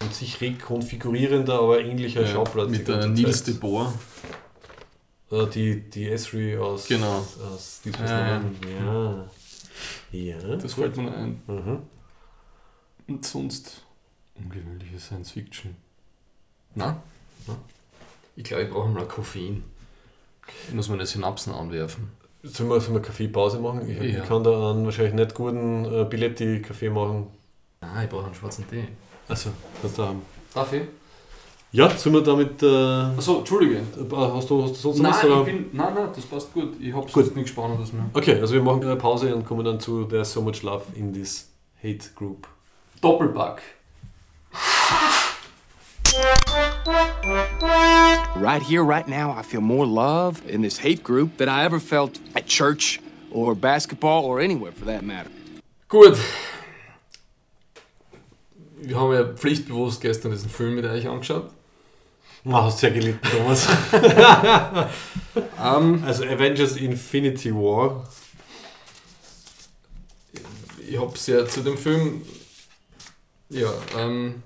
[0.00, 2.70] an sich rekonfigurierender, aber ähnlicher Ja, Schauplatz.
[2.70, 3.92] mit der Nils de Boer.
[5.32, 7.26] Äh, Die, die Esri aus, Genau.
[7.52, 9.24] aus Space Ja.
[10.12, 10.56] Ja.
[10.56, 11.42] Das fällt mir ein.
[11.46, 11.78] Mhm.
[13.08, 13.82] Und sonst
[14.36, 15.74] ungewöhnliche Science Fiction.
[16.74, 17.02] Na?
[17.48, 17.56] Na?
[18.36, 19.62] Ich glaube, ich brauche mal Koffein.
[20.68, 22.10] Ich muss meine Synapsen anwerfen.
[22.42, 23.88] Sollen wir, sollen wir Kaffeepause machen?
[23.88, 24.20] Ich, Ja.
[24.22, 27.28] ich kann da einen wahrscheinlich nicht guten äh, Biletti-Kaffee machen.
[27.80, 28.84] Ah, ich brauche einen schwarzen Tee.
[29.28, 30.22] Also, kannst du haben.
[30.52, 30.82] Darf ich?
[31.72, 32.62] Ja, sollen wir damit.
[32.62, 32.66] Äh,
[33.16, 33.80] Achso, Entschuldige.
[33.80, 35.24] hast, du, hast du sonst noch Nein, was?
[35.24, 35.44] ich Oder?
[35.44, 36.74] bin, nein, nein, das passt gut.
[36.80, 38.04] Ich habe sonst nichts Spannendes mehr.
[38.12, 41.12] Okay, also wir machen eine Pause und kommen dann zu There's So Much Love in
[41.12, 41.50] this
[41.82, 42.46] Hate Group.
[43.00, 43.62] Doppelpack.
[48.36, 51.80] Right here, right now, I feel more love in this hate group than I ever
[51.80, 53.00] felt at church
[53.30, 55.30] or basketball or anywhere for that matter.
[55.88, 56.18] Gut.
[58.76, 61.50] Wir haben ja pflichtbewusst gestern diesen Film mit euch angeschaut.
[62.44, 63.66] Oh, hast sehr gelitten, Thomas.
[65.60, 68.06] Ähm, also Avengers Infinity War.
[70.86, 72.22] ich habe sehr zu dem Film.
[73.48, 74.42] Ja, ähm.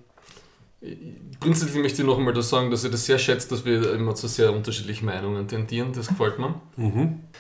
[0.81, 0.97] ich-
[1.41, 4.15] Grundsätzlich möchte ich noch einmal das sagen, dass ich das sehr schätze, dass wir immer
[4.17, 5.93] zu sehr unterschiedlichen Meinungen tendieren.
[5.95, 6.55] Das gefällt mir.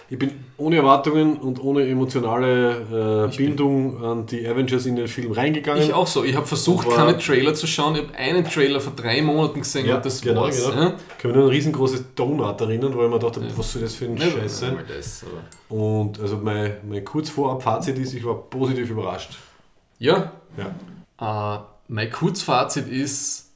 [0.09, 5.33] Ich bin ohne Erwartungen und ohne emotionale äh, Bindung an die Avengers in den Film
[5.33, 5.83] reingegangen.
[5.83, 6.23] Ich auch so.
[6.23, 7.97] Ich habe versucht, keine Trailer zu schauen.
[7.97, 10.65] Ich habe einen Trailer vor drei Monaten gesehen Ja, und das genau, war's.
[10.71, 10.81] genau.
[10.81, 10.95] Ja?
[11.17, 13.47] Ich kann mich nur ein riesengroßes Donut erinnern, wo ich mir dachte, Ja.
[13.57, 14.79] was soll das für ein Ja, Scheiß sein?
[14.87, 15.25] das,
[15.69, 19.37] Und also mein, mein kurz vorab Fazit ist, ich war positiv überrascht.
[19.99, 21.57] Ja, Ja.
[21.57, 23.48] Äh, mein Kurzfazit ist,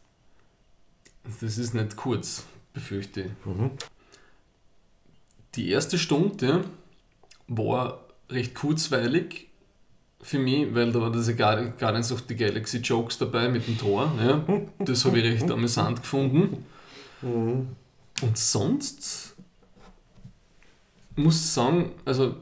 [1.40, 3.46] das ist nicht kurz, befürchte ich.
[3.46, 3.70] Mhm.
[5.54, 6.64] Die erste Stunde
[7.46, 8.00] war
[8.30, 9.48] recht kurzweilig
[10.22, 13.76] für mich, weil da war diese Guardi- Guardians of the Galaxy Jokes dabei mit dem
[13.76, 14.12] Tor.
[14.18, 14.44] Ja.
[14.78, 16.64] Das habe ich recht amüsant gefunden.
[17.20, 17.68] Mhm.
[18.22, 19.34] Und sonst
[21.16, 22.36] muss sagen, also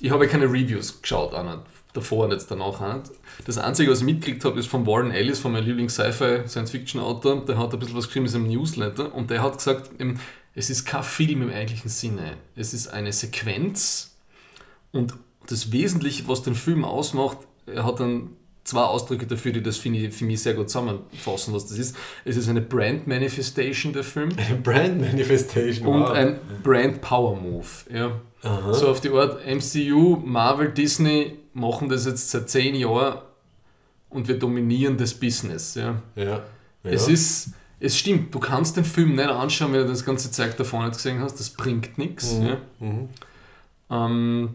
[0.00, 1.62] ich habe keine Reviews geschaut, auch nicht
[1.92, 3.10] davor und jetzt danach auch nicht.
[3.44, 7.44] Das Einzige, was ich mitgekriegt habe, ist von Warren Ellis, von meinem Lieblings-Sci-Fi-Science-Fiction-Autor.
[7.46, 9.90] Der hat ein bisschen was geschrieben in seinem Newsletter und der hat gesagt,
[10.54, 12.36] es ist kein Film im eigentlichen Sinne.
[12.56, 14.16] Es ist eine Sequenz
[14.92, 15.14] und
[15.48, 18.30] das Wesentliche, was den Film ausmacht, er hat dann
[18.64, 21.96] zwei Ausdrücke dafür, die das für mich, sehr gut zusammenfassen, was das ist.
[22.24, 24.30] Es ist eine Brand Manifestation, der Film.
[24.36, 26.10] Eine Brand Manifestation, Und wow.
[26.10, 27.66] ein Brand Power Move.
[27.92, 28.20] Ja.
[28.72, 33.18] So auf die Art MCU, Marvel, Disney machen das jetzt seit zehn Jahren
[34.10, 35.74] und wir dominieren das Business.
[35.74, 36.02] Ja.
[36.14, 36.24] Ja.
[36.24, 36.42] ja.
[36.82, 40.56] Es ist, es stimmt, du kannst den Film nicht anschauen, wenn du das ganze Zeug
[40.56, 42.34] davor nicht gesehen hast, das bringt nichts.
[42.34, 42.46] Mhm.
[42.46, 44.06] Ja.
[44.06, 44.54] Ähm,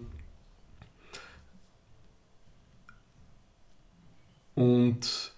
[4.53, 5.33] und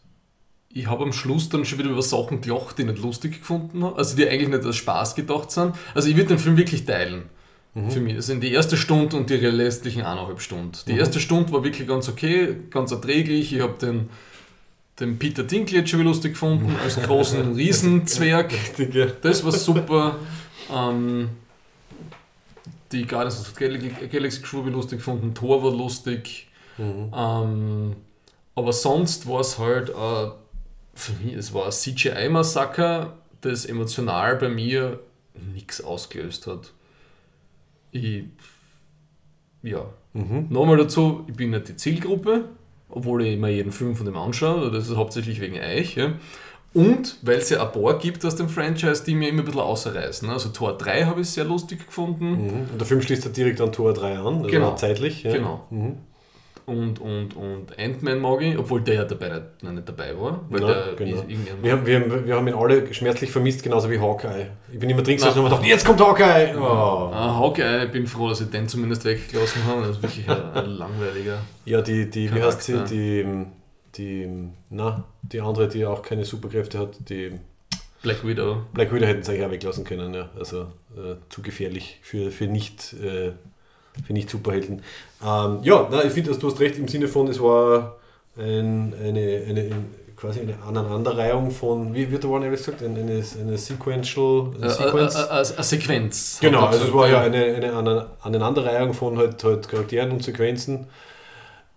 [0.69, 3.83] ich habe am Schluss dann schon wieder über Sachen gelacht, die ich nicht lustig gefunden
[3.83, 5.75] habe, also die eigentlich nicht als Spaß gedacht sind.
[5.95, 7.23] Also ich würde den Film wirklich teilen.
[7.89, 8.15] Für mich.
[8.15, 10.71] Also in die erste Stunde und die restlichen eineinhalb Stunden.
[10.87, 13.53] Die erste Stunde war wirklich ganz okay, ganz erträglich.
[13.53, 14.09] Ich habe den,
[14.99, 18.51] den Peter Dinklage schon lustig gefunden, als großen Riesenzwerg.
[19.21, 20.15] Das war super.
[20.73, 21.29] Ähm,
[22.91, 25.33] die Guardians of the Gal- Galaxy Crew ich lustig gefunden.
[25.33, 26.47] Thor war lustig.
[26.79, 27.95] Ähm,
[28.55, 30.29] aber sonst war es halt, äh,
[30.95, 34.99] für mich, es war ein CGI-Massaker, das emotional bei mir
[35.53, 36.71] nichts ausgelöst hat.
[38.03, 38.23] Ich,
[39.63, 39.85] ja.
[40.49, 42.45] Nochmal dazu, ich bin nicht die Zielgruppe,
[42.89, 45.95] obwohl ich mir jeden Film von dem anschaue, das ist hauptsächlich wegen euch.
[45.95, 46.13] Ja.
[46.73, 49.61] Und weil es ja ein paar gibt aus dem Franchise, die mir immer ein bisschen
[49.61, 50.29] außerreißen.
[50.29, 52.31] Also Tor 3 habe ich sehr lustig gefunden.
[52.31, 52.69] Mhm.
[52.71, 54.75] Und der Film schließt ja direkt an Tor 3 an, also Genau.
[54.75, 55.23] zeitlich.
[55.23, 55.33] Ja.
[55.33, 55.65] Genau.
[56.67, 60.41] Und, und, und Ant-Man mag ich, obwohl der ja dabei nicht, noch nicht dabei war.
[60.49, 61.23] Weil Ja, der genau.
[61.61, 64.47] Wir, haben, wir, haben, wir haben ihn alle schmerzlich vermisst, genauso wie Hawkeye.
[64.73, 66.53] Ich bin immer drin gesessen und habe gedacht, jetzt kommt Hawkeye!
[66.57, 67.09] Oh.
[67.13, 69.83] Ah, Hawkeye, ich bin froh, dass ich den zumindest weggelassen habe.
[69.83, 71.37] Das ist wirklich ein, ein langweiliger.
[71.63, 72.83] Ja, die, die wie heißt sie?
[72.83, 73.45] Die,
[73.95, 74.29] die,
[74.69, 77.31] na, die andere, die auch keine Superkräfte hat, die
[78.01, 78.63] Black Widow.
[78.73, 80.29] Black Widow hätten sie eigentlich auch weglassen können, ja.
[80.37, 80.63] Also
[80.97, 83.31] äh, zu gefährlich für, für nicht, äh,
[84.05, 84.81] für nicht Superhelden.
[85.25, 87.95] Ähm, ja, na, ich finde, du hast recht im Sinne von, es war
[88.37, 92.99] ein, eine, eine, ein- quasi eine Aneinanderreihung von, wie wird der Warren Ellis gesagt, eine,
[92.99, 95.15] eine, eine Sequential Äh, äh, Sequence.
[95.15, 96.37] äh, Eine Sequenz.
[96.41, 100.87] Genau, also es war ja eine, eine Ane- Aneinanderreihung von halt, halt Charakteren und Sequenzen,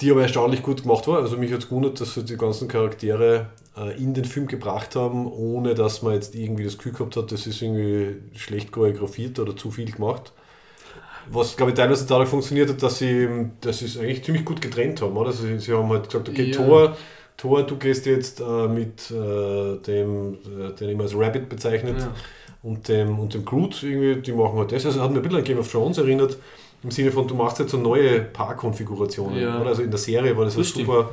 [0.00, 1.18] die aber erstaunlich gut gemacht war.
[1.18, 3.46] Also mich hat es gewundert, dass sie die ganzen Charaktere
[3.98, 7.46] in den Film gebracht haben, ohne dass man jetzt irgendwie das Gefühl gehabt hat, das
[7.46, 10.32] ist irgendwie schlecht choreografiert oder zu viel gemacht.
[11.32, 13.28] Was, glaube ich, teilweise dadurch funktioniert hat, dass sie,
[13.60, 15.16] dass sie es eigentlich ziemlich gut getrennt haben.
[15.16, 15.32] Oder?
[15.32, 16.56] Sie, sie haben halt gesagt, okay, Ja.
[16.56, 16.96] Thor,
[17.36, 22.12] Thor, du gehst jetzt äh, mit äh, dem, äh, den immer als Rabbit bezeichnet, Ja.
[22.62, 24.84] und dem, und dem Groot, irgendwie, die machen halt das.
[24.86, 26.36] Also hat mir ein bisschen an Game of Thrones erinnert,
[26.82, 29.38] im Sinne von, du machst jetzt so neue Paarkonfigurationen.
[29.40, 29.60] Ja.
[29.60, 29.70] Oder?
[29.70, 31.10] Also in der Serie war das, Das das super.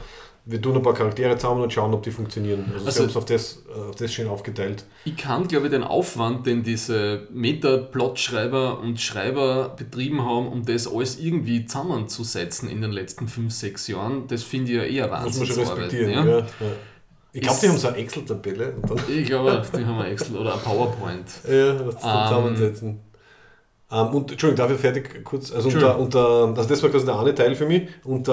[0.50, 2.64] Wir tun ein paar Charaktere zusammen und schauen, ob die funktionieren.
[2.72, 4.86] Also, sie Also- haben es auf das, auf das schön aufgeteilt.
[5.04, 10.88] Ich kann, glaube ich, den Aufwand, den diese Meta-Plot-Schreiber und Schreiber betrieben haben, um das
[10.88, 15.38] alles irgendwie zusammenzusetzen in den letzten 5, 6 Jahren, das finde ich ja eher Muss
[15.38, 16.12] man schon respektieren.
[16.12, 16.26] Ja?
[16.26, 16.38] Ja.
[16.40, 16.46] Ja.
[17.34, 18.74] Ich glaube, die haben so eine Excel-Tabelle
[19.10, 21.26] Ich glaube, die haben ein Excel oder ein PowerPoint.
[21.48, 23.00] ja, was Ähm, zusammensetzen.
[23.92, 25.52] Ähm, und Entschuldigung, darf ich fertig kurz?
[25.52, 27.90] Also, unter, unter, also das war quasi der eine Teil für mich.
[28.06, 28.28] Und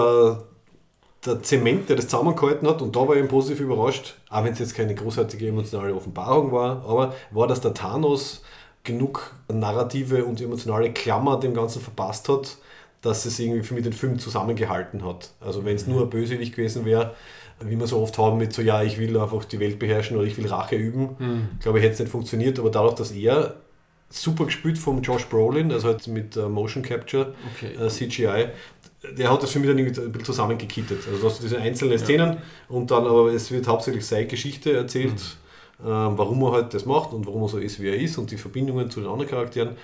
[1.27, 4.59] der, Zement, der das zusammengehalten hat, und da war ich positiv überrascht, auch wenn es
[4.59, 8.43] jetzt keine großartige emotionale Offenbarung war, aber war, dass der Thanos
[8.83, 12.59] genug narrative und emotionale Klammer dem Ganzen verpasst hat,
[13.01, 15.31] dass es irgendwie für mich den Film zusammengehalten hat.
[15.41, 17.15] Also wenn es nur ein Bösewicht gewesen wäre,
[17.61, 20.27] wie wir so oft haben mit so, ja, ich will einfach die Welt beherrschen oder
[20.27, 21.17] ich will Rache üben,
[21.61, 23.55] glaube ich, hätte es nicht funktioniert, aber dadurch, dass er
[24.11, 27.75] super gespielt vom Josh Brolin, also halt mit äh, Motion Capture, Okay.
[27.75, 28.49] äh, CGI,
[29.17, 31.07] der hat das für mich dann irgendwie ein bisschen zusammengekittet.
[31.07, 35.21] Also du hast diese einzelnen Szenen und dann aber es wird hauptsächlich seine Geschichte erzählt,
[35.81, 38.31] ähm, warum er halt das macht und warum er so ist, wie er ist und
[38.31, 39.77] die Verbindungen zu den anderen Charakteren.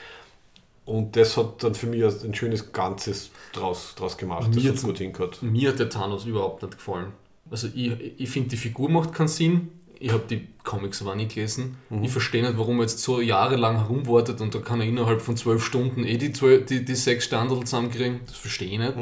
[0.87, 4.49] Und das hat dann für mich ein schönes Ganzes draus, draus gemacht.
[4.49, 5.43] Das Mir hat zum- gut hingehört.
[5.43, 7.13] Mir hat der Thanos überhaupt nicht gefallen.
[7.51, 9.69] Also ich, ich finde, die Figur macht keinen Sinn.
[10.03, 11.77] Ich habe die Comics aber nicht gelesen.
[12.03, 15.37] Ich verstehe nicht, warum er jetzt so jahrelang herumwartet und da kann er innerhalb von
[15.37, 18.21] zwölf Stunden eh die, zwölf, die, die sechs Standard zusammenkriegen.
[18.27, 18.95] Das verstehe ich nicht.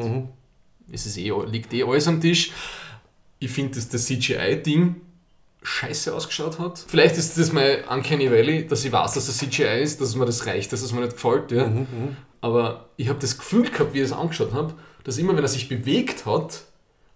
[0.91, 2.51] Es ist eh, liegt eh alles am Tisch.
[3.39, 4.97] Ich finde, dass das CGI-Ding
[5.63, 6.85] scheiße ausgeschaut hat.
[6.89, 10.27] Vielleicht ist das mein Uncanny Valley, dass ich weiß, dass das CGI ist, dass mir
[10.27, 11.53] das reicht, dass es mir nicht gefällt.
[11.53, 11.71] Ja.
[12.41, 15.49] Aber ich habe das Gefühl gehabt, wie ich es angeschaut habe, dass immer, wenn er
[15.49, 16.65] sich bewegt hat,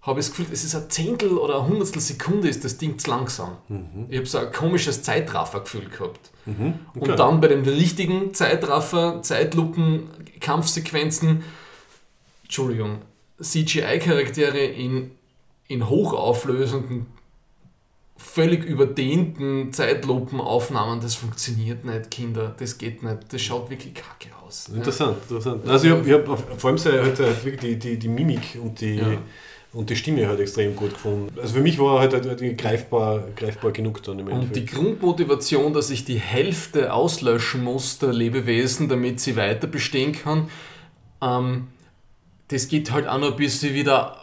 [0.02, 2.98] habe ich das Gefühl, es ist ein Zehntel oder ein Hundertstel Sekunde ist das Ding
[2.98, 3.56] zu langsam.
[4.08, 6.30] Ich habe so ein komisches Zeitraffer-Gefühl gehabt.
[6.44, 6.74] Okay.
[6.94, 10.10] Und dann bei den richtigen Zeitraffer, Zeitlupen,
[10.40, 11.44] Kampfsequenzen,
[12.42, 12.98] Entschuldigung,
[13.40, 15.12] CGI-Charaktere in,
[15.68, 17.06] in hochauflösenden,
[18.16, 24.68] völlig überdehnten Zeitlupenaufnahmen, das funktioniert nicht, Kinder, das geht nicht, das schaut wirklich kacke aus.
[24.68, 24.78] Ja.
[24.78, 25.68] Interessant, interessant.
[25.68, 28.96] Also ich habe hab vor allem halt, halt wirklich die, die, die Mimik und die,
[28.96, 29.18] Ja.
[29.72, 31.28] Und die Stimme halt extrem gut gefunden.
[31.40, 34.74] Also für mich war halt, halt, halt greifbar, greifbar genug dann im Und die Endeffekt.
[34.74, 40.48] Grundmotivation, dass ich die Hälfte auslöschen muss der Lebewesen, damit sie weiter bestehen kann,
[41.22, 41.68] ähm,
[42.48, 44.18] das geht halt auch noch, bis sie wieder.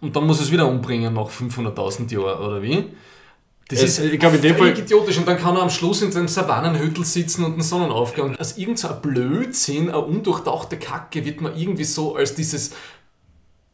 [0.00, 2.84] Und dann muss es wieder umbringen nach 500.000 Jahren, oder wie?
[3.68, 5.18] Das Es- ist ich glaub, in dem völlig Fall- idiotisch.
[5.18, 8.34] Und dann kann er am Schluss in seinem Savannenhüttel sitzen und den Sonnenaufgang.
[8.36, 12.72] Aus irgendein so ein Blödsinn, eine undurchdachte Kacke wird man irgendwie so als dieses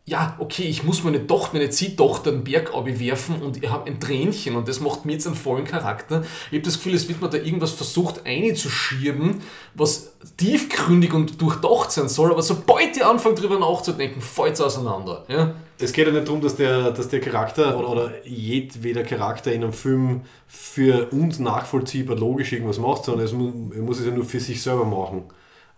[0.08, 3.98] ja, okay, ich muss meine Tochter, meine Ziehtochter den Berg werfen und ich habe ein
[3.98, 6.22] Tränchen und das macht mir jetzt einen vollen Charakter.
[6.52, 9.42] Ich habe das Gefühl, es wird mir da irgendwas versucht einzuschieben,
[9.74, 15.24] was tiefgründig und durchdacht sein soll, aber sobald ich anfange drüber nachzudenken, fällt es auseinander.
[15.26, 15.56] Ja?
[15.80, 19.64] Es geht ja nicht darum, dass der, dass der Charakter oder, oder jedweder Charakter in
[19.64, 24.12] einem Film für uns nachvollziehbar logisch irgendwas macht, sondern es mu er muss es ja
[24.12, 25.24] nur für sich selber machen.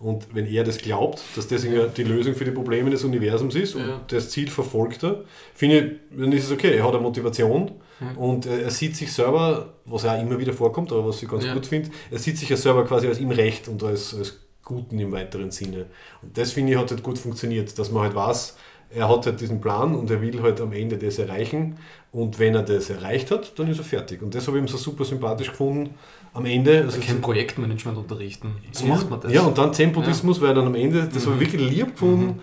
[0.01, 3.57] Und wenn er das glaubt, dass das ja die Lösung für die Probleme des Universums
[3.57, 4.01] ist und Ja.
[4.07, 6.77] das Ziel verfolgt er, finde ich, dann ist es okay.
[6.77, 7.73] Er hat eine Motivation
[8.17, 11.45] und er, sieht sich selber, was ja auch immer wieder vorkommt, aber was ich ganz
[11.45, 11.53] Ja.
[11.53, 15.01] gut finde, er sieht sich ja selber quasi als ihm Recht und als, als Guten
[15.01, 15.87] im weiteren Sinne.
[16.23, 18.57] Und das finde ich hat halt gut funktioniert, dass man halt weiß,
[18.91, 21.77] er hat halt diesen Plan und er will halt am Ende das erreichen.
[22.13, 24.23] Und wenn er das erreicht hat, dann ist er fertig.
[24.23, 25.95] Und das habe ich ihm so super sympathisch gefunden.
[26.35, 26.83] Am Ende.
[26.85, 28.57] Also Kein Projektmanagement unterrichten.
[28.73, 29.33] So ja, macht man das.
[29.33, 32.41] Ja, und dann Zen-Buddhismus, weil dann am Ende, das habe ich wirklich lieb gefunden.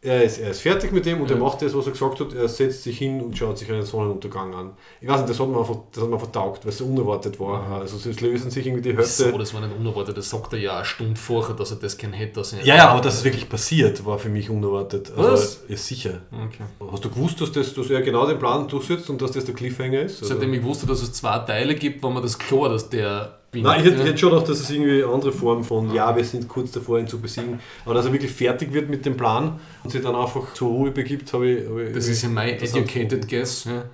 [0.00, 2.32] Er ist, er ist fertig mit dem und er macht das, was er gesagt hat.
[2.32, 4.70] Er setzt sich hin und schaut sich einen Sonnenuntergang an.
[5.00, 7.80] Ich weiß nicht, das hat einfach, das hat mir vertaugt, weil es so unerwartet war.
[7.80, 9.30] Also es lösen sich irgendwie die Hälfte.
[9.32, 10.16] so, das war nicht unerwartet.
[10.16, 12.34] Das sagt er ja eine Stunde vorher, dass er das kein hätte.
[12.34, 15.10] Dass er Ja, ja, aber dass es wirklich passiert, war für mich unerwartet.
[15.16, 15.64] Also, Was?
[15.66, 16.20] Ja, sicher.
[16.30, 16.62] Okay.
[16.92, 19.54] Hast du gewusst, dass, das, dass er genau den Plan durchsetzt und dass das der
[19.54, 20.22] Cliffhanger ist?
[20.22, 23.38] Also, Seitdem ich wusste, dass es zwei Teile gibt, war mir das klar, dass der
[23.50, 23.62] bin.
[23.62, 26.14] Nein, ich hätte, ich hätte schon gedacht, dass es irgendwie eine andere Form von, ja,
[26.16, 29.16] wir sind kurz davor, ihn zu besiegen, aber dass er wirklich fertig wird mit dem
[29.16, 32.28] Plan und sich dann einfach zur Ruhe begibt, habe ich, habe ich Das ist ja
[32.28, 33.64] mein educated guess.
[33.64, 33.84] Ja.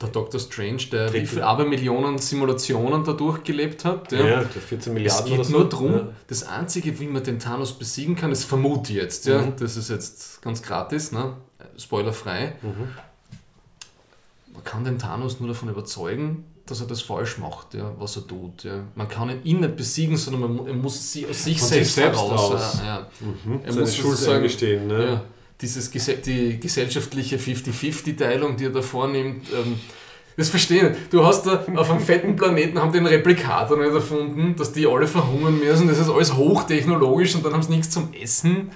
[0.00, 0.40] Der Dr.
[0.40, 1.26] Strange, der wie Triple.
[1.28, 4.10] viele Abermillionen Simulationen da durchgelebt hat.
[4.10, 4.18] Ja.
[4.26, 5.52] Ja, ich glaub 14 Es Milliarden geht oder so.
[5.58, 6.08] nur darum, Ja.
[6.26, 9.26] das Einzige, wie man den Thanos besiegen kann, das vermute ich jetzt.
[9.26, 9.42] Ja.
[9.42, 9.52] Mhm.
[9.60, 11.34] Das ist jetzt ganz gratis, ne?
[11.78, 12.54] spoilerfrei.
[12.62, 12.88] Mhm.
[14.54, 18.26] Man kann den Thanos nur davon überzeugen, dass er das falsch macht, ja, was er
[18.26, 18.64] tut.
[18.64, 18.82] Ja.
[18.94, 21.94] Man kann ihn, ihn nicht besiegen, sondern man, er muss sie aus sich Von selbst,
[21.94, 22.54] selbst heraus.
[22.54, 22.80] aus.
[22.82, 23.06] Ja.
[23.20, 23.60] Mhm.
[23.62, 24.86] Er Seine muss Schuld eingestehen.
[24.86, 25.04] Ne?
[25.04, 25.24] Ja,
[25.60, 29.78] dieses, die gesellschaftliche 50-50-Teilung, die er da vornimmt, ähm,
[30.38, 31.12] das verstehe ich nicht.
[31.12, 35.06] Du hast da auf einem fetten Planeten haben den Replikator nicht erfunden, dass die alle
[35.06, 35.88] verhungern müssen.
[35.88, 38.70] Das ist alles hochtechnologisch und dann haben sie nichts zum Essen.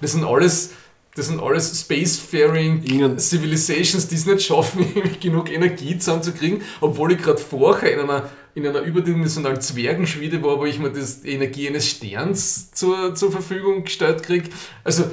[0.00, 0.72] Das sind alles,
[1.14, 4.86] das sind alles Spacefaring Ihnen- Civilizations, die es nicht schaffen,
[5.20, 10.64] genug Energie zusammenzukriegen, obwohl ich gerade vorher in einer, in einer überdimensionalen Zwergenschmiede war, wo
[10.64, 14.48] ich mir das, die Energie eines Sterns zur, zur Verfügung gestellt kriege.
[14.84, 15.04] Also,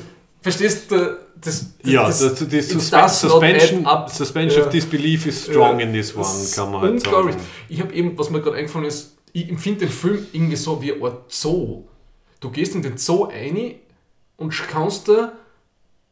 [0.42, 4.66] verstehst du, das, das, Ja, das, das, das, not Suspension, suspension Ja.
[4.68, 5.86] of disbelief is strong Ja.
[5.86, 7.36] in this one, kann man halt unglaublich.
[7.36, 7.48] sagen.
[7.70, 10.94] Ich habe eben, was mir gerade eingefallen ist, ich empfinde den Film irgendwie so wie
[11.02, 11.84] Art Zoo.
[12.40, 13.76] Du gehst in den Zoo rein
[14.38, 15.34] und kannst da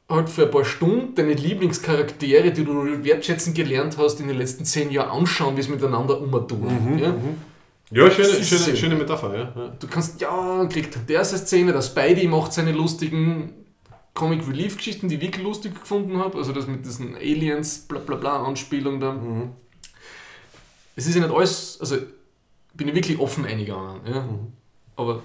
[0.10, 4.64] halt für ein paar Stunden deine Lieblingscharaktere, die du wertschätzen gelernt hast, in den letzten
[4.66, 6.98] zehn Jahren anschauen, wie es miteinander umtun.
[7.00, 7.14] ja?
[7.90, 8.78] Ja, schöne, Das ist schöne, Sinn.
[8.78, 9.34] schöne Metapher.
[9.34, 9.54] Ja.
[9.56, 9.68] Ja.
[9.80, 13.54] Du kannst, ja, kriegt der seine Szene, der Spidey macht seine lustigen
[14.14, 18.00] Comic Relief Geschichten, die ich wirklich lustig gefunden habe, also das mit diesen Aliens, bla
[18.00, 19.16] bla bla Anspielung da.
[20.96, 21.98] Es ist ja nicht alles, also
[22.74, 24.28] bin ich wirklich offen eingegangen, ja.
[24.96, 25.22] aber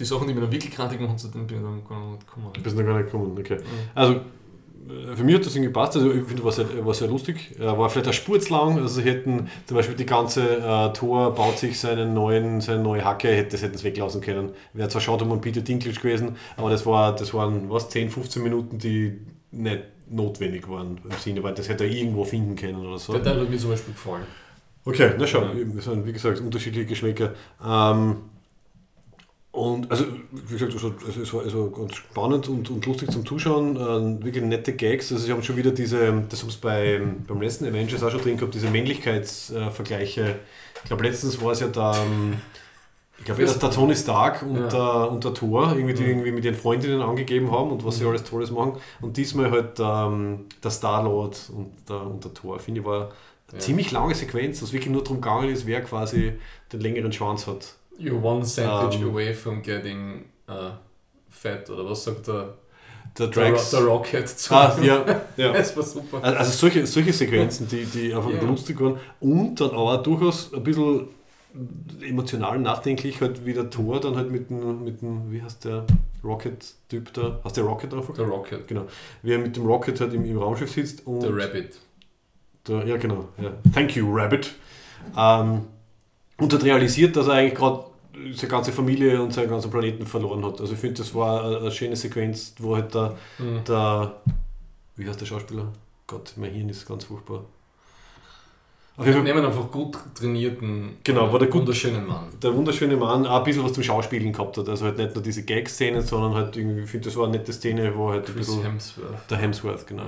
[0.00, 2.26] die Sachen, die mir dann wirklich grantig machen, zu denen bin ich dann gar nicht
[2.26, 2.50] gekommen.
[2.52, 3.58] Du bist noch gar nicht gekommen, okay.
[3.94, 5.96] Also, äh, für mich hat das irgendwie gepasst.
[5.96, 7.54] Also, ich finde, war sehr, war sehr lustig.
[7.58, 8.76] War vielleicht ein Spur zu lang.
[8.78, 13.04] Also, sie hätten zum Beispiel die ganze äh, Tor baut sich seinen neuen, seine neue
[13.04, 14.50] Hacke, hätte, das hätten sie weglassen können.
[14.72, 18.42] Wäre zwar schade um Peter Dinklage gewesen, aber das, war, das waren was, 10, 15
[18.42, 19.18] Minuten, die
[19.52, 23.12] nicht notwendig waren im Sinne, weil das hätte er irgendwo finden können oder so.
[23.12, 24.24] Der Teil hat mir zum Beispiel gefallen.
[24.84, 25.50] Okay, na schau, Ja.
[25.76, 27.34] das sind wie gesagt unterschiedliche Geschmäcker.
[27.64, 28.16] Ähm,
[29.52, 33.26] und also, wie gesagt, also, also es war also ganz spannend und, und lustig zum
[33.26, 33.76] Zuschauen.
[33.76, 35.10] Ähm, wirklich nette Gags.
[35.10, 38.20] Also, sie haben schon wieder diese, das haben sie bei, beim letzten Avengers auch schon
[38.22, 40.36] drin gehabt, diese Männlichkeitsvergleiche.
[40.82, 42.34] ich glaube, letztens war es ja da ähm,
[43.18, 44.68] Ich glaube, dass der Tony Stark und, Ja.
[44.68, 46.08] der, und der Thor irgendwie, die Mhm.
[46.10, 48.10] irgendwie mit ihren Freundinnen angegeben haben und was sie Mhm.
[48.10, 48.74] alles Tolles machen.
[49.00, 52.58] Und diesmal halt ähm, der Star-Lord und der, und der Thor.
[52.60, 53.10] Finde ich war
[53.48, 53.58] eine Ja.
[53.58, 56.34] ziemlich lange Sequenz, was wirklich nur darum gegangen ist, wer quasi
[56.72, 57.74] den längeren Schwanz hat.
[58.00, 59.08] You're one sandwich Ähm.
[59.10, 60.70] away from getting uh,
[61.28, 62.54] fat, oder was sagt der,
[63.18, 63.70] Der der, Drax.
[63.70, 65.04] der Rocket zu Ah, ja,
[65.36, 65.52] ja.
[65.52, 66.18] Das war super.
[66.22, 68.40] Also also solche, solche Sequenzen, die, die einfach Ja.
[68.42, 71.08] lustig waren und dann aber durchaus ein bisschen
[72.00, 75.84] emotional nachdenklich, halt wie der Thor dann halt mit dem, mit dem wie heißt der
[76.22, 78.14] Rocket-Typ da, hast du Rocket einfach?
[78.14, 78.68] Der Rocket.
[78.68, 78.84] Genau.
[79.22, 81.78] Wie er mit dem Rocket halt im, im Raumschiff sitzt und Der Rabbit.
[82.68, 83.50] der, ja genau, ja.
[83.74, 84.52] Thank you, Rabbit.
[85.16, 85.62] Ähm,
[86.38, 87.84] und hat realisiert, dass er eigentlich gerade
[88.34, 90.60] seine ganze Familie und seinen ganzen Planeten verloren hat.
[90.60, 93.64] Also ich finde, das war eine, eine schöne Sequenz, wo halt der, Mhm.
[93.66, 94.12] der
[94.96, 95.66] wie heißt der Schauspieler?
[96.06, 97.44] Gott, mein Hirn ist ganz furchtbar.
[98.96, 102.26] Auf jeden Wir Fall, nehmen einfach gut trainierten, Genau, war der gut- wunderschönen Mann.
[102.42, 104.68] der wunderschöne Mann auch ein bisschen was zum Schauspielen gehabt hat.
[104.68, 107.52] Also halt nicht nur diese Gag-Szenen, sondern halt irgendwie, ich finde, das war eine nette
[107.52, 108.62] Szene, wo halt ein Chris bisschen.
[108.62, 109.30] Hemsworth.
[109.30, 110.02] Der Hemsworth, genau.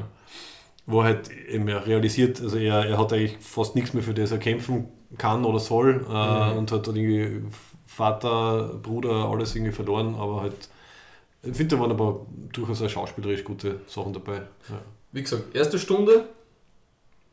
[0.84, 4.30] Wo er halt eben realisiert, also er, er hat eigentlich fast nichts mehr, für das
[4.32, 6.58] er kämpfen kann oder soll äh, Mhm.
[6.58, 7.44] und hat dann irgendwie
[7.94, 10.68] Vater, Bruder, alles irgendwie verloren, aber halt,
[11.42, 14.36] ich finde, da waren aber durchaus auch schauspielerisch gute Sachen dabei.
[14.68, 14.80] Ja.
[15.12, 16.28] Wie gesagt, erste Stunde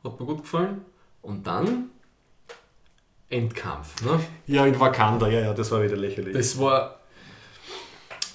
[0.03, 0.81] hat mir gut gefallen.
[1.21, 1.89] Und dann
[3.29, 4.03] Endkampf.
[4.03, 4.19] Ne?
[4.47, 6.33] ja, in Wakanda, ja, ja, das war wieder lächerlich.
[6.33, 6.99] Das war.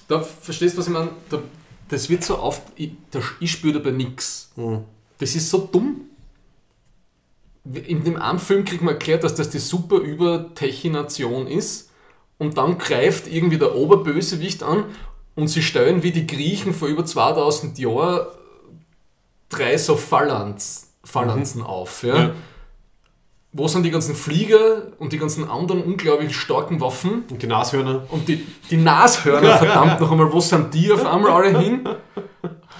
[0.07, 1.09] Da verstehst du, was ich meine?
[1.29, 1.39] Da,
[1.89, 2.61] das wird so oft.
[2.75, 4.51] Ich, da, ich spüre dabei nichts.
[4.55, 4.83] Mhm.
[5.17, 6.01] Das ist so dumm.
[7.65, 11.84] In dem einen Film kriegt man erklärt, dass das die super Übertechination ist.
[12.37, 14.85] Und dann greift irgendwie der Oberbösewicht an
[15.35, 18.27] und sie stellen wie die Griechen vor über 2000 Jahren
[19.49, 22.03] drei so Phalanx, Phalanzen auf.
[22.03, 22.17] Ja?
[22.17, 22.31] Ja.
[23.57, 27.23] Wo sind die ganzen Flieger und die ganzen anderen unglaublich starken Waffen?
[27.29, 28.03] Und die Nashörner.
[28.09, 31.87] Und die, die Nashörner, verdammt noch einmal, wo sind die auf einmal alle hin?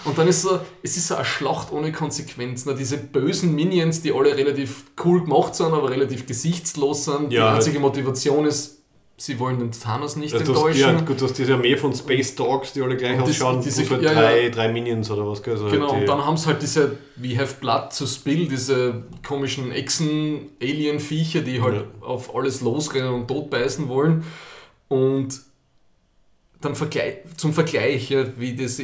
[0.04, 2.76] Und dann ist so, es ist so eine Schlacht ohne Konsequenzen.
[2.78, 7.32] Diese bösen Minions, die alle relativ cool gemacht sind, aber relativ gesichtslos sind.
[7.32, 7.56] die Ja, halt.
[7.56, 8.82] einzige Motivation ist,
[9.18, 11.06] sie wollen den Thanos nicht Also hast, ja, enttäuschen.
[11.06, 13.92] gut, du hast diese Armee von Space Dogs, die alle gleich Und ausschauen, diese- plus
[13.92, 14.20] halt ja, ja.
[14.22, 15.42] drei, drei Minions oder was.
[15.44, 19.04] Also Genau, halt und dann haben sie halt diese We have blood to spill, diese
[19.26, 24.24] komischen Echsen-Alien-Viecher, die halt auf alles losrennen und totbeißen wollen.
[24.88, 25.40] Und
[26.62, 28.82] dann Vergleich, zum Vergleich, ja, wie das.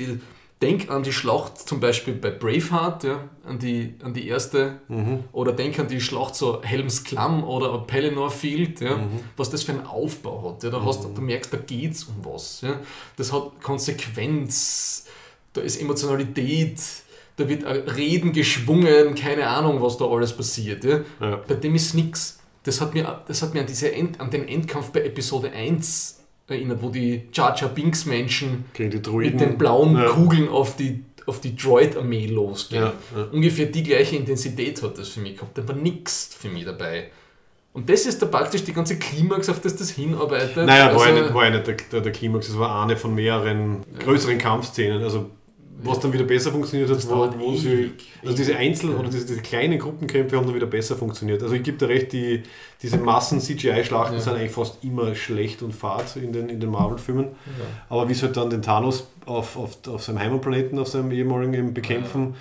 [0.62, 4.80] Denk an die Schlacht zum Beispiel bei Braveheart, ja, an, die, an die erste.
[4.90, 5.24] Mhm.
[5.32, 9.22] Oder denk an die Schlacht so Helms Klamm oder Pelennor Field, ja, Mhm.
[9.38, 10.64] was das für einen Aufbau hat.
[10.64, 10.70] Ja.
[10.70, 12.62] Da hast, du- merkst, da geht es um was.
[12.62, 12.80] Ja.
[13.18, 15.06] Das hat Konsequenz,
[15.54, 16.80] da ist Emotionalität,
[17.38, 20.84] da wird ein Reden geschwungen, keine Ahnung, was da alles passiert.
[20.84, 21.00] Ja.
[21.20, 21.38] Ja.
[21.38, 22.40] Bei dem ist nichts.
[22.64, 26.20] Das hat mir, das hat mir an, diese End, an den Endkampf bei Episode 1
[26.52, 30.10] erinnert, wo die Jar Jar Binks Menschen mit den blauen Ja.
[30.10, 32.84] Kugeln auf die, auf die Droid-Armee losgehen.
[32.84, 33.24] Ja, ja.
[33.32, 35.58] Ungefähr die gleiche Intensität hat das für mich gehabt.
[35.58, 37.10] Da war nichts für mich dabei.
[37.74, 40.58] Und das ist da praktisch die ganze Klimax, auf das das hinarbeitet.
[40.58, 42.98] Naja, war ja Also- nicht, war ja nicht der, der, der Klimax, es war eine
[42.98, 45.02] von mehreren größeren Kampfszenen.
[45.04, 45.30] Also
[45.84, 47.92] was dann wieder besser funktioniert hat, Das wo, sie, ewig,
[48.24, 48.56] also diese.
[48.56, 51.42] Einzel- oder diese, diese kleinen Gruppenkämpfe haben dann wieder besser funktioniert.
[51.42, 52.44] Also ich gebe dir recht, die,
[52.82, 54.20] diese Massen-CGI-Schlachten Ja.
[54.22, 57.26] sind eigentlich fast immer schlecht und fad in den, in den Marvel-Filmen.
[57.26, 57.66] Ja.
[57.90, 61.74] Aber wie sie halt dann den Thanos auf, auf, auf seinem Heimatplaneten, auf seinem ehemaligen
[61.74, 62.36] bekämpfen,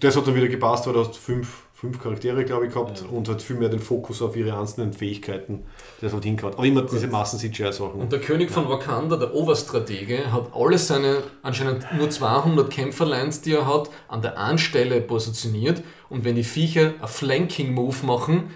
[0.00, 3.08] das hat dann wieder gepasst, weil du hast fünf, fünf Charaktere, glaube ich, gehabt Ja.
[3.16, 5.64] und hat viel mehr den Fokus auf ihre einzelnen Fähigkeiten.
[6.02, 6.52] Das hat hingehauen.
[6.54, 7.98] Aber immer diese Massen-CGI-Sachen.
[7.98, 13.54] Und der König von Wakanda, der Oberstratege, hat alle seine anscheinend nur 200 Kämpferlines, die
[13.54, 15.82] er hat, an der einen Stelle positioniert.
[16.10, 18.50] Und wenn die Viecher einen Flanking-Move machen,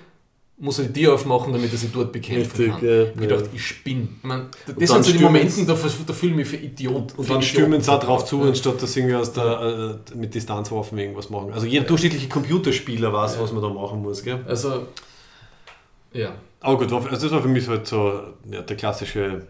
[0.56, 2.88] muss er die Tür aufmachen, damit er sie dort bekämpfen Richtig, kann.
[2.88, 3.26] ja, ich ja.
[3.26, 4.08] dachte, ich spinne.
[4.18, 4.46] Ich mein,
[4.78, 7.14] das sind so die Momente, da, da fühle ich mich für Idiot.
[7.16, 8.48] Und für dann stürmen sie auch drauf zu, Ja.
[8.48, 11.52] anstatt dass sie irgendwie aus der, äh, mit Distanzwaffen irgendwas machen.
[11.52, 14.22] Also jeder durchschnittliche Computerspieler weiß, was man da machen muss.
[14.22, 14.44] Gell?
[14.46, 14.86] Also,
[16.12, 16.34] ja.
[16.60, 19.42] Aber gut, also das war für mich halt so der klassische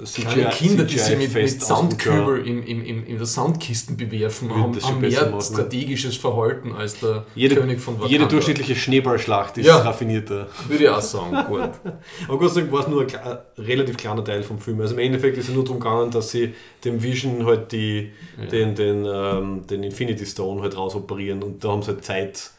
[0.00, 4.50] pff, Kleine Kinder, die sich mit, mit Soundkübel in, in, in, in der Soundkisten bewerfen,
[4.54, 5.40] haben, haben mehr machen.
[5.40, 8.10] strategisches Verhalten als der Jede, König von Wakanda.
[8.12, 9.78] jede durchschnittliche Schneeballschlacht ist Ja.
[9.78, 10.48] raffinierter.
[10.68, 11.60] Würde ich auch sagen, gut.
[12.28, 14.80] Aber Gott sei Dank war es nur ein relativ kleiner Teil vom Film.
[14.80, 16.54] Also im Endeffekt ist es nur darum gegangen, dass sie
[16.84, 18.10] dem Vision halt die,
[18.40, 18.46] Ja.
[18.46, 22.50] den, den, ähm, den Infinity Stone halt rausoperieren und da haben sie halt Zeit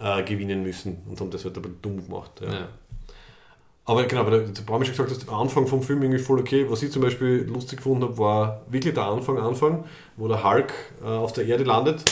[0.00, 2.30] äh, gewinnen müssen und haben das halt aber dumm gemacht.
[2.40, 2.68] Ja.
[3.88, 6.66] Aber genau, weil der Bram schon gesagt hat, der Anfang vom Film irgendwie voll okay.
[6.68, 9.84] Was ich zum Beispiel lustig gefunden habe, war wirklich der Anfang, Anfang,
[10.18, 12.04] wo der Hulk äh, auf der Erde landet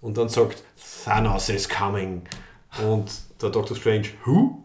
[0.00, 0.62] und dann sagt,
[1.04, 2.22] Thanos is coming.
[2.86, 3.10] Und
[3.42, 4.62] der Doctor Strange, who?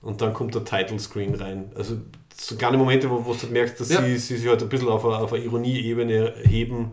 [0.00, 1.70] Und dann kommt der Title Screen rein.
[1.76, 1.96] Also
[2.34, 4.02] so kleine Momente, wo, wo du halt merkst, dass Ja.
[4.02, 6.92] sie, sie sich halt ein bisschen auf eine, auf eine Ironie-Ebene heben.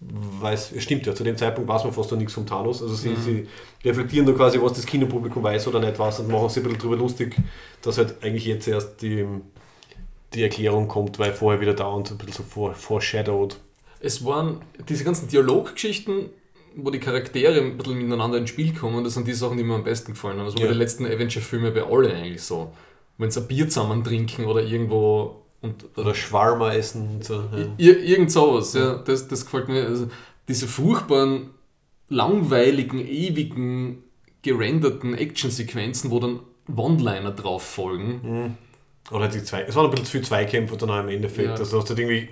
[0.00, 2.82] Weil es stimmt ja, zu dem Zeitpunkt weiß man fast noch nichts vom Thanos.
[2.82, 3.46] Also sie, sie
[3.84, 6.78] reflektieren da quasi, was das Kinopublikum weiß oder nicht weiß und machen sich ein bisschen
[6.80, 7.36] drüber lustig,
[7.82, 9.26] dass halt eigentlich jetzt erst die,
[10.32, 13.58] die Erklärung kommt, weil vorher wieder dauernd ein bisschen so vor, foreshadowed.
[14.00, 16.30] Es waren diese ganzen Dialoggeschichten,
[16.76, 19.74] wo die Charaktere ein bisschen miteinander ins Spiel kommen, das sind die Sachen, die mir
[19.74, 20.46] am besten gefallen haben.
[20.46, 20.68] Also bei Ja.
[20.70, 22.72] den letzten Avenger-Filmen bei alle eigentlich so.
[23.18, 27.34] Wenn sie ein Bier zusammen trinken oder irgendwo und Oder Schwarmer essen und so.
[27.34, 27.66] Ja.
[27.76, 29.86] Ir irgend sowas, ja, das, das gefällt mir.
[29.86, 30.08] Also
[30.48, 31.50] diese furchtbaren,
[32.08, 34.02] langweiligen, ewigen,
[34.42, 36.40] gerenderten Actionsequenzen, wo dann
[36.74, 38.56] One-Liner drauf folgen.
[39.10, 41.48] Oder die zwei, es waren ein bisschen zu viele Zweikämpfe dann auch im Endeffekt.
[41.48, 41.54] Ja.
[41.54, 42.28] Also hast du halt irgendwie,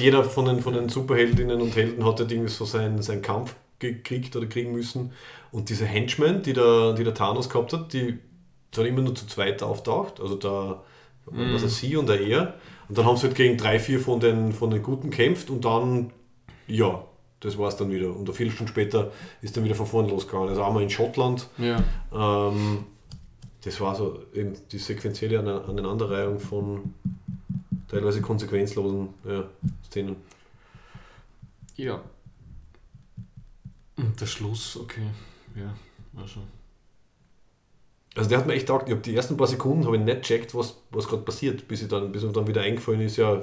[0.00, 3.54] jeder von den, von den Superheldinnen und Helden hat halt irgendwie so seinen, seinen Kampf
[3.78, 5.12] gekriegt oder kriegen müssen.
[5.50, 8.18] Und diese Henchmen, die der, die der Thanos gehabt hat, die
[8.74, 10.20] sind immer nur zu zweit auftaucht.
[10.20, 10.82] Also da
[11.26, 12.54] was er sie und der er.
[12.88, 15.64] Und dann haben sie halt gegen drei, vier von den, von den Guten kämpft und
[15.64, 16.12] dann,
[16.68, 17.04] ja,
[17.40, 18.10] das war es dann wieder.
[18.14, 19.10] Und eine Viertelstunde später
[19.42, 20.48] ist dann wieder von vorne losgegangen.
[20.48, 21.82] Also einmal in Schottland, Ja.
[22.12, 22.84] ähm,
[23.62, 26.94] das war so eben die sequenzielle Ane- Aneinanderreihung von
[27.88, 29.44] teilweise konsequenzlosen ja,
[29.86, 30.16] Szenen.
[31.76, 32.00] Ja.
[33.96, 35.02] Und der Schluss, okay.
[35.56, 35.74] Ja,
[36.20, 36.40] also.
[38.16, 38.88] Also der hat mir echt taugt.
[38.88, 41.82] Ich habe die ersten paar Sekunden habe ich nicht checkt, was, was gerade passiert, bis,
[41.82, 43.42] ich dann, bis mir dann wieder eingefallen ist, ja,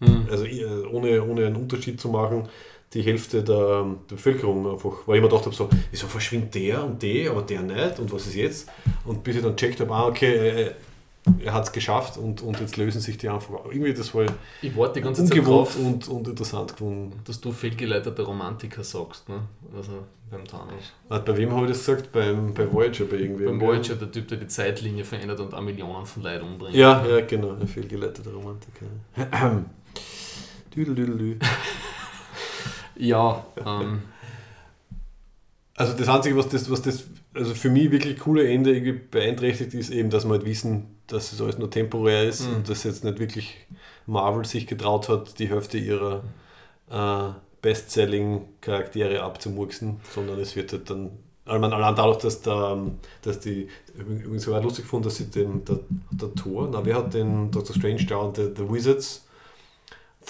[0.00, 0.26] Hm.
[0.30, 2.48] also äh, ohne, ohne einen Unterschied zu machen,
[2.92, 6.84] die Hälfte der, der Bevölkerung einfach, weil ich mir gedacht habe, so, wieso verschwindet der
[6.84, 8.68] und der, aber der nicht und was ist jetzt?
[9.04, 10.70] Und bis ich dann checkt habe, ah, okay, äh,
[11.44, 13.66] er hat es geschafft und, und jetzt lösen sich die einfach.
[13.66, 14.24] Irgendwie das war
[14.62, 17.20] Ich warte die ganze Zeit ungewohnt drauf, und, und interessant gefunden.
[17.24, 19.42] dass du fehlgeleiteter Romantiker sagst, ne?
[19.76, 19.92] Also
[20.30, 20.92] beim Thanos.
[21.08, 22.12] Bei wem habe ich das gesagt?
[22.12, 23.46] Beim, bei Voyager, bei irgendwem.
[23.46, 23.60] Beim?
[23.60, 26.74] Voyager, der Typ, der die Zeitlinie verändert und auch Millionen von Leuten umbringt.
[26.74, 28.86] Ja, ja, genau, ein fehlgeleiteter Romantiker.
[30.74, 31.38] Düdelüdelü.
[32.96, 34.02] Ja, ähm,
[35.80, 37.04] Also das Einzige, was das, was das
[37.34, 41.32] also für mich wirklich coole Ende irgendwie beeinträchtigt, ist eben, dass wir halt wissen, dass
[41.32, 42.56] es alles nur temporär ist Mhm.
[42.56, 43.54] und dass jetzt nicht wirklich
[44.06, 46.22] Marvel sich getraut hat, die Hälfte ihrer
[46.90, 47.30] äh,
[47.62, 51.10] Bestselling-Charaktere abzumurksen, sondern es wird halt dann,
[51.46, 52.78] ich meine, allein dadurch, dass, der,
[53.22, 55.80] dass die, übrigens sogar lustig gefunden, dass sie den, der,
[56.10, 59.24] der Thor, na, wer hat den Doctor Strange da und the, the Wizards,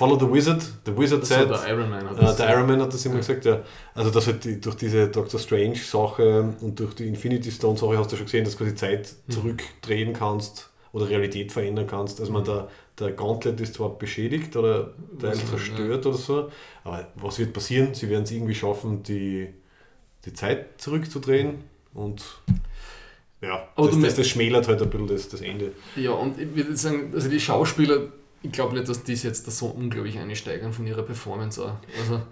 [0.00, 2.66] Follow the Wizard, the Wizard so said, der Iron Man hat äh, das der Iron
[2.66, 3.60] Man hat das immer gesagt, ja.
[3.94, 8.16] Also dass halt die, durch diese Doctor Strange-Sache und durch die Infinity Stone-Sache hast du
[8.16, 9.32] schon gesehen, dass du quasi Zeit Mhm.
[9.32, 12.18] zurückdrehen kannst oder Realität verändern kannst.
[12.18, 12.68] Also man der,
[12.98, 16.50] der Gauntlet ist zwar beschädigt oder Teil zerstört oder so,
[16.82, 17.92] aber was wird passieren?
[17.94, 19.48] Sie werden es irgendwie schaffen, die,
[20.24, 21.62] die Zeit zurückzudrehen
[21.92, 22.24] und
[23.42, 25.72] ja, Aber das, das, das schmälert halt ein bisschen das, das Ende.
[25.96, 28.08] Ja, und ich würde sagen, also die Schauspieler,
[28.42, 31.74] ich glaube nicht, dass die es jetzt da so unglaublich einsteigern von ihrer Performance auch.
[32.00, 32.22] Also,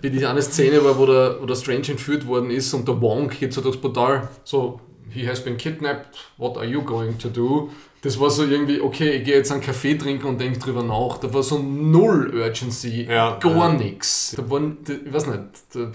[0.00, 3.00] wie die eine Szene war, wo der, wo der Strange entführt worden ist und der
[3.00, 4.80] Wong geht so durchs Portal, so,
[5.10, 7.70] he has been kidnapped, what are you going to do?
[8.02, 11.18] Das war so irgendwie, okay, ich gehe jetzt einen Kaffee trinken und denke drüber nach.
[11.18, 13.72] Da war so null Urgency, Ja, gar ja.
[13.72, 14.34] nichts.
[14.36, 15.40] Da waren, ich weiß nicht,
[15.74, 15.90] da,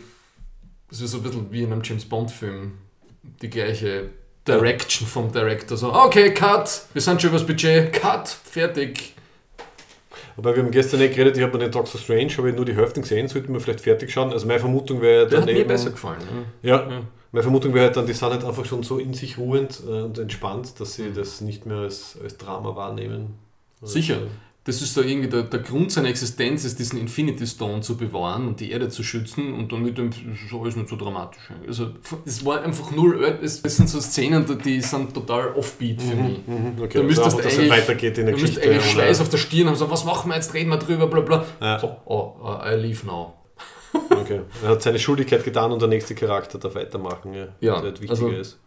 [0.90, 2.74] das ist so ein bisschen wie in einem James Bond-Film,
[3.42, 4.10] die gleiche
[4.46, 5.78] Direction vom Director.
[5.78, 9.13] So, okay, cut, wir sind schon übers Budget, cut, fertig.
[10.38, 12.66] Aber wir haben gestern nicht geredet, ich habe mir den Doctor Strange, habe ich nur
[12.66, 14.32] die Hälfte gesehen, sollten wir vielleicht fertig schauen.
[14.32, 16.20] Also meine Vermutung wäre Der hat mir daneben- besser gefallen.
[16.20, 16.46] Ne?
[16.70, 17.02] Ja, Ja.
[17.32, 20.02] meine Vermutung wäre halt dann, die sind halt einfach schon so in sich ruhend äh,
[20.02, 21.04] und entspannt, dass Mhm.
[21.04, 23.36] sie das nicht mehr als, als Drama wahrnehmen.
[23.82, 24.18] Sicher.
[24.66, 27.98] Also, Das ist da irgendwie der, der Grund seiner Existenz, ist diesen Infinity Stone zu
[27.98, 31.50] bewahren und die Erde zu schützen und dann mit dem ist alles nicht so dramatisch.
[31.68, 31.92] Also
[32.26, 36.40] es war einfach null, es das sind so Szenen, die sind total offbeat für mich.
[36.48, 37.00] mhm, okay.
[37.00, 38.62] Da müsstest also dass es eigentlich, weitergeht in der Geschichte.
[38.62, 41.20] eigentlich Schweiß auf der Stirn haben, so, was machen wir jetzt, reden wir drüber, bla
[41.22, 41.46] bla.
[41.60, 41.80] Ja.
[41.80, 43.34] So, oh, uh, I leave now.
[44.10, 44.42] Okay.
[44.64, 48.02] Er hat seine Schuldigkeit getan und der nächste Charakter darf weitermachen, ja, Ja, der halt
[48.02, 48.60] wichtiger also- ist.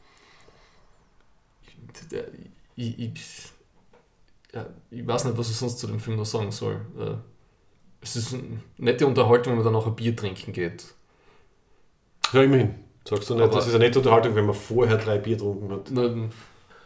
[1.64, 2.20] Ich, ich, ja,
[4.90, 6.80] ich weiß nicht, was ich sonst zu dem Film noch sagen soll.
[6.98, 7.14] Äh,
[8.00, 8.42] Es ist eine
[8.78, 10.84] nette Unterhaltung, wenn man dann auch ein Bier trinken geht.
[12.32, 12.74] Ja, immerhin.
[13.08, 15.70] Sagst du nicht, Aber- das ist eine nette Unterhaltung, wenn man vorher drei Bier getrunken
[15.72, 15.88] hat.
[15.90, 16.10] Na,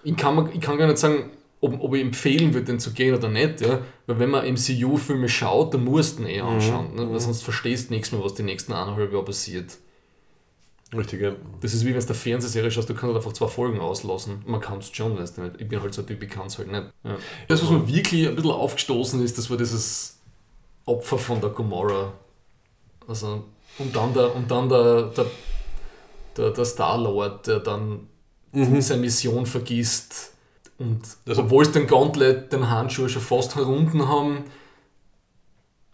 [0.05, 1.31] Ich kann, ich kann gar nicht sagen,
[1.61, 3.61] ob, ob ich empfehlen würde, den zu gehen oder nicht.
[3.61, 3.81] Ja?
[4.07, 6.95] Weil wenn man MCU-Filme schaut, dann musst du ihn eh anschauen.
[6.95, 7.11] Ne?
[7.11, 9.77] Weil sonst verstehst du nichts mehr, was die nächsten eineinhalb Jahre passiert.
[10.97, 11.33] Richtig, ja.
[11.61, 14.43] Das ist wie wenn du eine Fernsehserie schaust, du kannst halt einfach zwei Folgen auslassen.
[14.47, 15.61] Man kann es schon, weißt du nicht.
[15.61, 16.85] Ich bin halt so ein Typ, ich kann es halt nicht.
[17.05, 17.17] Ja.
[17.47, 20.19] Das, was mir wirklich ein bisschen aufgestoßen ist, das war dieses
[20.87, 22.13] Opfer von der Gomorra.
[23.07, 23.45] Also,
[23.79, 25.27] und dann der, und dann der, der,
[26.37, 28.09] der, der Star-Lord, der dann
[28.81, 30.33] seine Mission vergisst.
[30.79, 34.45] Und Also- obwohl es den Gauntlet, den Handschuh schon fast herunten haben,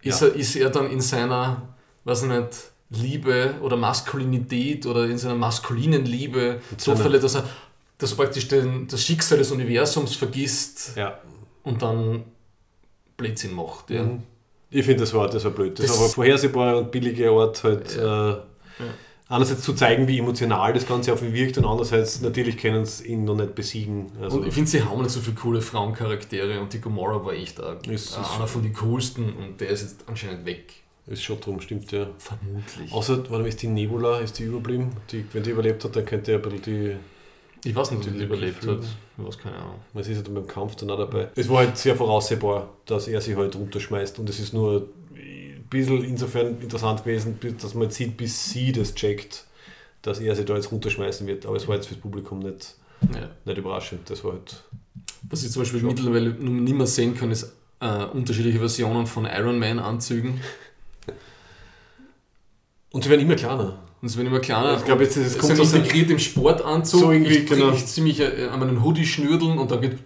[0.01, 0.29] ist, Ja.
[0.29, 1.75] er, ist er dann in seiner,
[2.05, 2.49] weiß ich nicht,
[2.91, 7.45] Liebe oder Maskulinität oder in seiner maskulinen Liebe so verletzt, dass er,
[7.99, 11.19] dass er praktisch den, das Schicksal des Universums vergisst Ja.
[11.65, 12.25] und dann
[13.17, 13.91] Blödsinn macht.
[13.91, 14.05] Ja.
[14.05, 14.23] Mhm.
[14.71, 15.79] Ich finde, das war, das war blöd.
[15.79, 18.35] Das, Das- war vorhersehbare und billige Art, halt äh,
[19.29, 23.07] einerseits zu zeigen, wie emotional das Ganze auf ihn wirkt und andererseits natürlich können sie
[23.09, 24.13] ihn noch nicht besiegen.
[24.21, 27.33] Also, Und ich finde, sie haben nicht so viele coole Frauencharaktere und die Gomorra war
[27.33, 30.75] echt Ist- ist- einer von den coolsten und der ist jetzt anscheinend weg.
[31.07, 32.09] Ist schon drum, stimmt ja.
[32.19, 32.93] Vermutlich.
[32.93, 34.91] Außer, warte mal, ist die Nebula, ist die überblieben?
[35.13, 36.97] Die, wenn die überlebt hat, dann könnte er ein bisschen die.
[37.69, 38.79] Ich weiß nicht, ob Die die überlebt Gefühle.
[38.79, 38.87] hat.
[39.19, 39.81] Ich weiß keine Ahnung.
[39.93, 41.29] Man ist dann beim Kampf dann auch dabei.
[41.35, 45.65] Es war halt sehr voraussehbar, dass er sich halt runterschmeißt und es ist nur ein
[45.69, 49.45] bisschen insofern interessant gewesen, dass man jetzt sieht, bis sie das checkt,
[50.03, 51.45] dass er sich da jetzt runterschmeißen wird.
[51.47, 52.75] Aber es war jetzt fürs Publikum nicht,
[53.15, 53.31] Ja.
[53.45, 54.09] nicht überraschend.
[54.11, 54.63] Das war halt.
[55.29, 59.59] Was ich zum Beispiel mittlerweile nicht mehr sehen kann, ist äh, unterschiedliche Versionen von Iron
[59.59, 60.41] Man Anzügen.
[62.97, 63.79] Und sie werden immer kleiner.
[64.01, 64.79] Und es werden immer kleiner.
[64.79, 67.01] Ich glaube, jetzt ist es kommt aus integriert im Sportanzug.
[67.01, 67.71] So irgendwie, ich, genau.
[67.73, 69.99] ich ziemlich äh, an meinen Hoodie schnürdeln und dann geht.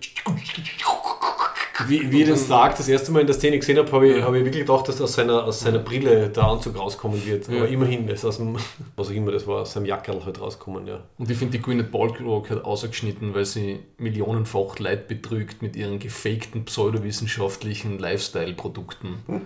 [1.89, 4.17] Wie, wie ich den Stark das erste Mal in der Szene gesehen habe, habe ich,
[4.19, 4.25] Ja.
[4.25, 7.49] habe ich wirklich gedacht, dass aus seiner, aus seiner Brille der Anzug rauskommen wird.
[7.49, 7.59] Ja.
[7.59, 8.57] Aber immerhin ist aus dem,
[8.97, 11.01] was auch immer das war, aus seinem Jackerl halt rauskommen, ja.
[11.19, 15.99] Und ich finde die Gwyneth Paltrow hat ausgeschnitten, weil sie millionenfach Leid betrügt mit ihren
[15.99, 19.17] gefakten pseudowissenschaftlichen Lifestyle-Produkten.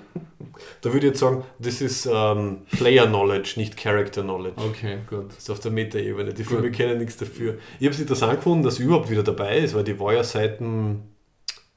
[0.82, 4.54] Da würde ich jetzt sagen, das ist ähm, Player Knowledge, nicht Character Knowledge.
[4.56, 5.30] Okay, gut.
[5.30, 6.32] Das ist auf der Meta-Ebene.
[6.32, 7.54] Die Filme kennen nichts dafür.
[7.80, 10.22] Ich habe es interessant gefunden, dass sie überhaupt wieder dabei ist, weil die war ja
[10.22, 11.02] seit dem,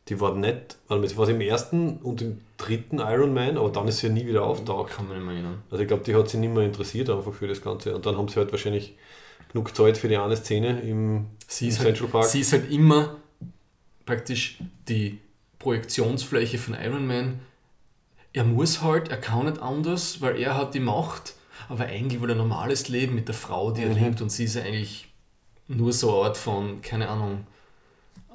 [0.09, 3.69] die war nicht, warte mal, sie war im ersten und im dritten Iron Man, aber
[3.69, 4.93] dann ist sie ja nie wieder auftaucht.
[4.93, 5.63] Kann man nicht mehr erinnern.
[5.69, 7.95] Also ich glaube, die hat sich nicht mehr interessiert einfach für das Ganze.
[7.95, 8.95] Und dann haben sie halt wahrscheinlich
[9.51, 12.25] genug Zeit für die eine Szene im, Sie im halt, Central Park.
[12.25, 13.15] sie ist halt immer
[14.05, 15.19] praktisch die
[15.59, 17.39] Projektionsfläche von Iron Man.
[18.33, 21.33] Er muss halt, er kann nicht anders, weil er hat die Macht,
[21.69, 24.03] aber eigentlich will er ein normales Leben mit der Frau, die er Mhm.
[24.03, 25.07] liebt und sie ist ja eigentlich
[25.67, 27.45] nur so eine Art von, keine Ahnung,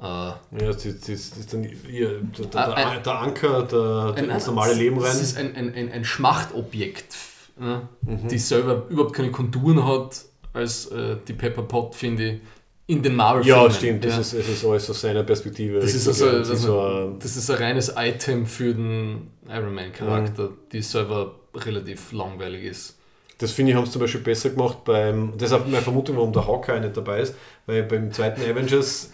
[0.03, 4.23] ja, sie, sie, sie ist dann ihr, der, der, Ah, ein- der Anker, der, der
[4.23, 5.11] ein, ins normale Leben rein.
[5.11, 7.15] Es ist ein, ein, ein, ein Schmachtobjekt,
[7.57, 7.87] ne?
[8.01, 8.27] Mhm.
[8.27, 10.21] die selber überhaupt keine Konturen hat,
[10.53, 12.41] als äh, die Pepper Pot, finde ich,
[12.87, 14.03] in den marvel ja, stimmt.
[14.03, 15.79] Das, ist, das ist alles aus seiner Perspektive.
[15.79, 16.43] Das ist, also, ja.
[16.43, 20.57] Sie also, so ein- das ist ein reines Item für den Iron Man-Charakter, Mhm.
[20.71, 22.97] die selber relativ langweilig ist.
[23.37, 25.33] Das finde ich, haben sie zum Beispiel besser gemacht beim.
[25.37, 27.35] Das ist auch meine Vermutung, warum der Hawkeye nicht dabei ist,
[27.65, 29.11] weil beim zweiten Avengers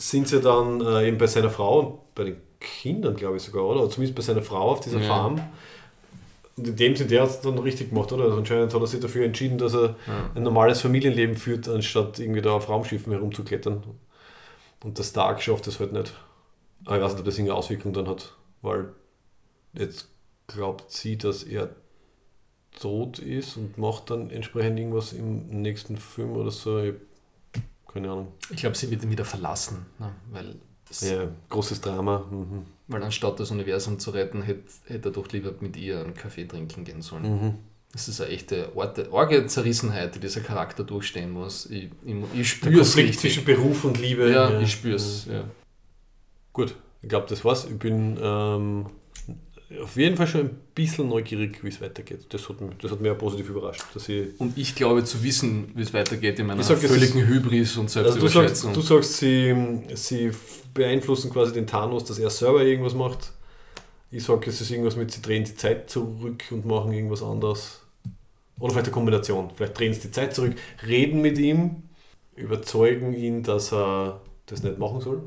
[0.00, 3.64] sind sie dann äh, eben bei seiner Frau und bei den Kindern, glaube ich sogar,
[3.64, 3.80] oder?
[3.82, 5.06] oder zumindest bei seiner Frau auf dieser Ja.
[5.06, 5.40] Farm.
[6.56, 8.24] Und in dem Sinne, der hat es dann richtig gemacht, oder?
[8.24, 9.96] Also anscheinend hat er sich dafür entschieden, dass er
[10.34, 13.82] ein normales Familienleben führt, anstatt irgendwie da auf Raumschiffen herumzuklettern.
[14.82, 16.12] Und der Stark schafft das halt nicht.
[16.84, 18.92] Aber ich weiß nicht, ob das irgendeine Auswirkung dann hat, weil
[19.74, 20.08] jetzt
[20.48, 21.70] glaubt sie, dass er
[22.78, 26.78] tot ist und macht dann entsprechend irgendwas im nächsten Film oder so.
[26.80, 26.94] Ich,
[27.92, 28.28] keine Ahnung.
[28.50, 30.10] Ich glaube, sie wird ihn wieder verlassen, ne?
[30.30, 30.56] weil,
[31.00, 32.24] Ja, großes Drama.
[32.30, 32.64] Mhm.
[32.88, 36.44] weil anstatt das Universum zu retten, hätte, hätte er doch lieber mit ihr einen Kaffee
[36.46, 37.22] trinken gehen sollen.
[37.22, 37.54] Mhm.
[37.92, 41.66] Das ist eine echte Orte, arge Zerrissenheit, die dieser Charakter durchstehen muss.
[41.66, 43.20] Ich, ich, ich spüre es Konflikt richtig.
[43.32, 44.30] zwischen Beruf und Liebe.
[44.30, 45.26] Ja, ich spüre es.
[45.26, 45.42] Ja.
[46.52, 47.64] Gut, ich glaube, das war's.
[47.64, 48.86] Ich bin ähm,
[49.78, 52.26] auf jeden Fall schon ein bisschen neugierig, wie es weitergeht.
[52.30, 53.84] Das hat, das hat mich auch positiv überrascht.
[53.94, 57.76] Dass ich, Und ich glaube zu wissen, wie es weitergeht in meiner sag, völligen Hybris
[57.76, 58.72] und also du sagst, Selbstüberschätzung.
[58.72, 59.54] du sagst sie,
[59.94, 60.32] sie
[60.74, 63.32] beeinflussen quasi den Thanos, dass er selber irgendwas macht.
[64.10, 67.80] Ich sage, es ist irgendwas mit, sie drehen die Zeit zurück und machen irgendwas anderes.
[68.58, 69.50] Oder vielleicht eine Kombination.
[69.54, 71.84] Vielleicht drehen sie die Zeit zurück, reden mit ihm,
[72.34, 75.22] überzeugen ihn, dass er das nicht machen soll.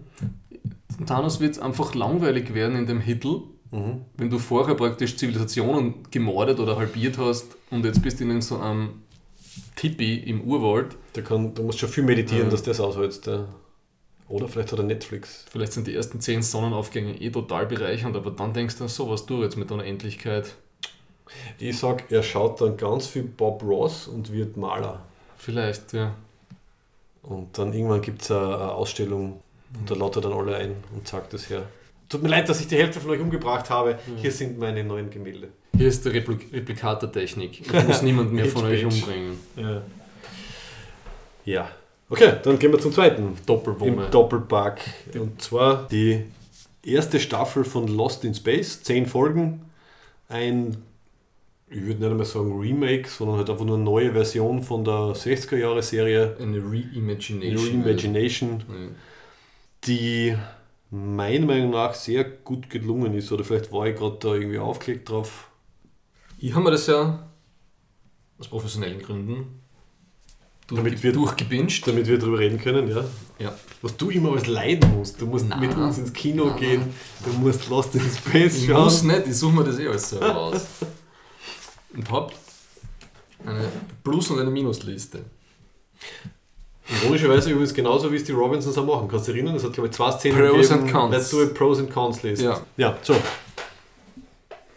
[1.08, 3.42] Thanos wird einfach langweilig werden in dem Hitler,
[3.74, 4.06] Mhm.
[4.18, 8.60] wenn du vorher praktisch Zivilisationen gemordet oder halbiert hast und jetzt bist du in so
[8.60, 9.02] einem
[9.76, 10.96] Tipi im Urwald.
[11.16, 12.50] Der kann, du musst schon viel meditieren, Ja.
[12.52, 13.26] dass das aushältst.
[13.28, 13.48] Ja.
[14.30, 15.46] Oder vielleicht hat er Netflix.
[15.52, 19.26] Vielleicht sind die ersten zehn Sonnenaufgänge eh total bereichernd, aber dann denkst du, so was
[19.26, 20.56] du jetzt mit deiner Endlichkeit.
[21.60, 25.02] Ich sag, er schaut dann ganz viel Bob Ross und wird Maler.
[25.38, 26.14] Vielleicht, ja.
[27.24, 29.42] Und dann irgendwann gibt es eine, eine Ausstellung
[29.80, 31.64] und da lautet dann alle ein und sagt das her.
[32.10, 33.98] Tut mir leid, dass ich die Hälfte von euch umgebracht habe.
[34.18, 35.50] Hier sind meine neuen Gemälde.
[35.76, 37.62] Hier ist die Replik Replikatortechnik.
[37.62, 39.40] Ich muss niemanden mehr von euch umbringen.
[39.56, 39.82] Ja.
[41.46, 41.70] ja.
[42.10, 43.36] Okay, dann gehen wir zum zweiten.
[43.46, 44.06] Doppelwumme.
[44.06, 44.82] Im Doppelpack.
[45.16, 46.26] Und zwar die
[46.84, 48.84] erste Staffel von Lost in Space.
[48.84, 49.62] Zehn Folgen.
[50.30, 50.78] Ein,
[51.70, 55.16] ich würde nicht einmal sagen Remake, sondern halt einfach nur eine neue Version von der
[55.16, 56.38] 60er-Jahre-Serie.
[56.40, 57.82] Eine Reimagination.
[57.82, 58.64] Reimagination.
[58.68, 58.76] Ja.
[59.86, 60.36] die
[60.94, 63.32] meiner Meinung nach sehr gut gelungen ist.
[63.32, 65.50] Oder vielleicht war ich gerade da irgendwie aufgelegt drauf.
[66.38, 67.28] Ich habe mir das ja
[68.38, 69.60] aus professionellen Gründen
[70.68, 71.88] Damit durchge wir- durchgebinged.
[71.88, 73.04] Damit wir drüber reden können, ja.
[73.40, 73.56] Ja.
[73.82, 75.20] Was du immer alles leiden musst.
[75.20, 75.62] Du musst Nein.
[75.62, 76.60] mit uns ins Kino Nein.
[76.60, 76.94] gehen,
[77.26, 78.84] du musst Lost in Space Ich schauen.
[78.84, 80.62] muss nicht, ich suche mir das eh alles selber aus.
[81.96, 82.32] Und hab
[83.46, 83.68] eine
[84.04, 85.26] Plus- und eine Minusliste.
[87.02, 89.08] Ironischerweise übrigens genauso wie es die Robinsons auch machen.
[89.08, 89.56] Kannst du erinnern?
[89.56, 90.84] Es hat glaube ich zwei Szenen Pros gegeben.
[90.84, 91.12] and Cons.
[91.16, 92.42] Let's do a Pros and Cons List.
[92.42, 92.60] Ja.
[92.78, 93.16] ja, so.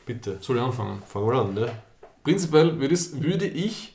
[0.04, 1.02] Bitte, Soll ich anfangen?
[1.08, 1.54] fangen wir an.
[1.54, 1.72] Ne?
[2.22, 3.94] Prinzipiell würde, ich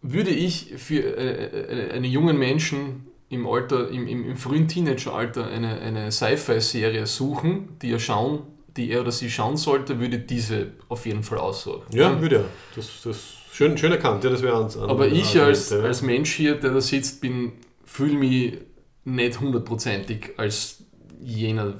[0.00, 5.46] würde ich für äh, äh, einen jungen Menschen im Alter, im, im, im frühen Teenageralter
[5.46, 8.40] eine, eine Sci-Fi-Serie suchen, die er schauen,
[8.76, 11.82] die er oder sie schauen sollte, würde diese auf jeden Fall aussuchen.
[11.92, 12.44] Ja, würde ja.
[12.74, 13.16] Das, das
[13.52, 14.24] schön, schön erkannt.
[14.24, 15.80] Ja, das wäre ans, an, Aber ich an- als, ja.
[15.80, 17.52] als Mensch hier, der da sitzt, bin,
[17.84, 18.58] fühle mich
[19.04, 20.82] nicht hundertprozentig als
[21.20, 21.74] jener,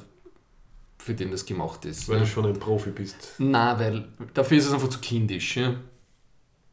[0.98, 2.08] für den das gemacht ist.
[2.08, 2.24] Weil ne?
[2.24, 3.34] du schon ein Profi bist.
[3.38, 5.56] Nein, weil dafür ist es einfach zu kindisch.
[5.56, 5.74] Ja?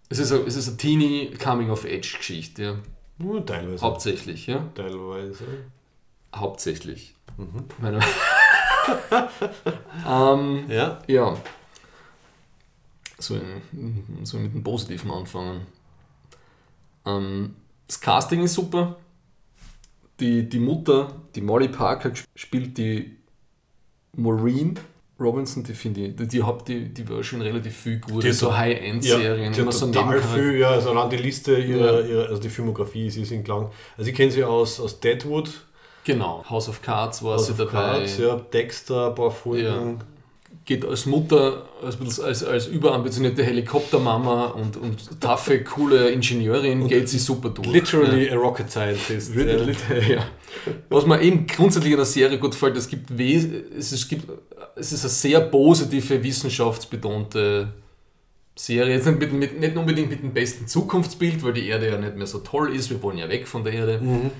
[0.09, 2.61] Es ist es ist eine Teenie Coming-of-Age-Geschichte.
[2.63, 2.75] Ja?
[3.17, 3.81] Nur teilweise.
[3.81, 4.45] Hauptsächlich.
[4.47, 4.67] Ja?
[4.75, 5.43] Teilweise.
[6.35, 7.15] Hauptsächlich.
[7.79, 7.99] Meine-
[10.07, 10.99] ähm, Ja.
[11.07, 11.37] ja.
[13.19, 13.37] So,
[14.23, 15.61] so mit dem Positiven anfangen.
[17.05, 17.55] Ähm,
[17.87, 18.95] das Casting ist super.
[20.19, 23.17] Die, die Mutter, die Molly Parker, spielt die
[24.15, 24.77] Maureen
[25.19, 28.23] Robinson, die finde ich, die, die, hab, die, die war schon relativ viel gut.
[28.23, 32.01] Die so hat- High-End-Serien, immer hat so total viel, ja, also allein die Liste, ihrer,
[32.01, 32.07] Ja.
[32.07, 33.69] ihrer, also die Filmografie, sie sind lang.
[33.97, 35.65] Also ich kenne sie aus, aus Deadwood,
[36.05, 37.71] Genau, House of Cards war House sie of dabei.
[37.71, 39.99] Cards, ja, Dexter, ein paar Folgen.
[40.69, 47.17] Geht als Mutter, als, als, als überambitionierte Helikoptermama und, und taffe, coole Ingenieurin, geht sie
[47.17, 47.67] super durch.
[47.67, 49.35] Literally a rocket scientist.
[49.35, 49.43] Ja.
[49.43, 49.65] ja.
[50.15, 50.25] Ja.
[50.89, 54.25] Was mir eben grundsätzlich in der Serie gut gefällt, es gibt, es, ist, gibt
[54.75, 57.73] es ist eine sehr positive, wissenschaftsbetonte
[58.55, 58.95] Serie.
[58.95, 62.15] Jetzt nicht, mit, mit, nicht unbedingt mit dem besten Zukunftsbild, weil die Erde ja nicht
[62.15, 63.99] mehr so toll ist, wir wollen ja weg von der Erde.
[64.01, 64.31] Mhm.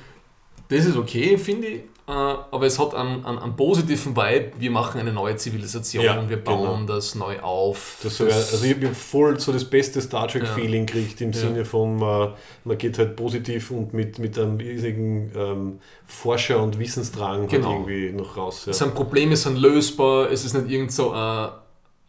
[0.70, 1.80] Das ist okay, finde ich.
[2.08, 4.52] äh, Aber es hat einen, einen, einen positiven Vibe.
[4.60, 6.96] Wir machen eine neue Zivilisation, Ja, wir bauen genau.
[6.96, 7.98] das neu auf.
[8.04, 11.40] Das so, also ich habe voll so das beste Star Trek-Feeling gekriegt im Ja.
[11.40, 12.34] Sinne von, man,
[12.66, 17.68] man geht halt positiv und mit, mit einem riesigen ähm, Forscher- und Wissensdrang Genau.
[17.70, 18.64] halt irgendwie noch raus.
[18.66, 18.72] Ja.
[18.72, 21.50] Es sind Probleme sind lösbar, es ist nicht irgend so ein,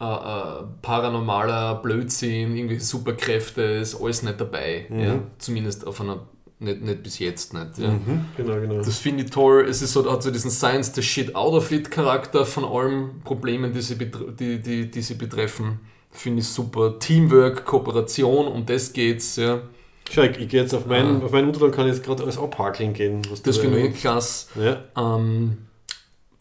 [0.01, 4.87] ein, ein paranormaler Blödsinn, irgendwelche Superkräfte, ist alles nicht dabei.
[4.91, 5.19] Ja?
[5.39, 6.21] Zumindest auf einer,
[6.61, 7.79] nicht, nicht bis jetzt nicht.
[7.79, 7.91] Ja?
[7.91, 8.83] Mhm, genau, genau.
[8.83, 9.67] Das finde ich toll.
[9.69, 13.21] Es ist so, hat so diesen Science the Shit out of it Charakter von allen
[13.25, 15.81] Problemen, die sie, die, die, die sie betreffen.
[16.13, 16.99] Finde ich super.
[16.99, 19.37] Teamwork, Kooperation, um das geht's.
[19.37, 19.63] Ja.
[20.11, 22.37] Schau, ich, ich gehe jetzt auf meinen, auf meinen Unterlagen, kann ich jetzt gerade alles
[22.37, 23.23] abhakeln gehen.
[23.31, 24.49] Was Das finde ich klasse.
[24.61, 24.85] Ja.
[24.97, 25.59] Ähm,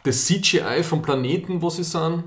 [0.03, 2.23] das CGI vom Planeten, wo sie sind,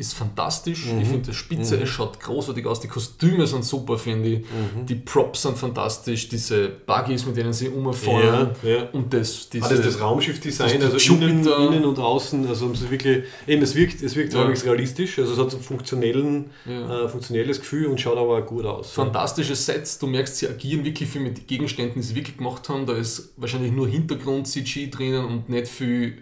[0.00, 0.86] ist fantastisch.
[0.86, 1.00] Mhm.
[1.00, 2.78] Ich finde das spitze, es schaut großartig aus.
[2.78, 4.38] Die Kostüme sind super, finde ich.
[4.42, 4.86] Mhm.
[4.86, 6.28] Die Props sind fantastisch.
[6.28, 8.50] Diese Buggies, mit denen sie umfahren.
[8.62, 8.88] Ja, ja.
[8.92, 13.24] Und das, diese, Alles das Raumschiffdesign, also innen, innen und außen, also haben sie wirklich,
[13.48, 14.38] eben es wirkt, es wirkt Ja.
[14.38, 17.04] halbwegs realistisch, also es hat so einen funktionellen, Ja.
[17.04, 18.92] äh, funktionelles Gefühl und schaut aber auch gut aus.
[18.92, 19.98] fantastische Sets.
[19.98, 22.86] Du merkst, sie agieren wirklich viel mit Gegenständen, die sie wirklich gemacht haben.
[22.86, 26.18] Da ist wahrscheinlich nur Hintergrund-CG drinnen und nicht viel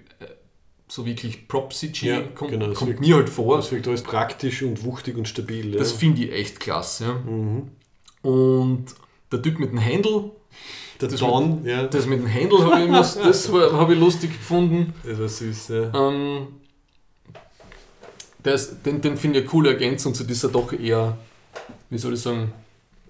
[0.88, 2.06] so wirklich Prop-CG.
[2.08, 3.56] Ja, kommt genau, das kommt wirkt- mir halt vor.
[3.56, 5.72] Das wirkt alles praktisch und wuchtig und stabil.
[5.72, 5.78] Ja.
[5.78, 7.04] Das finde ich echt klasse.
[7.04, 7.12] Ja.
[7.14, 7.70] Mhm.
[8.22, 8.86] Und
[9.32, 10.30] der Typ mit dem Händel,
[11.00, 12.90] Der das Don, ja, das mit dem Händel habe ich,
[13.22, 14.92] das war- habe ich lustig gefunden.
[15.04, 15.68] das war süß.
[15.68, 16.08] Ja.
[16.08, 16.46] Ähm,
[18.44, 21.18] ist, den den finde ich eine coole Ergänzung zu dieser doch eher,
[21.90, 22.52] wie soll ich sagen,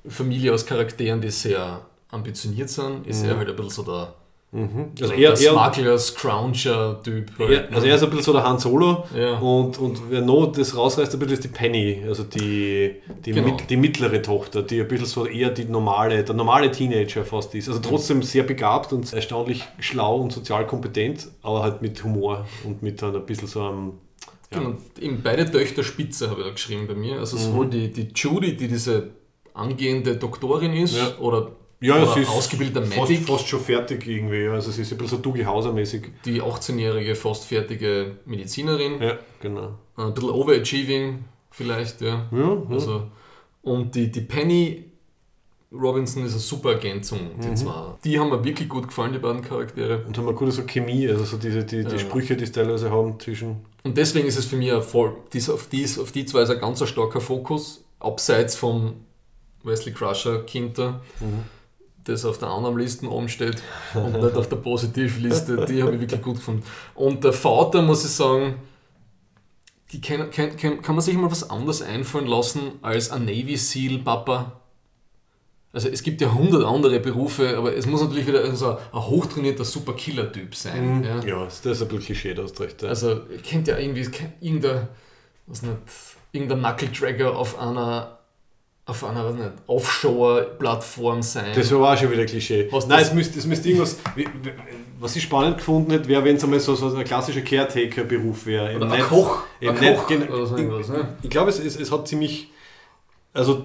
[0.09, 3.07] Familie aus Charakteren, die sehr ambitioniert sind.
[3.07, 4.15] Ist er halt ein bisschen so der,
[4.53, 7.31] Also der er, er, Smuggler, Scrounger-Typ.
[7.41, 9.39] er, Halt, also er ist ein bisschen so der Han Solo Ja.
[9.39, 12.95] und, und wer noch das rausreißt, ein bisschen ist die Penny, also die,
[13.25, 13.49] die, Genau.
[13.49, 17.55] mit, die mittlere Tochter, die ein bisschen so eher die normale, der normale Teenager fast
[17.55, 17.69] ist.
[17.69, 22.83] Also trotzdem sehr begabt und erstaunlich schlau und sozial kompetent, aber halt mit Humor und
[22.83, 23.93] mit ein bisschen so einem
[24.53, 24.61] Ja.
[24.61, 27.19] Genau, eben beide Töchter Spitze habe ich da geschrieben bei mir.
[27.19, 29.09] Also sowohl die, die Judy, die diese
[29.55, 31.19] angehende Doktorin ist, Ja.
[31.19, 34.49] oder, Ja, sie ist ausgebildeter fast, Medic, fast schon fertig irgendwie.
[34.49, 36.07] Also sie ist ein bisschen so Dougie Hauser-mäßig.
[36.25, 39.01] die 18-jährige, fast fertige Medizinerin.
[39.03, 39.75] Ja, genau.
[39.97, 42.27] Ein bisschen overachieving vielleicht, ja.
[42.33, 42.63] Ja, ja.
[42.71, 43.03] Also,
[43.63, 44.85] und die, die Penny
[45.73, 47.57] Robinson ist eine super Ergänzung, die Mhm.
[47.57, 47.95] zwei.
[48.05, 50.03] Die haben mir wirklich gut gefallen, die beiden Charaktere.
[50.07, 51.99] Und haben eine gute so Chemie, also so diese, die, die Ja.
[51.99, 53.57] Sprüche, die sie teilweise haben zwischen.
[53.83, 56.51] Und deswegen ist es für mich ein voll, dies, auf, dies, auf die zwei ist
[56.51, 58.95] ein ganz starker Fokus, abseits vom
[59.65, 61.01] Wesley Crusher Kind da.
[62.07, 63.63] Das auf der anderen Liste oben steht
[63.95, 65.67] und nicht auf der Positivliste.
[65.67, 66.65] Die habe ich wirklich gut gefunden.
[66.95, 68.57] Und der Vater, muss ich sagen,
[69.93, 73.57] die kann, kann, kann, kann man sich mal was anderes einfallen lassen als ein Navy
[73.57, 74.61] SEAL Papa.
[75.73, 79.65] Also es gibt ja hundert andere Berufe, aber es muss natürlich wieder so ein hochtrainierter
[79.65, 80.99] Super-Killer-Typ sein.
[80.99, 81.05] Mhm.
[81.05, 81.23] Ja.
[81.23, 82.83] Ja, das ist ein bisschen Klischee, da hast recht.
[82.83, 82.89] Ja.
[82.89, 84.09] Also ihr kennt ja irgendwie
[84.41, 84.89] irgendein,
[85.47, 85.77] was nicht,
[86.33, 88.16] irgendein Knuckle-Dragger auf einer,
[88.89, 91.47] auf einer nicht, Offshore-Plattform sein.
[91.55, 92.69] Das war auch schon wieder Klischee.
[92.71, 93.99] Was Nein, es müsste, es müsste irgendwas.
[95.01, 98.77] Was ich spannend gefunden hätte, wäre, wenn es einmal so, so ein klassischer Caretaker-Beruf wäre.
[98.77, 99.43] Oder ein nicht- Koch.
[99.61, 100.89] eben Ein nicht Koch gen- oder so irgendwas.
[100.89, 101.09] Ne?
[101.23, 102.49] Ich glaube, es, es, es hat ziemlich.
[103.35, 103.63] Also,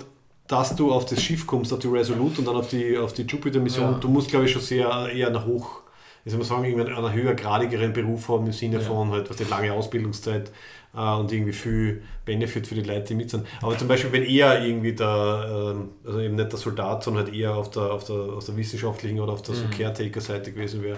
[0.48, 3.22] dass du auf das Schiff kommst, auf die Resolute und dann auf die, auf die
[3.22, 3.98] Jupiter-Mission, Ja.
[4.00, 5.82] du musst, glaube ich, schon sehr eher nach hoch,
[6.26, 8.82] wie soll man sagen, irgendwie einen höhergradigeren Beruf haben im Sinne Ja.
[8.82, 10.52] von halt, was die lange Ausbildungszeit
[10.94, 13.46] und irgendwie viel Benefit für die Leute, die mit sind.
[13.62, 17.34] Aber zum Beispiel, wenn er irgendwie der, ähm, also eben nicht der Soldat, sondern halt
[17.36, 19.72] eher auf der, auf der, auf der wissenschaftlichen oder auf der so Mhm.
[19.72, 20.98] Caretaker-Seite gewesen wäre,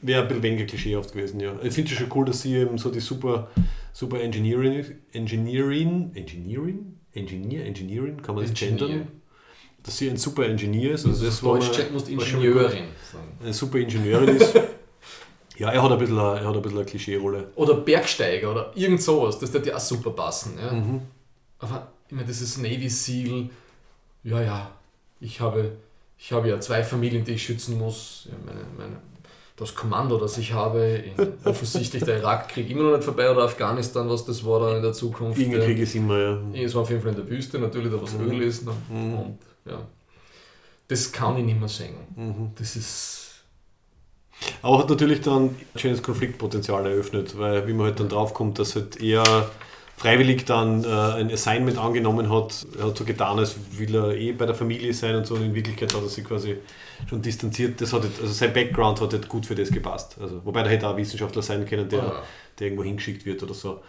[0.00, 1.52] wäre ein bisschen weniger klischeehaft gewesen, ja.
[1.62, 3.48] Ich finde es schon cool, dass sie eben so die super,
[3.92, 8.76] super Engineering, Engineering, Engineering, Engineer, Engineering, kann man das Engineer.
[8.88, 9.08] gendern?
[9.84, 12.70] Dass sie ein super Engineer ist, Also das war Deutsch mal- musst war schon Ingenieurin
[13.12, 13.28] sagen.
[13.42, 14.54] eine super Ingenieurin ist.
[15.62, 17.48] ja, er hat ein bisschen, eine- er hat ein bisschen eine Klischee-Rolle.
[17.54, 20.58] Oder Bergsteiger oder irgend sowas, das wird ja auch super passen.
[20.60, 20.72] Ja?
[20.72, 21.00] Mhm.
[21.60, 23.48] Aber ich meine, dieses Navy SEAL,
[24.24, 24.70] ja, ja,
[25.20, 25.72] ich habe,
[26.18, 28.26] ich habe ja zwei Familien, die ich schützen muss.
[28.30, 28.96] Ja, meine, meine,
[29.56, 31.04] das Kommando, das ich habe,
[31.44, 34.92] offensichtlich der Irakkrieg immer noch nicht vorbei oder Afghanistan, was das war dann in der
[34.92, 35.38] Zukunft.
[35.38, 35.62] Irgendein.
[35.66, 36.38] Krieg ist immer, ja.
[36.54, 38.30] Es war auf jeden Fall in der Wüste, natürlich, da was Mhm.
[38.30, 38.64] Öl ist.
[38.66, 38.72] Ne?
[38.90, 39.14] Mhm.
[39.14, 39.78] Und ja,
[40.88, 42.04] das kann ich nicht mehr singen.
[42.16, 42.50] Mhm.
[42.58, 43.18] Das ist.
[44.62, 48.74] Aber hat natürlich dann ein schönes Konfliktpotenzial eröffnet, weil wie man halt dann draufkommt, dass
[48.76, 49.50] halt er
[49.96, 54.32] freiwillig dann äh, ein Assignment angenommen hat, er hat so getan, als will er eh
[54.32, 56.56] bei der Familie sein und so und in Wirklichkeit hat er sich quasi
[57.08, 57.80] schon distanziert.
[57.80, 60.16] Das hat also sein Background hat halt gut für das gepasst.
[60.20, 62.22] Also, wobei der hätte auch Wissenschaftler sein können, der, Ah.
[62.58, 63.80] der irgendwo hingeschickt wird oder so.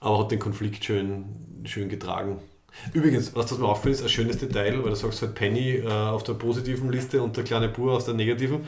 [0.00, 1.24] Aber hat den Konflikt schön,
[1.64, 2.38] schön getragen.
[2.94, 5.86] Übrigens, was das mir aufgefallen ist, ein schönes Detail, weil du sagst halt Penny äh,
[5.88, 8.66] auf der positiven Liste und der kleine Bur auf der negativen.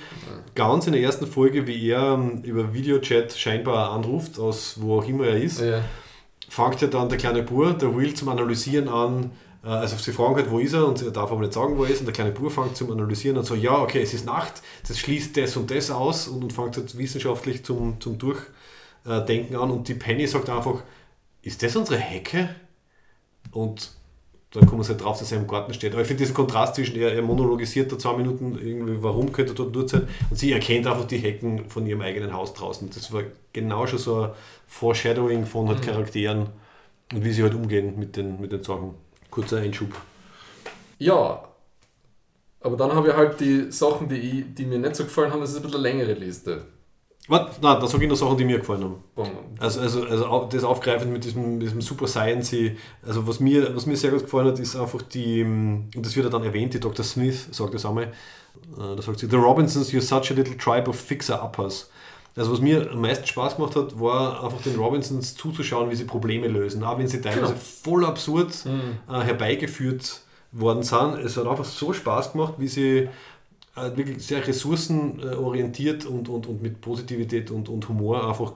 [0.55, 5.09] Ganz in der ersten Folge, wie er ähm, über Videochat scheinbar anruft, aus wo auch
[5.09, 5.83] immer er ist, Ja.
[6.49, 9.31] fängt ja dann der kleine Bur, der Will zum Analysieren an.
[9.65, 11.85] äh, Also sie fragen halt, wo ist er und er darf aber nicht sagen, wo
[11.85, 12.01] er ist.
[12.01, 14.55] Und der kleine Bur fängt zum Analysieren und so, ja, okay, es ist Nacht,
[14.87, 19.71] das schließt das und das aus und, und fängt halt wissenschaftlich zum, zum Durchdenken an.
[19.71, 20.83] Und die Penny sagt einfach,
[21.43, 22.55] ist das unsere Hecke?
[23.51, 23.91] Und
[24.53, 25.93] dann kommen sie halt drauf, dass er im Garten steht.
[25.93, 29.53] Aber ich finde diesen Kontrast zwischen, er, er monologisiert da zwei Minuten irgendwie, warum könnte
[29.53, 32.91] er dort dort sein, und sie erkennt einfach die Hecken von ihrem eigenen Haus draußen.
[32.91, 34.31] Das war genau schon so ein
[34.67, 36.49] Foreshadowing von halt Charakteren
[37.13, 38.95] und wie sie halt umgehen mit den, mit den Sachen.
[39.31, 39.89] Kurzer Einschub.
[40.99, 41.43] Ja,
[42.61, 45.41] aber dann habe ich halt die Sachen, die, ich, die mir nicht so gefallen haben,
[45.41, 46.67] das ist ein bisschen eine längere Liste.
[47.33, 48.97] Warte, nein, da sage ich noch Sachen, die mir gefallen haben.
[49.59, 52.55] Also, also, also das aufgreifend mit diesem, diesem Super Science,
[53.07, 56.15] also was mir, was mir sehr gut gefallen hat, ist einfach die, ähm, und das
[56.15, 57.05] wird ja dann erwähnt, die Dr.
[57.05, 58.11] Smith sagt das einmal, äh,
[58.97, 61.89] da sagt sie, The Robinsons, you're such a little tribe of fixer-uppers.
[62.37, 66.05] Also was mir am meisten Spaß gemacht hat, war einfach den Robinsons zuzuschauen, wie sie
[66.05, 66.83] Probleme lösen.
[66.85, 67.61] Auch wenn sie teilweise Genau.
[67.83, 69.15] voll absurd Mhm.
[69.15, 70.21] äh, herbeigeführt
[70.53, 71.19] worden sind.
[71.25, 73.09] Es hat einfach so Spaß gemacht, wie sie
[73.75, 78.53] wirklich sehr ressourcenorientiert und, und, und mit Positivität und, und Humor einfach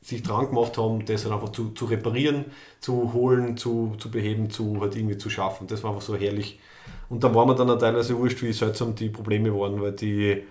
[0.00, 2.46] sich dran gemacht haben, das dann einfach zu, zu reparieren,
[2.80, 5.66] zu holen, zu, zu beheben, zu halt irgendwie zu schaffen.
[5.68, 6.58] Das war einfach so herrlich.
[7.08, 10.42] Und da war mir dann auch teilweise wurscht, wie seltsam die Probleme waren, weil die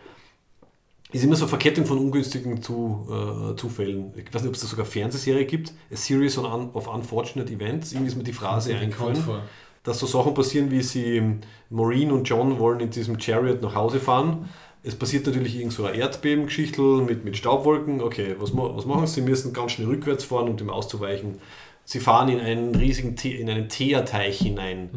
[1.12, 4.14] ist immer so eine Verkettung von ungünstigen zu, äh, Zufällen.
[4.16, 7.52] Ich weiß nicht, ob es da sogar Fernsehserie gibt, A Series of, un, of Unfortunate
[7.52, 7.92] Events.
[7.92, 9.44] Irgendwie ist mir die Phrase eingefallen vor.
[9.84, 11.22] Dass so Sachen passieren, wie sie,
[11.70, 14.50] Maureen und John wollen in diesem Chariot nach Hause fahren.
[14.84, 18.02] Es passiert natürlich irgend so eine Erdbebengeschichtel mit, mit Staubwolken.
[18.02, 19.16] Okay, was, was machen sie?
[19.16, 21.40] Sie müssen ganz schnell rückwärts fahren, um dem auszuweichen.
[21.86, 24.90] Sie fahren in einen riesigen Te in einen Teerteich hinein.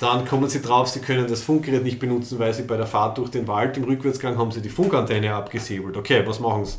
[0.00, 3.18] Dann kommen sie drauf, sie können das Funkgerät nicht benutzen, weil sie bei der Fahrt
[3.18, 5.96] durch den Wald im Rückwärtsgang haben sie die Funkantenne abgesäbelt.
[5.96, 6.78] Okay, was machen sie?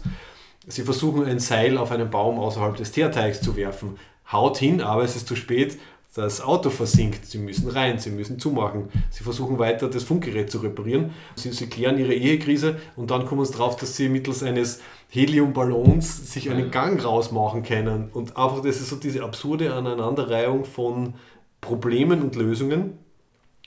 [0.67, 3.97] Sie versuchen ein Seil auf einen Baum außerhalb des Teerteichs zu werfen.
[4.31, 5.77] Haut hin, aber es ist zu spät.
[6.15, 7.25] Das Auto versinkt.
[7.25, 8.89] Sie müssen rein, sie müssen zumachen.
[9.09, 11.11] Sie versuchen weiter das Funkgerät zu reparieren.
[11.35, 14.79] Sie, sie klären ihre Ehekrise und dann kommen sie drauf, dass sie mittels eines
[15.09, 18.09] Heliumballons sich einen Gang rausmachen können.
[18.13, 21.15] Und einfach, das ist so diese absurde Aneinanderreihung von
[21.61, 22.99] Problemen und Lösungen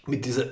[0.06, 0.44] mit dieser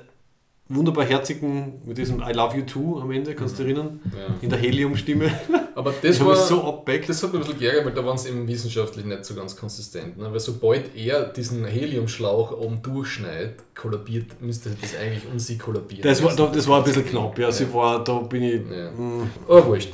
[0.68, 4.00] wunderbar herzigen, mit diesem I love you too am Ende, kannst du dich erinnern?
[4.16, 4.34] Ja.
[4.40, 5.30] In der Helium-Stimme.
[5.74, 7.08] Aber das Das war so abbeckt.
[7.08, 9.56] Das hat mich ein bisschen geärgert, weil da waren sie eben wissenschaftlich nicht so ganz
[9.56, 10.16] konsistent.
[10.16, 10.30] Ne?
[10.32, 16.02] Weil sobald er diesen Heliumschlauch oben durchschneidet, kollabiert, müsste das eigentlich um sie kollabieren.
[16.02, 16.52] Das war, müssen.
[16.54, 17.50] das war ein bisschen knapp, ja.
[17.50, 18.54] Sie war, da bin ich.
[18.70, 18.90] Ja.
[18.92, 19.26] mh.
[19.48, 19.90] Aber wurscht.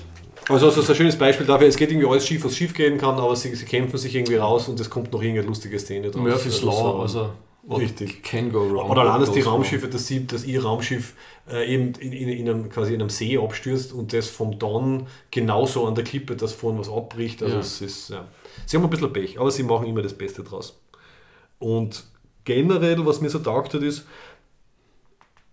[0.49, 2.99] Also das ist ein schönes Beispiel dafür, es geht irgendwie alles schief, was schief gehen
[2.99, 6.11] kann, aber sie, sie kämpfen sich irgendwie raus und es kommt noch irgendeine lustige Szene
[6.11, 6.21] draus.
[6.23, 7.31] Murphy's Also Law, so- also
[7.63, 8.23] what Richtig.
[8.23, 8.91] can go wrong.
[8.91, 9.41] Oder allein, dass die.
[9.41, 11.15] Raumschiffe, dass, sie, dass ihr Raumschiff
[11.51, 15.07] äh, eben in, in, in, einem, quasi in einem See abstürzt und das vom Don
[15.31, 17.43] genauso an der Klippe, dass vorne was abbricht.
[17.43, 17.61] Also Ja.
[17.61, 18.27] es ist, ja.
[18.67, 20.81] Sie haben ein bisschen Pech, aber sie machen immer das Beste draus.
[21.59, 22.05] Und
[22.45, 24.07] generell, was mir so taugt hat, ist,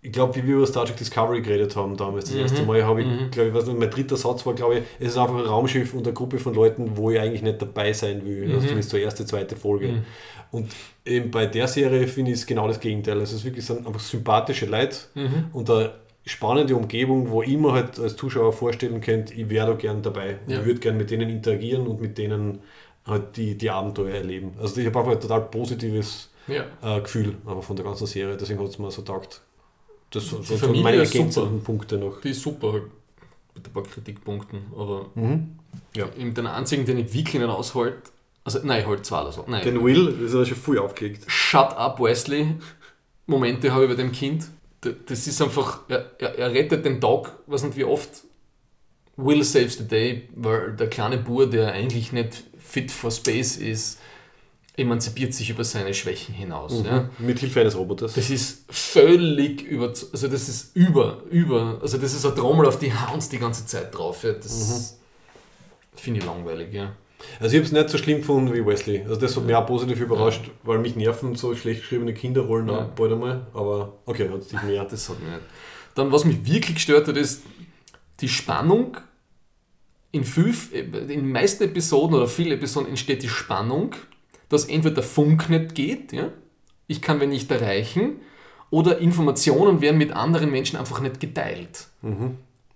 [0.07, 3.01] ich glaube, wie wir über Star Trek Discovery geredet haben damals, das erste Mal, habe
[3.01, 5.93] ich, glaube ich, nicht, mein dritter Satz war, glaube ich, es ist einfach ein Raumschiff
[5.93, 8.45] und eine Gruppe von Leuten, wo ich eigentlich nicht dabei sein will.
[8.53, 10.03] Also zumindest zur erste, zweite Folge.
[10.51, 10.71] Und
[11.05, 13.19] eben bei der Serie finde ich es genau das Gegenteil.
[13.19, 14.95] Also es ist wirklich sind einfach sympathische Leute
[15.51, 15.91] und eine
[16.25, 20.37] spannende Umgebung, wo ich mir halt als Zuschauer vorstellen könnt, ich wäre da gern dabei.
[20.47, 20.59] Ja.
[20.59, 22.59] Ich würde gern mit denen interagieren und mit denen
[23.05, 24.53] halt die, die Abenteuer erleben.
[24.59, 26.63] Also ich habe einfach ein total positives Ja.
[26.81, 28.37] äh, Gefühl aber von der ganzen Serie.
[28.37, 29.41] Deswegen hat es mir so taugt.
[30.11, 31.19] Das sind Die so, meine ist super.
[31.19, 32.21] ergänzenden Punkte noch.
[32.21, 32.83] Die ist super halt.
[33.55, 34.59] Mit ein paar Kritikpunkten.
[34.75, 35.07] Aber
[35.95, 36.07] Ja.
[36.17, 38.11] eben den einzigen, den ich wirklich nicht aushalte,
[38.43, 39.43] also nein, halt zwei oder so.
[39.47, 39.63] Nein.
[39.63, 41.23] Den Will ist er schon viel aufgelegt.
[41.27, 42.55] Shut up, Wesley.
[43.25, 44.47] Momente habe ich bei dem Kind.
[45.07, 48.23] Das ist einfach, er, er, er rettet den Tag, weiß nicht wie oft.
[49.17, 53.99] Will saves the day, weil der kleine Bur, der eigentlich nicht fit for space ist,
[54.77, 56.83] emanzipiert sich über seine Schwächen hinaus.
[56.85, 57.09] Ja.
[57.17, 58.13] Mit Hilfe eines Roboters.
[58.13, 62.77] Das ist völlig über, also das ist über, über, also das ist ein Trommel auf
[62.79, 64.23] die Hounds die ganze Zeit drauf.
[64.23, 64.33] Ja.
[64.33, 64.97] Das
[65.95, 66.95] finde ich langweilig, ja.
[67.39, 69.01] Also ich habe es nicht so schlimm gefunden wie Wesley.
[69.01, 72.91] Also das hat mich auch positiv überrascht, weil mich nerven so schlecht geschriebene Kinderrollen Ja.
[72.95, 73.47] bald einmal.
[73.55, 74.85] Aber okay, hat es dich mehr.
[74.85, 75.41] Das hat mich nicht.
[75.95, 77.41] Dann, was mich wirklich gestört hat, ist
[78.21, 78.97] die Spannung.
[80.11, 83.95] In, fünf, in den meisten Episoden oder vielen Episoden entsteht die Spannung,
[84.49, 86.29] dass entweder der Funk nicht geht, ja?
[86.87, 88.17] ich kann wen nicht erreichen,
[88.69, 91.87] oder Informationen werden mit anderen Menschen einfach nicht geteilt.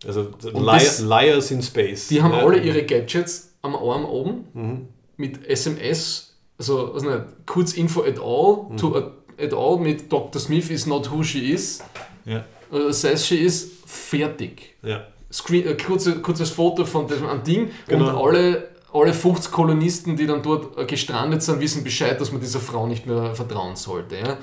[0.06, 2.08] Also Und Liar, das- Liars in Space.
[2.08, 2.40] Die haben Ja.
[2.40, 4.88] alle ihre Gadgets am Arm oben
[5.18, 10.40] mit SMS, also was nicht, Kurzinfo at all, to at, at all mit Dr.
[10.42, 11.84] Smith is not who she is,
[12.26, 12.46] Ja.
[12.72, 14.76] oder says she is, fertig.
[14.82, 15.06] ja.
[15.32, 18.10] Screen, äh, kurze, kurzes Foto von diesem Ding Genau.
[18.10, 22.42] und alle, alle 50 Kolonisten, die dann dort äh, gestrandet sind, wissen Bescheid, dass man
[22.42, 24.18] dieser Frau nicht mehr vertrauen sollte.
[24.18, 24.38] Ja?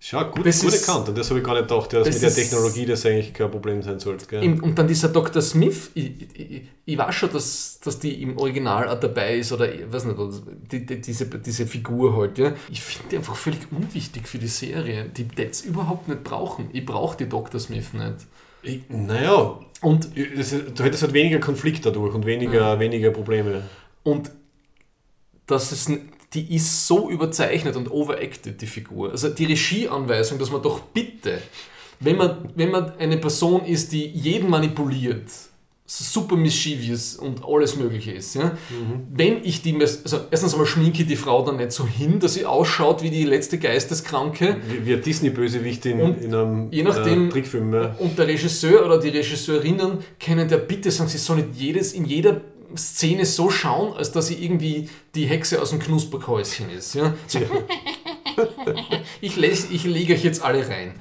[0.00, 1.08] Schau, gut, Das gut ist- erkannt.
[1.08, 3.50] Und das habe ich gar nicht gedacht, dass das mit der Technologie das eigentlich kein
[3.50, 4.36] Problem sein sollte.
[4.36, 5.42] Im- Und dann dieser Dr.
[5.42, 9.74] Smith, ich, ich, ich weiß schon, dass, dass die im Original auch dabei ist oder
[9.74, 10.18] ich weiß nicht,
[10.70, 12.38] die, die, diese, diese Figur halt.
[12.38, 12.52] Ja.
[12.70, 15.06] Ich finde die einfach völlig unwichtig für die Serie.
[15.08, 16.70] Die das überhaupt nicht brauchen.
[16.72, 17.58] Ich brauche die Dr.
[17.60, 18.26] Smith nicht.
[18.88, 23.62] Naja, Und, das, du hättest halt weniger Konflikt dadurch und weniger, weniger Probleme.
[24.02, 24.30] und
[25.46, 25.90] das ist,
[26.34, 29.12] die ist so überzeichnet und overacted, die Figur.
[29.12, 31.38] Also die Regieanweisung, dass man doch bitte,
[32.00, 35.30] wenn man, wenn man eine Person ist, die jeden manipuliert,
[35.90, 38.56] super mischievous und alles Mögliche ist, ja?
[39.10, 42.34] wenn ich die, also erstens einmal schminke ich die Frau dann nicht so hin, dass
[42.34, 47.28] sie ausschaut wie die letzte Geisteskranke Wie, wie ein Disney-Bösewicht in, in einem je nachdem-
[47.28, 47.72] äh, Trickfilm.
[47.72, 47.96] Ja.
[47.98, 52.04] und der Regisseur oder die Regisseurinnen können der bitte sagen, sie soll nicht jedes, in
[52.04, 52.42] jeder
[52.76, 56.94] Szene so schauen, als dass sie irgendwie die Hexe aus dem Knusperhäuschen ist.
[56.96, 57.14] Ja?
[57.26, 57.38] So,
[59.20, 60.94] ich, les, ich lege euch jetzt alle rein.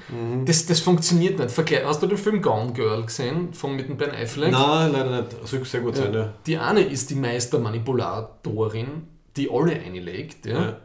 [0.46, 1.52] Das, das funktioniert nicht.
[1.52, 4.52] Vergleich, hast du den Film Gone Girl gesehen, von mit dem Ben Affleck?
[4.52, 5.42] Nein, leider nicht.
[5.42, 6.14] Das soll sehr gut sein.
[6.14, 6.34] Ja.
[6.46, 8.88] Die eine ist die Meistermanipulatorin,
[9.36, 10.46] die alle einlegt.
[10.46, 10.62] Ja?
[10.62, 10.78] Ja.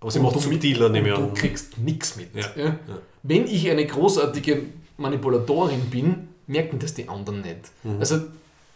[0.00, 1.28] Aber sie Und macht du- subtiler, nehme ich an.
[1.28, 2.34] Du kriegst nichts mit.
[2.34, 2.76] Ja, Ja.
[3.22, 4.62] Wenn ich eine großartige
[4.98, 7.70] Manipulatorin bin, merken das die anderen nicht.
[7.82, 7.96] Mhm.
[8.00, 8.20] Also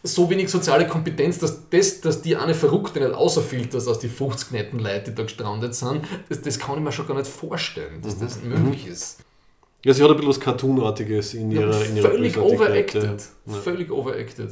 [0.03, 4.53] so wenig soziale Kompetenz, dass, das, dass die eine Verrückte nicht außerfiltert aus die 50
[4.53, 8.01] netten Leute, die da gestrandet sind, das, das kann ich mir schon gar nicht vorstellen,
[8.03, 8.49] dass das Mhm.
[8.65, 9.19] möglich ist.
[9.85, 13.23] Ja, sie hat ein bisschen was Cartoonartiges in ihrer, in ihrer völlig overacted.
[13.47, 13.55] ja.
[13.55, 14.51] Völlig overacted.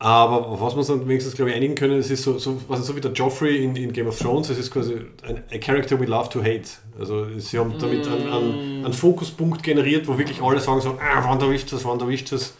[0.00, 2.60] Aber auf was wir uns dann wenigstens, glaube ich, einigen können, es ist so, so,
[2.68, 4.94] was so wie der Joffrey in, in Game of Thrones, es ist quasi
[5.24, 6.68] ein a character we love to hate.
[6.98, 11.24] Also sie haben damit einen, einen, einen Fokuspunkt generiert, wo wirklich alle sagen so, ah,
[11.28, 12.54] wann erwischt das, wann erwischt das.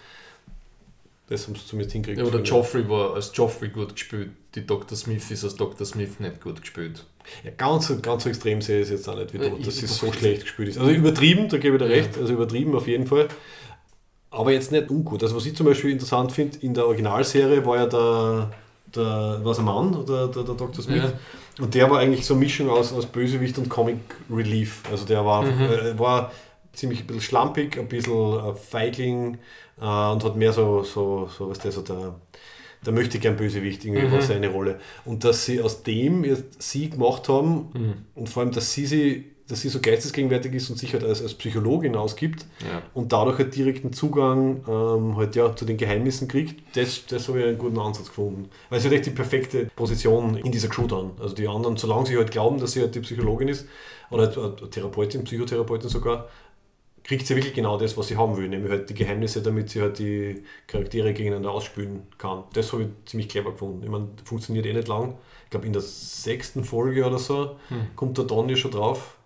[1.28, 2.18] Das haben sie zumindest hingekriegt.
[2.20, 2.42] Ja, aber der.
[2.46, 4.96] Joffrey war als Joffrey gut gespielt, die Dr.
[4.96, 5.86] Smith ist als Dr.
[5.86, 7.04] Smith nicht gut gespielt.
[7.44, 9.82] Ja, ganz, so- ganz so extrem sehe ich es jetzt auch nicht, wie Äh, dass
[9.82, 10.78] es so schlecht gespielt ist.
[10.78, 13.28] Also übertrieben, da gebe ich dir recht, also übertrieben auf jeden Fall.
[14.30, 15.22] Aber jetzt nicht ungut.
[15.22, 18.50] Also was ich zum Beispiel interessant finde, in der Originalserie war ja der,
[18.94, 20.82] der war es ein Mann, der, der, der Dr.
[20.82, 21.02] Smith.
[21.02, 21.12] Ja.
[21.62, 23.98] Und der war eigentlich so eine Mischung aus, aus Bösewicht und Comic
[24.30, 24.82] Relief.
[24.90, 26.30] Also der war, äh, war
[26.78, 29.38] ziemlich ein bisschen schlampig, ein bisschen äh, Feigling
[29.80, 32.14] äh, und hat mehr so, so, so was der so der,
[32.86, 34.78] der möchte gern Bösewicht irgendwie war seine Rolle.
[35.04, 36.24] Und dass sie aus dem
[36.58, 40.78] sie gemacht haben und vor allem, dass sie sie dass sie so geistesgegenwärtig ist und
[40.78, 42.82] sich halt als, als Psychologin ausgibt Ja.
[42.92, 47.40] und dadurch halt direkten Zugang ähm, halt ja, zu den Geheimnissen kriegt, das, das habe
[47.40, 48.50] ich einen guten Ansatz gefunden.
[48.68, 51.12] Weil sie hat echt die perfekte Position in dieser Crew dann.
[51.18, 53.66] Also die anderen, solange sie halt glauben, dass sie halt die Psychologin ist,
[54.10, 56.28] oder halt eine Therapeutin, Psychotherapeutin sogar,
[57.08, 59.80] kriegt sie wirklich genau das, was sie haben will, nämlich halt die Geheimnisse, damit sie
[59.80, 62.44] halt die Charaktere gegeneinander ausspülen kann.
[62.52, 63.82] Das habe ich ziemlich clever gefunden.
[63.82, 65.16] Ich meine, funktioniert eh nicht lang.
[65.44, 67.56] Ich glaube, in der sechsten Folge oder so
[67.96, 69.16] kommt der Donny schon drauf.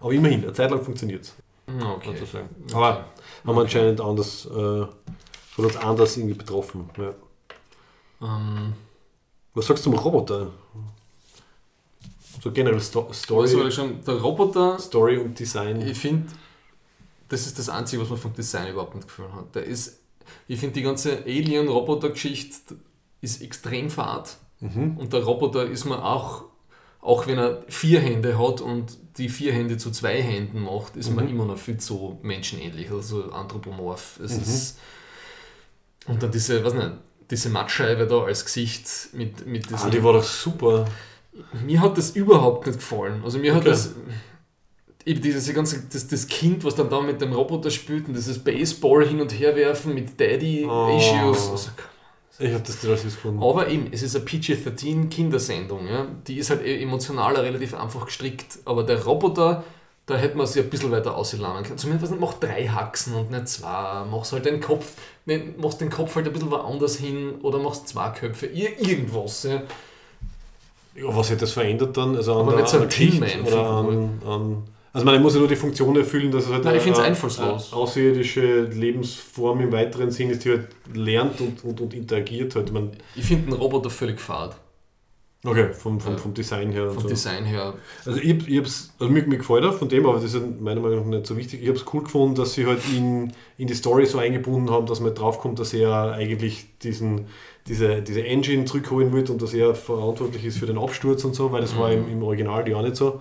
[0.00, 1.36] Aber immerhin, eine Zeit lang funktioniert es.
[1.68, 2.16] Okay.
[2.16, 2.48] sozusagen.
[2.72, 3.04] Aber
[3.44, 6.88] haben wir anscheinend anders, äh, hat uns anders irgendwie betroffen.
[6.96, 7.12] Ja.
[8.22, 8.72] Ähm,
[9.52, 10.52] Was sagst du zum Roboter?
[12.42, 14.02] So generell Sto Story, ich schon?
[14.06, 15.82] Der Roboter, Story und Design.
[15.86, 16.26] ich finde,
[17.28, 19.54] das ist das Einzige, was man vom Design überhaupt nicht gefallen hat.
[19.54, 20.00] Der ist,
[20.48, 22.76] ich finde, die ganze Alien-Roboter-Geschichte
[23.20, 24.36] ist extrem fad.
[24.60, 26.44] Und der Roboter ist mir auch,
[27.02, 31.14] auch wenn er vier Hände hat und die vier Hände zu zwei Händen macht, ist
[31.14, 34.18] man immer noch viel zu menschenähnlich, also anthropomorph.
[34.24, 34.78] Es ist,
[36.06, 36.90] und dann diese, was nicht,
[37.30, 40.86] diese Mattscheibe da als Gesicht mit, mit Ah, diesem die war doch super.
[41.66, 43.22] mir hat das überhaupt nicht gefallen.
[43.24, 43.70] Also mir hat Okay.
[43.70, 43.90] das
[45.06, 48.38] eben dieses ganze das, das Kind, was dann da mit dem Roboter spielt und dieses
[48.38, 50.94] Baseball hin und her werfen mit Daddy Oh.
[50.98, 51.50] Issues.
[51.50, 51.70] Also,
[52.38, 53.42] Ich habe das süß gefunden.
[53.42, 55.86] aber eben, es ist eine PG-13 Kindersendung.
[55.86, 56.06] Ja?
[56.26, 58.58] Die ist halt eh emotional relativ einfach gestrickt.
[58.66, 59.64] Aber der Roboter,
[60.04, 61.78] da hätte man sich ein bisschen weiter ausladen können.
[61.78, 64.04] Zumindest mach drei Haxen und nicht zwei.
[64.10, 64.92] Machst halt den Kopf,
[65.24, 68.46] ne, machst den Kopf halt ein bisschen woanders hin oder machst zwei Köpfe.
[68.46, 69.44] Ir irgendwas.
[69.44, 69.62] Ja?
[70.94, 72.16] Ja, was hätte das verändert dann?
[72.16, 73.52] Also an Aber der, nicht so ein Tillman-Figur.
[73.52, 74.62] oder an, an
[74.96, 77.16] Also man muss ja nur die Funktion erfüllen, dass es halt Nein, eine- eine
[77.72, 82.72] außerirdische Lebensform im weiteren Sinn ist, die halt lernt und, und, und interagiert halt.
[82.72, 84.56] Man, Ich finde den Roboter völlig fad.
[85.44, 86.90] okay, vom, vom, vom Design her.
[86.90, 87.08] Vom so.
[87.08, 87.74] Design her.
[88.06, 91.10] Also ich, ich hab's, also mir, mir gefällt von dem, aber das ist meiner Meinung
[91.10, 91.60] nach nicht so wichtig.
[91.62, 94.86] Ich habe es cool gefunden, dass sie halt in, in die Story so eingebunden haben,
[94.86, 97.26] dass man draufkommt, dass er eigentlich diesen,
[97.68, 101.52] diese, diese Engine zurückholen wird und dass er verantwortlich ist für den Absturz und so,
[101.52, 103.20] weil das war im, im Original ja nicht so.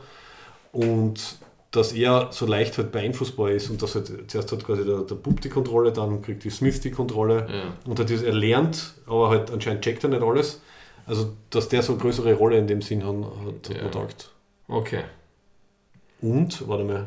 [0.71, 1.37] Und
[1.75, 5.15] dass er so leicht halt beeinflussbar ist und dass halt zuerst hat quasi der, der
[5.15, 7.63] Bub die Kontrolle, dann kriegt die Smith die Kontrolle Ja.
[7.89, 10.61] und hat das, er lernt, aber halt anscheinend checkt er nicht alles.
[11.07, 13.83] Also, dass der so eine größere Rolle in dem Sinn hat, hat, Ja.
[13.83, 14.31] man gedacht.
[14.67, 15.03] Okay.
[16.21, 17.05] Und, warte mal.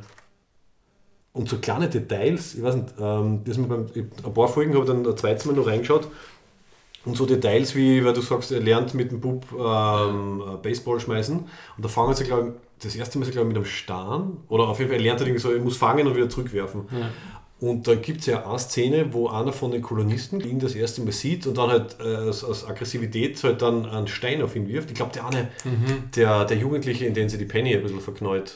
[1.33, 4.85] Und so kleine Details, ich weiß nicht, ähm, das mir beim, ein paar Folgen habe
[4.85, 6.09] ich dann ein zweites Mal noch reingeschaut.
[7.05, 10.99] Und so Details wie, weil du sagst, er lernt mit dem Bub ähm, äh, Baseball
[11.01, 11.39] schmeißen.
[11.39, 14.39] Und da fangen sie, glaube ich, das erste Mal, glaube ich, mit einem Stern.
[14.49, 16.83] Oder auf jeden Fall, er lernt halt irgendwie so, er muss fangen und wieder zurückwerfen.
[17.61, 21.03] Und da gibt es ja eine Szene, wo einer von den Kolonisten ihn das erste
[21.03, 24.69] Mal sieht und dann halt äh, aus, aus Aggressivität halt dann einen Stein auf ihn
[24.69, 24.91] wirft.
[24.91, 25.49] Ich glaube, der eine,
[26.15, 28.55] der, der Jugendliche, in den sie die Penny ein bisschen verknallt.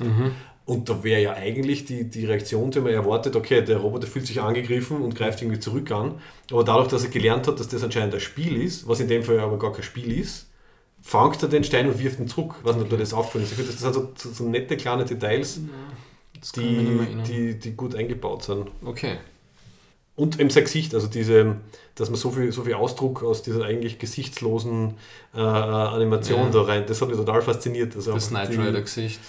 [0.65, 4.29] Und da wäre ja eigentlich die, die Reaktion, die man erwartet, okay, der Roboter fühlt
[4.29, 6.21] sich angegriffen und greift irgendwie zurück an.
[6.53, 9.25] Aber dadurch, dass er gelernt hat, dass das anscheinend ein Spiel ist, was in dem
[9.25, 10.52] Fall aber gar kein Spiel ist,
[11.03, 12.55] fangt er den Stein und wirft ihn zurück.
[12.61, 13.59] Ich weiß nicht, ob dir das aufgefallen ist.
[13.59, 15.61] Das sind so, so, so nette kleine Details,
[16.35, 18.71] nicht die, die, die gut eingebaut sind.
[18.85, 19.17] Okay.
[20.15, 21.57] Und eben sein Gesicht, also diese,
[21.95, 24.95] dass man so viel, so viel Ausdruck aus dieser eigentlich gesichtslosen
[25.35, 26.51] äh, Animation Ja.
[26.51, 27.97] da rein, das hat mich total fasziniert.
[27.97, 29.21] Also Das die- Rider-Gesicht.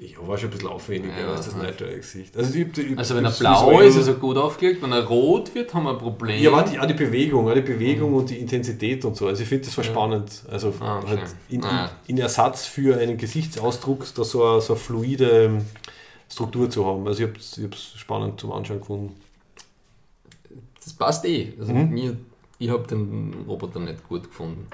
[0.00, 1.60] Ja, war schon ein bisschen aufwendiger Ja, als das ja.
[1.60, 2.36] Knight Rider Gesicht.
[2.36, 4.80] Also, ich, ich, Also wenn er blau ist, ist er gut aufgelegt.
[4.80, 6.40] Wenn er rot wird, haben wir ein Problem.
[6.40, 9.26] Ja, aber die, auch die Bewegung, auch die Bewegung und die Intensität und so.
[9.26, 10.44] Also ich finde das war spannend.
[10.48, 11.08] Also Ah, okay.
[11.08, 11.90] halt in, Ah.
[12.06, 15.64] in Ersatz für einen Gesichtsausdruck da so eine, so eine fluide ähm,
[16.30, 17.04] Struktur zu haben.
[17.08, 17.38] Also ich habe
[17.74, 19.16] es spannend zum Anschauen gefunden.
[20.84, 21.54] Das passt eh.
[21.58, 21.90] Also Mhm.
[21.90, 22.16] mir,
[22.60, 24.68] ich habe den Roboter nicht gut gefunden.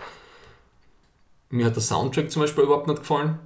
[1.51, 3.39] Mir hat der Soundtrack zum Beispiel überhaupt nicht gefallen.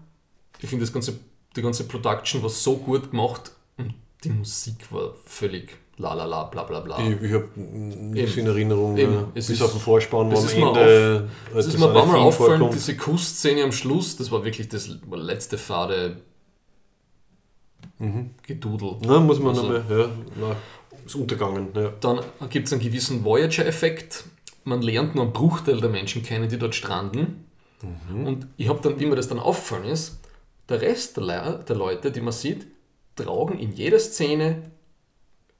[0.60, 1.18] Ich finde das ganze,
[1.56, 3.94] die ganze Production war so gut gemacht und
[4.24, 6.98] die Musik war völlig la la la bla bla bla.
[7.00, 9.24] Ich, ich habe nichts in Erinnerung, Eben.
[9.34, 11.86] Es bis ist- auf den Vorspann, es am ist mir Ende Das halt ist mir
[11.88, 12.74] ein paar Mal vorkommt.
[12.74, 16.18] diese Kussszene am Schluss, das war wirklich das letzte fade
[18.46, 18.96] Gedudel.
[19.00, 20.08] Na, muss man Also- nochmal, ja,
[20.40, 20.56] na,
[21.04, 21.68] ist untergegangen.
[21.74, 21.92] Ja.
[22.00, 24.24] Dann gibt es einen gewissen Voyager-Effekt.
[24.64, 27.44] Man lernt nur einen Bruchteil der Menschen kennen, die dort stranden.
[28.12, 30.17] Und ich habe dann, wie mir das dann auffallen ist,
[30.68, 32.66] der Rest der, Le der Leute, die man sieht,
[33.16, 34.70] tragen in jeder Szene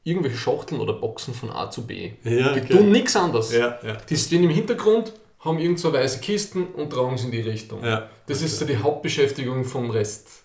[0.05, 2.13] irgendwelche Schachteln oder Boxen von A zu B.
[2.25, 2.73] Ja, die okay.
[2.75, 3.53] tun nichts anderes.
[3.53, 3.97] Ja, ja.
[4.09, 7.83] Die stehen im Hintergrund, haben irgend so weiße Kisten und tragen sie in die Richtung.
[7.83, 10.45] Das ist so die Hauptbeschäftigung vom Rest.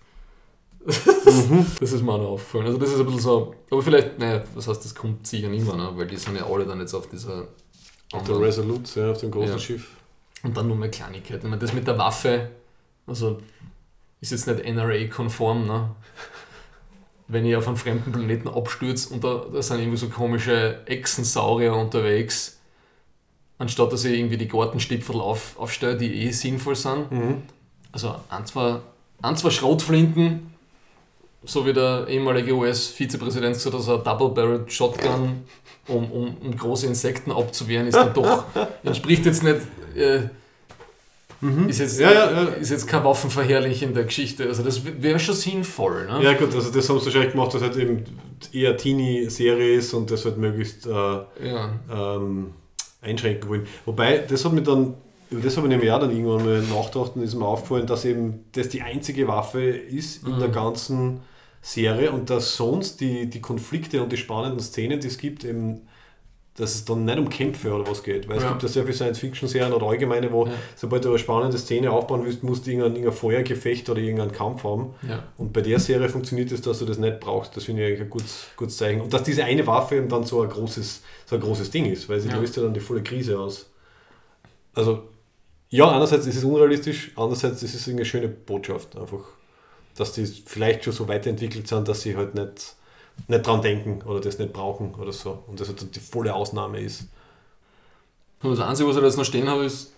[0.86, 1.66] Mhm.
[1.80, 2.66] Das ist mir auch noch aufgefallen.
[2.66, 5.66] Also das ist ein bisschen so, aber vielleicht, naja, was heißt, das kommt sicher nicht
[5.66, 5.92] mehr, ne?
[5.96, 7.48] weil die sind ja alle dann jetzt auf dieser
[8.12, 9.60] Auf der Resolute, ja, auf dem großen.
[9.60, 9.92] Schiff.
[10.44, 11.46] und dann nur mehr Kleinigkeiten.
[11.46, 12.50] Ich meine, das mit der Waffe,
[13.08, 13.40] also
[14.24, 15.90] ist jetzt nicht NRA-konform, ne?
[17.28, 21.74] Wenn ich auf einen fremden Planeten abstürze und da, da sind irgendwie so komische Echsensaurier
[21.76, 22.60] unterwegs,
[23.58, 27.08] anstatt dass ich irgendwie die Gartenstipfel auf, aufstelle, die eh sinnvoll sind.
[27.92, 28.80] Also ein, zwei,
[29.22, 30.54] ein, zwei Schrotflinten,
[31.44, 35.44] so wie der ehemalige US-Vizepräsident gesagt hat, also ein Double-Barrel Shotgun,
[35.88, 38.46] um, um, um große Insekten abzuwehren, ist dann doch,
[38.84, 39.60] entspricht jetzt nicht,
[39.96, 40.30] äh,
[41.68, 42.44] ist, jetzt, Ja, ja, ja.
[42.50, 44.48] ist jetzt keine waffenverherrlichende Geschichte.
[44.48, 46.08] Also das wäre schon sinnvoll.
[46.08, 46.24] Ne?
[46.24, 48.04] Ja gut, also das haben sie wahrscheinlich gemacht, dass halt eben
[48.52, 50.92] eher Teenie-Serie ist und das halt möglichst äh,
[51.92, 52.52] ähm,
[53.02, 53.68] einschränken wollen.
[53.86, 54.96] Wobei, das hat mir dann,
[55.30, 58.06] über das habe ich nämlich auch dann irgendwann mal nachgedacht und ist mir aufgefallen, dass
[58.06, 61.22] eben das die einzige Waffe ist in der ganzen
[61.62, 65.88] Serie und dass sonst die, die Konflikte und die spannenden Szenen, die es gibt, eben
[66.56, 68.28] dass es dann nicht um Kämpfe oder was geht.
[68.30, 68.50] Weil es Ja.
[68.50, 70.54] gibt ja sehr viele Science-Fiction-Serien oder allgemeine, wo Ja.
[70.76, 74.64] sobald du eine spannende Szene aufbauen willst, musst du irgendein, irgendein Feuergefecht oder irgendeinen Kampf
[74.64, 74.94] haben.
[75.08, 75.24] Ja.
[75.38, 77.58] Und bei der Serie funktioniert es, dass du das nicht brauchst.
[77.58, 79.02] Das finde ich eigentlich ein gutes, gutes Zeichen.
[79.02, 82.08] Und dass diese eine Waffe eben dann so ein großes, so ein großes Ding ist,
[82.08, 83.72] weil sie löst ja dann die volle Krise aus.
[84.76, 85.04] Also,
[85.70, 88.96] ja, einerseits ist es unrealistisch, andererseits ist es eine schöne Botschaft.
[88.96, 89.22] Einfach,
[89.98, 92.76] dass die vielleicht schon so weiterentwickelt sind, dass sie halt nicht,
[93.28, 95.44] nicht dran denken oder das nicht brauchen oder so.
[95.48, 97.08] Und das halt die volle Ausnahme ist.
[98.42, 99.94] Und das Einzige, was ich da jetzt noch stehen habe, ist,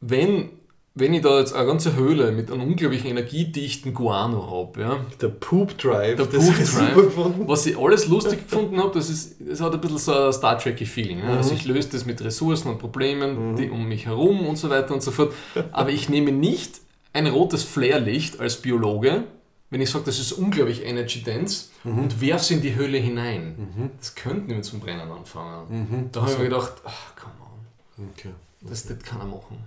[0.00, 0.50] wenn,
[0.94, 5.28] wenn ich da jetzt eine ganze Höhle mit einem unglaublichen energiedichten Guano habe, ja, Der
[5.28, 7.12] Poop Drive, Der Poop Drive.
[7.46, 10.58] was ich alles lustig gefunden habe, das, ist, das hat ein bisschen so ein Star
[10.58, 11.18] Trek Feeling.
[11.20, 11.36] Ja?
[11.36, 14.94] Also ich löse das mit Ressourcen und Problemen die um mich herum und so weiter
[14.94, 15.32] und so fort.
[15.72, 16.80] Aber ich nehme nicht
[17.12, 19.24] ein rotes Flairlicht als Biologe,
[19.72, 23.90] wenn ich sage, das ist unglaublich energy dense und werfe es in die Höhle hinein.
[23.98, 26.08] Das könnte nicht mehr zum Brennen anfangen.
[26.12, 28.30] Da habe ich mir gedacht, ach, come on, Okay.
[28.60, 29.58] das, das kann er machen.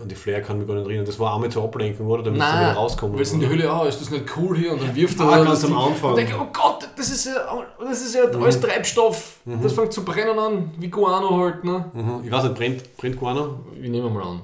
[0.00, 1.04] An die Flair kann mich gar nicht erinnern.
[1.04, 2.22] Das war einmal zur Ablenkung, oder?
[2.22, 3.14] Damit sie wieder rauskommen.
[3.14, 3.46] weil es in die?
[3.46, 4.72] Höhle, ah, ist das nicht cool hier?
[4.72, 5.76] Und dann wirft er Ah, da ganz am.
[5.76, 6.10] Anfang.
[6.10, 7.32] Und denke, oh Gott, das ist ja,
[7.78, 9.36] das ist ja alles Treibstoff.
[9.44, 11.62] Das fängt zu brennen an, wie Guano halt.
[11.62, 11.84] Ne?
[11.92, 12.22] Mhm.
[12.24, 13.60] Ich weiß nicht, brennt, brennt Guano?
[13.82, 14.40] Ich nehme mal an.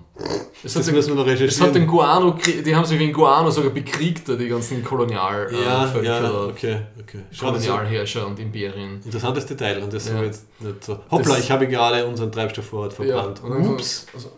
[0.62, 1.72] Es Das hat, müssen wir noch es hat recherchieren.
[1.72, 2.34] den Guano,
[2.66, 7.20] die haben sich wegen Guano sogar bekriegt, die ganzen Kolonialvölker, ja, äh, ja, okay, okay.
[7.40, 9.00] Kolonialherrscher und Imperien.
[9.02, 10.22] interessantes Detail und das Ja.
[10.22, 10.98] jetzt nicht so.
[11.10, 13.40] Hoppla, Das- ich habe gerade unseren Treibstoffvorrat verbrannt.
[13.42, 14.06] Ja, Ups.
[14.12, 14.28] So, also,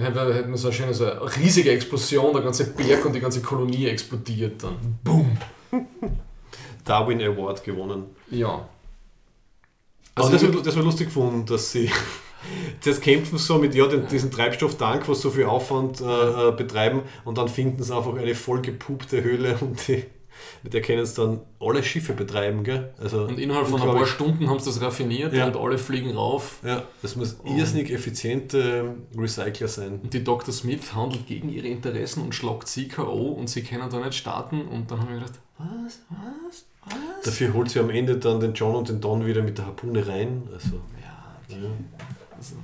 [0.00, 3.20] hätten hätten wir so eine schöne so eine riesige Explosion, der ganze Berg und die
[3.20, 4.98] ganze Kolonie explodiert dann.
[5.04, 5.36] Boom!
[6.84, 8.06] Darwin Award gewonnen.
[8.30, 8.68] Ja.
[10.14, 11.90] Also Also das, war, das lustig gefunden, dass sie
[12.80, 17.02] zuerst kämpfen so mit ja, den, diesen Treibstofftank, was so viel Aufwand äh, äh, betreiben
[17.24, 20.04] und dann finden sie einfach eine voll gepupte Höhle und die,
[20.62, 22.64] mit der können sie dann alle Schiffe betreiben.
[22.64, 22.92] Gell?
[23.00, 24.06] Also Und innerhalb von ein paar.
[24.06, 25.46] Stunden haben sie das raffiniert Ja.
[25.46, 26.60] und alle fliegen rauf.
[26.64, 30.00] Ja, das muss irrsinnig effiziente Recycler sein.
[30.02, 30.52] Und die Dr.
[30.52, 33.32] Smith handelt gegen ihre Interessen und schlagt sie K.O.
[33.32, 34.62] und sie können da nicht starten.
[34.62, 37.24] Und dann haben wir gedacht, was, was, was?
[37.24, 40.06] Dafür holt sie am Ende dann den John und den Don wieder mit der Harpune
[40.06, 40.42] rein.
[40.52, 41.68] Also, Ja, ja.
[42.36, 42.54] also.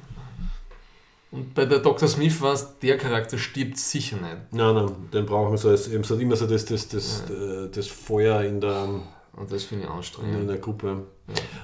[1.35, 2.07] Und bei der Dr.
[2.09, 4.37] Smith war es, der Charakter stirbt sicher nicht.
[4.53, 7.69] Nein, nein, den brauchen wir so als eben so immer so das, das, das, äh,
[7.75, 8.87] das Feuer in der,
[9.37, 10.49] Und das finde ich in anstrengend.
[10.49, 11.03] der Gruppe.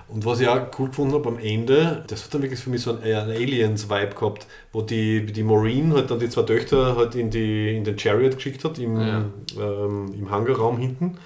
[0.08, 2.82] Und was ich auch cool gefunden habe am Ende, das hat dann wirklich für mich
[2.82, 7.30] so einen, Aliens-Vibe gehabt, wo die, die Maureen halt dann die zwei Töchter halt in,
[7.30, 9.24] die, in den Chariot geschickt hat, im, Ja.
[9.56, 11.18] ähm, im Hangarraum hinten.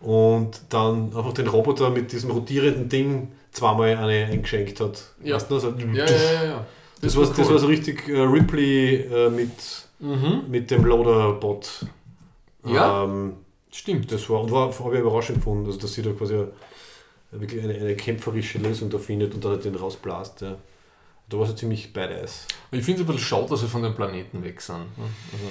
[0.00, 5.02] Und dann einfach den Roboter mit diesem rotierenden Ding zweimal eine eingeschenkt hat.
[5.24, 5.34] Ja.
[5.34, 6.66] Weißt du, so, Ja, ja, ja, ja.
[7.00, 7.50] Das, war, das cool.
[7.50, 9.50] war so richtig äh, Ripley äh, mit,
[10.00, 10.42] Mhm.
[10.48, 11.86] mit dem Loader-Bot.
[12.66, 13.04] Ja.
[13.04, 13.32] Ähm,
[13.72, 14.10] Stimmt.
[14.12, 16.48] das war, und war, habe ich überraschend gefunden, also, dass sie da quasi eine,
[17.32, 20.42] wirklich eine, eine kämpferische Lösung da findet und dann halt den rausblast.
[20.42, 20.56] Ja.
[21.28, 22.46] Da war sie ziemlich badass.
[22.70, 24.78] Ich finde es ein bisschen schade, dass sie von dem Planeten weg sind.
[24.78, 25.04] ne?
[25.32, 25.44] Also,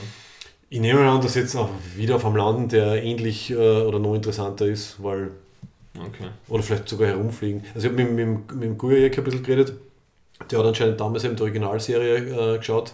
[0.69, 4.15] Ich nehme an, dass jetzt auch wieder auf einem Landen, der ähnlich äh, oder noch
[4.15, 5.32] interessanter ist, weil
[5.99, 6.30] okay.
[6.48, 7.64] oder vielleicht sogar herumfliegen.
[7.76, 9.74] Also ich habe mit, mit, mit dem Gujek ein bisschen geredet,
[10.51, 12.93] der hat anscheinend damals eben die Originalserie äh, geschaut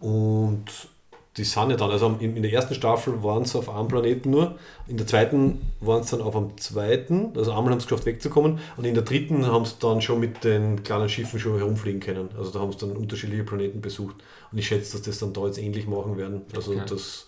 [0.00, 0.64] und
[1.36, 4.30] die sind ja dann, also in, in der ersten Staffel waren sie auf einem Planeten
[4.30, 4.56] nur,
[4.86, 8.60] in der zweiten waren sie dann auf einem zweiten, also einmal haben sie geschafft wegzukommen
[8.76, 12.28] und in der dritten haben sie dann schon mit den kleinen Schiffen schon herumfliegen können.
[12.38, 14.16] Also da haben sie dann unterschiedliche Planeten besucht
[14.52, 16.42] und ich schätze, dass das dann da jetzt ähnlich machen werden.
[16.54, 16.82] Also Okay.
[16.88, 17.26] dass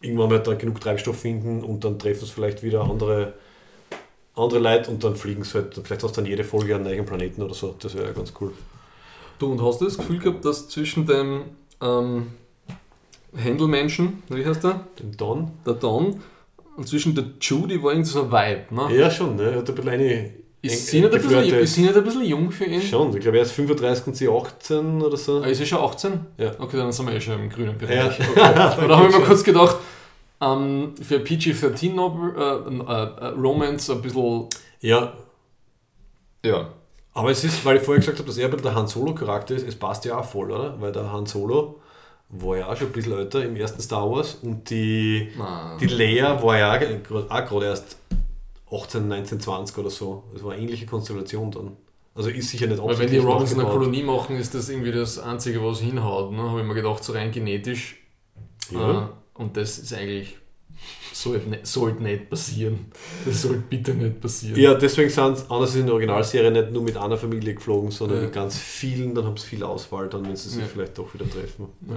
[0.00, 3.34] irgendwann mal da genug Treibstoff finden und dann treffen sie vielleicht wieder andere
[4.36, 7.06] andere Leute und dann fliegen sie halt, vielleicht hast du dann jede Folge einen neuen
[7.06, 7.74] Planeten oder so.
[7.80, 8.52] Das wäre ja ganz cool.
[9.38, 11.42] Du, und hast du das Gefühl gehabt, dass zwischen dem
[11.82, 12.28] ähm,
[13.34, 14.80] Händelmenschen, wie heißt der?
[14.98, 15.50] Den Don.
[15.66, 16.20] Der Don,
[16.76, 18.96] und zwischen der Judy war irgendwie so ein Vibe, ne?
[18.96, 19.50] Ja, schon, ne?
[19.50, 20.30] Er hat ein bisschen eine.
[20.62, 22.80] Ist sie, nicht ein bisschen, ist sie nicht ein bisschen jung für ihn?
[22.82, 25.40] Schon, ich glaube, er ist 35 und sie 18 oder so.
[25.42, 26.12] Ah, ist sie schon 18?
[26.38, 26.52] Ja.
[26.58, 28.18] Okay, dann sind wir eh schon im grünen Ja, Bereich.
[28.20, 28.40] okay.
[28.40, 29.76] Aber da habe ich mir kurz gedacht,
[30.40, 34.46] ähm, für PG-13 Novel, äh, äh, äh, Romance ein bisschen.
[34.80, 35.12] ja,
[36.44, 36.68] Ja.
[37.16, 39.54] Aber es ist, weil ich vorher gesagt habe, dass er ein bisschen der Han Solo-Charakter
[39.54, 40.78] ist, es passt ja auch voll, oder?
[40.80, 41.80] Weil der Han Solo
[42.28, 45.78] war ja auch schon ein bisschen älter im ersten Star Wars und die, Nein.
[45.78, 47.96] die Leia war ja auch auch gerade erst
[48.70, 50.24] 18, 19, 20 oder so.
[50.34, 51.76] Es war eine ähnliche Konstellation dann.
[52.14, 53.70] Also ist sicher nicht Weil wenn die der nachgebaut.
[53.70, 56.32] Kolonie machen, ist das irgendwie das Einzige, was hinhaut.
[56.32, 56.42] Ne?
[56.42, 57.96] Habe ich mir gedacht, so rein genetisch.
[58.70, 59.04] Ja.
[59.04, 60.36] Äh, und das ist eigentlich.
[61.12, 62.86] Sollte nicht, sollte nicht passieren.
[63.24, 64.60] Das sollte bitte nicht passieren.
[64.60, 68.18] Ja, deswegen sind sie anders in der Originalserie nicht nur mit einer Familie geflogen, sondern
[68.18, 68.24] Ja.
[68.24, 70.66] mit ganz vielen, dann haben sie viel Auswahl, dann wenn sie sich Ja.
[70.66, 71.68] vielleicht doch wieder treffen.
[71.88, 71.94] Ja.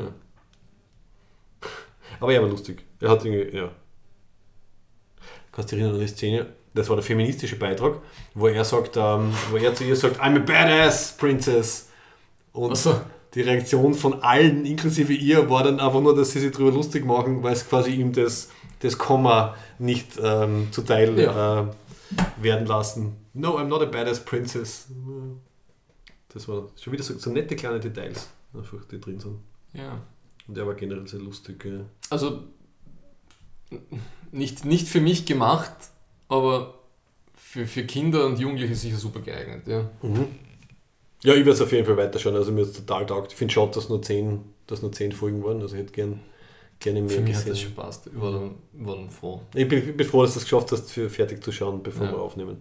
[2.20, 2.82] Aber er war lustig.
[3.00, 3.72] Er hat irgendwie, ja.
[5.52, 6.46] Kannst du dich erinnern an die Szene?
[6.74, 7.98] Das war der feministische Beitrag,
[8.36, 11.90] wo er sagt, ähm, wo er zu ihr sagt, I'm a badass princess.
[12.54, 13.00] Und so.
[13.34, 17.06] die Reaktion von allen, inklusive ihr, war dann einfach nur, dass sie sich darüber lustig
[17.06, 18.50] machen, weil es quasi ihm das,
[18.80, 21.62] das Komma nicht ähm, zuteil Ja.
[21.62, 21.66] äh,
[22.42, 23.16] werden lassen.
[23.34, 24.88] No, I'm not a badass princess.
[26.30, 29.38] Das war schon wieder so, so nette kleine Details, einfach, die drin sind.
[29.74, 30.02] Ja.
[30.48, 31.64] Und er war generell sehr lustig.
[31.66, 31.82] Ja.
[32.10, 32.44] Also
[34.32, 35.72] nicht, nicht für mich gemacht,
[36.28, 36.76] aber
[37.36, 39.68] für, für Kinder und Jugendliche sicher super geeignet.
[39.68, 39.90] Ja.
[41.22, 42.36] Ja, ich werde es auf jeden Fall weiterschauen.
[42.36, 43.32] Also mir ist total taugt.
[43.32, 45.62] Ich finde schade, dass nur zehn, dass nur zehn Folgen waren.
[45.62, 46.20] Also ich hätte gern,
[46.80, 47.50] gerne mehr Für mich hat gesehen.
[47.52, 48.08] das schon passt.
[48.08, 49.42] Ich war dann, war dann froh.
[49.54, 52.06] Ich bin, ich bin froh, dass du es geschafft hast, für fertig zu schauen, bevor
[52.08, 52.12] Ja.
[52.14, 52.58] wir aufnehmen.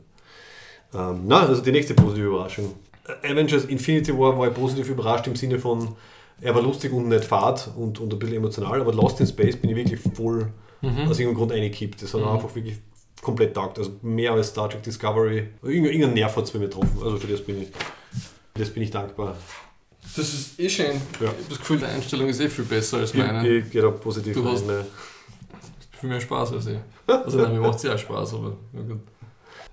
[0.94, 2.74] Ähm, na, also die nächste positive Überraschung.
[3.22, 5.94] Äh, Avengers Infinity War war ich positiv überrascht im Sinne von,
[6.40, 9.56] er war lustig und nicht fad und, und ein bisschen emotional, aber Lost in Space
[9.56, 10.48] bin ich wirklich voll
[10.80, 12.00] aus irgendeinem Grund eingekippt.
[12.02, 12.28] Das hat Mhm.
[12.28, 12.76] einfach wirklich
[13.20, 13.78] komplett taugt.
[13.78, 15.48] Also mehr als Star Trek Discovery.
[15.62, 16.96] Irgendein, Nerv hat es bei mir getroffen.
[17.02, 17.68] Also für das bin ich,
[18.54, 19.36] das bin ich dankbar.
[20.16, 20.86] Das ist eh schön.
[20.86, 21.00] Ja.
[21.20, 23.46] Ich habe das Gefühl, deine Einstellung ist eh viel besser als Ich, meine.
[23.48, 24.86] ich gehe da positiv Du hast- rein, ne.
[25.92, 26.78] Viel mehr Spaß als ich.
[27.06, 29.00] Also nein, mir macht es ja auch Spaß, aber ja gut.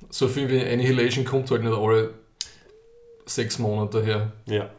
[0.10, 2.14] So viel wie Annihilation kommt halt nicht alle
[3.26, 4.32] sechs Monate her.
[4.46, 4.70] Ja.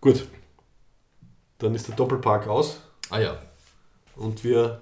[0.00, 0.26] Gut.
[1.58, 2.80] Dann ist der Doppelpark aus.
[3.10, 3.38] Ah ja.
[4.16, 4.80] Und wir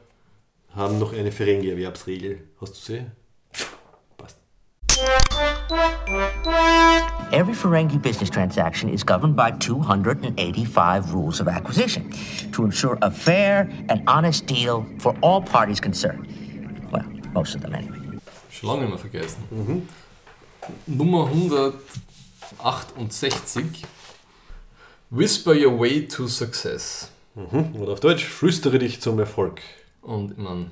[0.74, 2.42] haben noch eine Ferengi-Erwerbsregel.
[2.60, 3.06] Hast du sie?
[4.16, 4.38] Passt.
[7.30, 12.10] Every Ferengi business transaction is governed by 285 rules of acquisition
[12.52, 16.26] to ensure a fair and honest deal for all parties concerned.
[16.90, 17.98] Well, most of them anyway.
[18.50, 19.86] Schon lange mehr vergessen.
[20.86, 23.84] Nummer 168.
[25.10, 27.10] Whisper your way to success.
[27.36, 29.60] Oder auf Deutsch, flüstere dich zum Erfolg.
[30.00, 30.70] Und ich meine,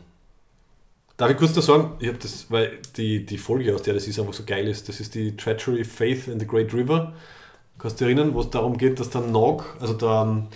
[1.16, 4.06] Darf ich kurz noch sagen, ich habe das, weil die, die Folge, aus der das
[4.06, 7.14] ist, einfach so geil ist, das ist die Treachery, Faith in the Great River.
[7.78, 10.46] Kannst du dich erinnern, wo es darum geht, dass der Nog, also der,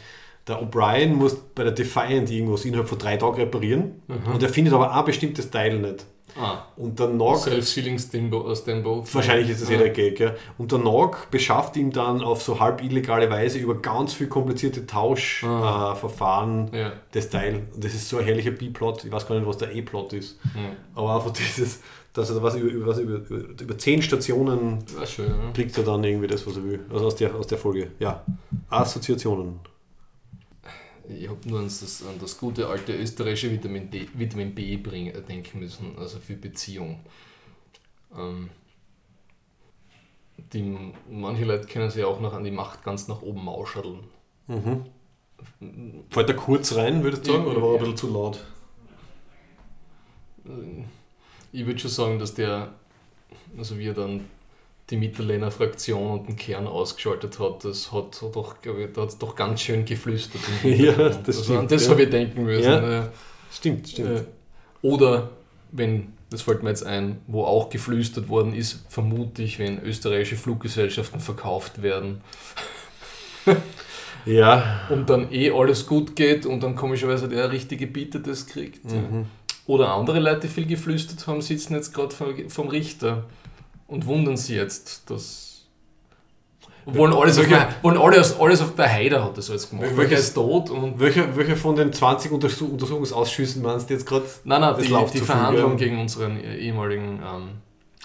[0.47, 4.75] der O'Brien muss bei der Defiant irgendwas innerhalb von drei Tagen reparieren und er findet
[4.75, 6.05] aber ein bestimmtes Teil nicht.
[6.39, 8.57] Ah, Und der Nog Self-Sealing Steamboat.
[8.59, 9.15] Steamboat.
[9.15, 10.35] Wahrscheinlich ist das eh der Gag, ja.
[10.59, 14.87] Und der Nog beschafft ihm dann auf so halb illegale Weise über ganz viel komplizierte
[14.87, 16.93] Tauschverfahren äh, Verfahren Ja.
[17.13, 17.63] das Teil.
[17.75, 19.05] Und das ist so ein herrlicher B-Plot.
[19.05, 20.39] Ich weiß gar nicht, was der E-Plot ist.
[20.95, 21.81] Aber einfach dieses,
[22.13, 25.53] dass er was über, über, was über, über, über zehn Stationen schön, ja.
[25.55, 26.81] kriegt er dann irgendwie das, was er will.
[26.93, 27.89] Also aus der, aus der Folge.
[27.99, 28.25] Ja.
[28.69, 29.61] Assoziationen.
[31.19, 35.13] Ich habe nur an das, an das gute alte österreichische Vitamin, D, Vitamin B bring,
[35.27, 37.01] denken müssen, also für Beziehung.
[38.17, 38.51] Ähm,
[40.53, 40.77] die,
[41.11, 44.01] manche Leute können sich auch noch an die Macht ganz nach oben mauscheln.
[46.11, 47.47] Fällt er kurz rein, würdest du sagen?
[47.47, 48.45] Oder war er ein bisschen zu laut?
[51.53, 52.73] Ich würde schon sagen, dass der,
[53.57, 54.25] also wie er dann
[54.91, 59.37] die Mitterlehner Fraktion und den Kern ausgeschaltet hat, das hat hat doch, ich, da doch
[59.37, 60.43] ganz schön geflüstert.
[60.65, 61.91] Ja, das also an stimmt, das ja.
[61.91, 62.65] habe ich denken müssen.
[62.65, 62.91] Ja.
[62.91, 63.09] Ja.
[63.53, 64.21] Stimmt, stimmt.
[64.21, 64.25] Äh,
[64.83, 65.31] Oder
[65.73, 70.37] wenn, das fällt mir jetzt ein, wo auch geflüstert worden ist, vermute ich, wenn österreichische
[70.37, 72.21] Fluggesellschaften verkauft werden
[74.27, 78.85] Ja, und dann eh alles gut geht und dann komischerweise der richtige Bieter das kriegt.
[78.85, 79.27] Mhm.
[79.67, 83.25] Oder andere Leute, die viel geflüstert haben, sitzen jetzt gerade vom, vom Richter
[83.91, 85.47] und wundern sich jetzt, dass.
[86.87, 89.89] Wollen alles, auf, Welche- wollen alles, alles auf der Heide hat das alles gemacht.
[89.97, 90.99] Welcher ist tot und.
[90.99, 94.25] welcher, welcher von den 20 Untersuch Untersuchungsausschüssen meinst du jetzt gerade?
[94.45, 95.77] Nein, nein, Das die, die Verhandlung ja.
[95.77, 97.49] gegen unseren ehemaligen ähm,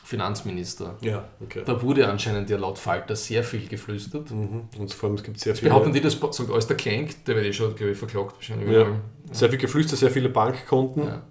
[0.03, 0.97] Finanzminister.
[1.01, 1.63] Ja, okay.
[1.65, 4.29] Da wurde anscheinend ja laut Falter sehr viel geflüstert.
[4.29, 4.63] Mhm.
[4.77, 7.35] Und vor allem, es gibt sehr viele, Behaupten die, das sagt alles der Klenk, der
[7.37, 8.69] wird eh schon, glaube ich, verklagt wahrscheinlich.
[8.69, 8.87] ja,
[9.31, 11.03] sehr viel geflüstert, sehr viele Bankkonten.
[11.07, 11.21] Ja.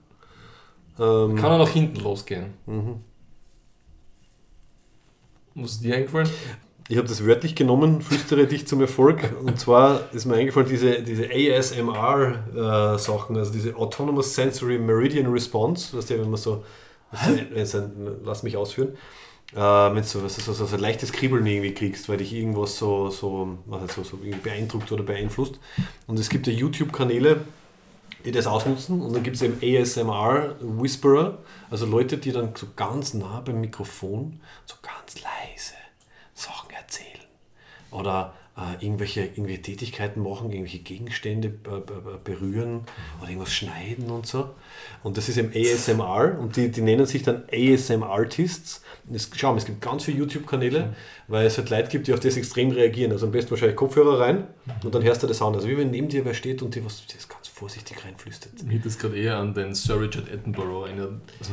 [0.99, 2.55] Ähm, Kann er nach hinten losgehen.
[2.67, 2.97] Mhm.
[5.55, 6.29] Was ist dir eingefallen?
[6.89, 9.35] Ich habe das wörtlich genommen, flüstere dich zum Erfolg.
[9.43, 16.09] Und zwar ist mir eingefallen, diese, diese ASMR-Sachen, also diese Autonomous Sensory Meridian Response, was
[16.11, 16.65] ja, wenn man so,
[17.11, 17.91] also,
[18.23, 18.97] lass mich ausführen,
[19.55, 22.77] äh, wenn du so, so, so, so ein leichtes Kribbeln irgendwie kriegst, weil dich irgendwas
[22.77, 25.59] so, so, was heißt so, so beeindruckt oder beeinflusst.
[26.07, 27.45] Und es gibt ja YouTube-Kanäle,
[28.33, 29.03] das ausnutzen.
[29.03, 31.39] Und dann gibt es eben ASMR Whisperer,
[31.71, 35.75] also Leute, die dann so ganz nah beim Mikrofon, so ganz leise
[36.35, 37.09] Sachen erzählen.
[37.91, 42.83] Oder äh, irgendwelche, irgendwelche Tätigkeiten machen, irgendwelche Gegenstände äh, be- berühren
[43.21, 44.51] oder irgendwas schneiden und so.
[45.03, 48.83] Und das ist eben ASMR und die, die nennen sich dann ASM Artists.
[49.09, 50.95] Und Es, schau mal, es gibt ganz viele YouTube-Kanäle,
[51.29, 53.11] weil es halt Leute gibt, die auf das extrem reagieren.
[53.13, 54.47] Also am besten wahrscheinlich Kopfhörer rein
[54.85, 55.55] und dann hörst du das an.
[55.55, 58.65] Also wie wenn neben dir wer steht und dir was das ganz vorsichtig reinflüstert.
[58.65, 61.23] Mir hat das gerade eher an den Sir Richard Attenborough erinnert.
[61.39, 61.53] Also,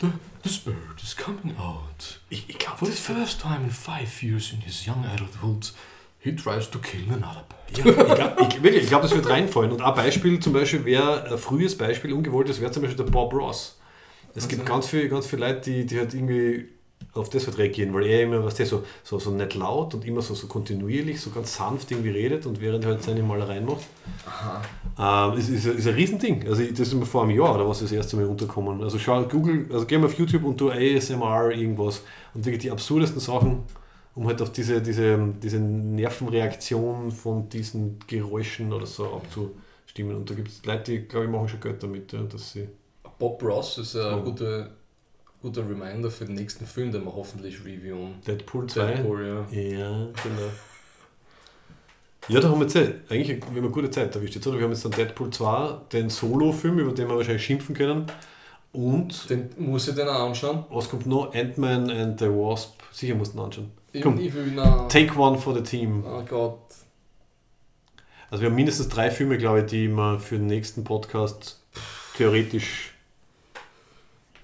[0.00, 0.06] the,
[0.42, 2.20] this bird is coming out.
[2.30, 5.74] Ich, ich glaube, For the first time in five years in his young adulthood,
[6.18, 7.84] he tries to kill another bird.
[7.84, 9.70] Ja, ich glaube, ich, wirklich, ich glaub, das wird reinfallen.
[9.70, 13.34] Und ein Beispiel zum Beispiel wäre, ein frühes Beispiel, ungewolltes, wäre zum Beispiel der Bob
[13.34, 13.78] Ross.
[14.34, 16.68] Es gibt ganz viele, ganz viele Leute, die, die halt irgendwie
[17.14, 20.04] auf das halt reagieren, weil er immer, was der so, so, so nicht laut und
[20.06, 23.64] immer so, so kontinuierlich, so ganz sanft irgendwie redet und während er halt seine Malereien
[23.64, 23.84] macht.
[24.98, 26.46] Ähm, ist, ist, ist ein Riesending.
[26.48, 28.82] Also das ist mir vor einem Jahr oder was das erste Mal unterkommen.
[28.82, 32.02] Also schau, Google, also geh mal auf YouTube und du ASMR irgendwas
[32.34, 33.64] und wirklich die absurdesten Sachen,
[34.14, 40.16] um halt auf diese, diese, diese Nervenreaktion von diesen Geräuschen oder so abzustimmen.
[40.16, 42.68] Und da gibt es Leute, die, glaube ich, machen schon Geld damit, ja, dass sie.
[43.18, 44.22] Bob Ross ist ein Oh.
[44.22, 44.70] guter,
[45.44, 48.14] guter Reminder für den nächsten Film, den wir hoffentlich reviewen.
[48.26, 48.86] Deadpool 2.
[48.86, 49.60] Deadpool, ja.
[49.60, 50.50] Ja, genau.
[52.28, 54.34] Ja, da haben wir jetzt eh- eigentlich wir haben eine gute Zeit erwischt.
[54.36, 54.56] Jetzt, oder?
[54.56, 58.06] Wir haben jetzt dann Deadpool 2, den Solo-Film, über den wir wahrscheinlich schimpfen können.
[58.72, 60.64] Und Den muss ich den auch anschauen.
[60.70, 61.34] was kommt noch?
[61.34, 62.80] Ant-Man and the Wasp.
[62.90, 63.70] Sicher musst du ihn anschauen.
[64.02, 64.18] Komm.
[64.18, 64.56] ich will.
[64.88, 66.02] Take one for the team.
[66.06, 66.58] Oh Gott.
[68.30, 71.60] Also wir haben mindestens drei Filme, glaube ich, die wir für den nächsten Podcast
[72.16, 72.93] theoretisch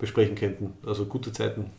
[0.00, 0.72] besprechen könnten.
[0.84, 1.70] Also gute Zeiten.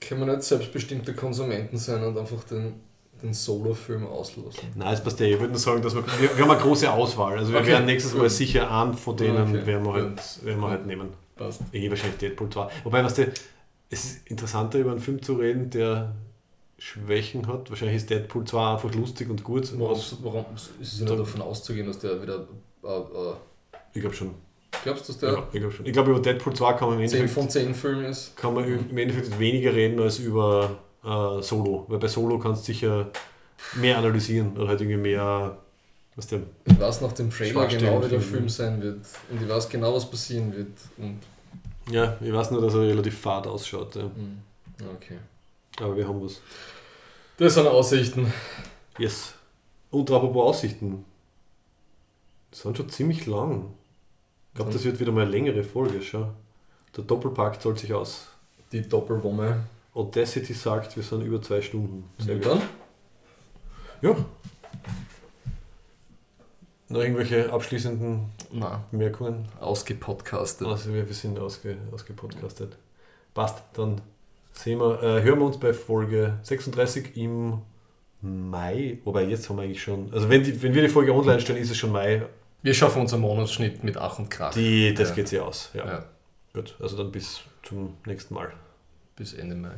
[0.00, 2.74] Können wir nicht selbstbestimmte Konsumenten sein und einfach den,
[3.22, 4.68] den Solo-Film auslassen?
[4.74, 5.26] Nein, es passt ja.
[5.26, 7.38] Ich würde nur sagen, dass wir, wir, wir haben eine große Auswahl.
[7.38, 8.30] Also wir Okay, werden nächstes Mal gut.
[8.32, 11.08] sicher einen von denen Okay, werden wir, halt, werden wir halt nehmen.
[11.36, 11.62] Passt.
[11.72, 12.68] Eh wahrscheinlich Deadpool 2.
[12.84, 13.32] Wobei, weißt du,
[13.90, 16.14] es ist interessanter über einen Film zu reden, der
[16.78, 17.70] Schwächen hat.
[17.70, 19.72] Wahrscheinlich ist Deadpool 2 einfach lustig und gut.
[19.78, 22.48] Warum, warum ist es nicht davon auszugehen, dass der wieder.
[22.82, 23.34] Äh, äh,
[23.94, 24.34] ich glaube schon.
[24.84, 25.86] Glaubst du, dass Ja, der ich glaube schon.
[25.86, 28.36] Ich glaube, über Deadpool 2 kann man im 10 Endeffekt, von 10 Filmen ist?
[28.36, 31.84] kann man im Endeffekt weniger reden als über äh, Solo.
[31.88, 33.10] Weil bei Solo kannst du sicher
[33.74, 35.58] mehr analysieren oder halt irgendwie mehr.
[36.14, 38.20] Was der, Ich weiß nach dem Trailer genau, wie der.
[38.20, 38.98] Film sein wird.
[39.30, 40.68] Und ich weiß genau, was passieren wird.
[40.98, 41.18] Und,
[41.90, 43.96] ja, ich weiß nur, dass er relativ fad ausschaut.
[43.96, 44.02] Ja.
[44.02, 44.42] hm,
[44.94, 45.16] okay.
[45.80, 46.40] Aber wir haben was.
[47.38, 48.30] Das sind Aussichten.
[48.98, 49.32] Yes.
[49.90, 51.04] Und apropos Aussichten.
[52.52, 53.72] Die sind schon ziemlich lang.
[54.52, 56.02] Ich glaube, das wird wieder mal eine längere Folge.
[56.02, 56.28] Schau.
[56.94, 58.28] Der Doppelpack zahlt sich aus.
[58.70, 59.64] Die Doppelwumme.
[59.94, 62.04] Audacity sagt, wir sind über zwei Stunden.
[62.18, 62.52] Sehr Und gut.
[62.52, 62.62] dann?
[64.02, 64.16] Ja.
[66.88, 69.48] Noch irgendwelche abschließenden Nein, Bemerkungen?
[69.58, 70.66] ausgepodcastet.
[70.68, 72.76] Also wir, wir sind ausge, ausgepodcastet.
[73.32, 74.02] Passt, dann
[74.52, 77.62] sehen wir, äh, hören wir uns bei Folge 36 im
[78.20, 78.98] Mai.
[79.04, 81.58] Wobei jetzt haben wir eigentlich schon, also wenn, die, wenn wir die Folge online stellen,
[81.58, 82.22] ist es schon Mai.
[82.62, 84.54] Wir schaffen unseren Monatsschnitt mit Ach und Krach.
[84.54, 85.14] Die, das Ja.
[85.16, 85.70] geht sich aus.
[85.74, 85.86] Ja.
[85.86, 86.04] ja,
[86.54, 88.52] Gut, also dann bis zum nächsten Mal.
[89.16, 89.70] bis Ende Mai.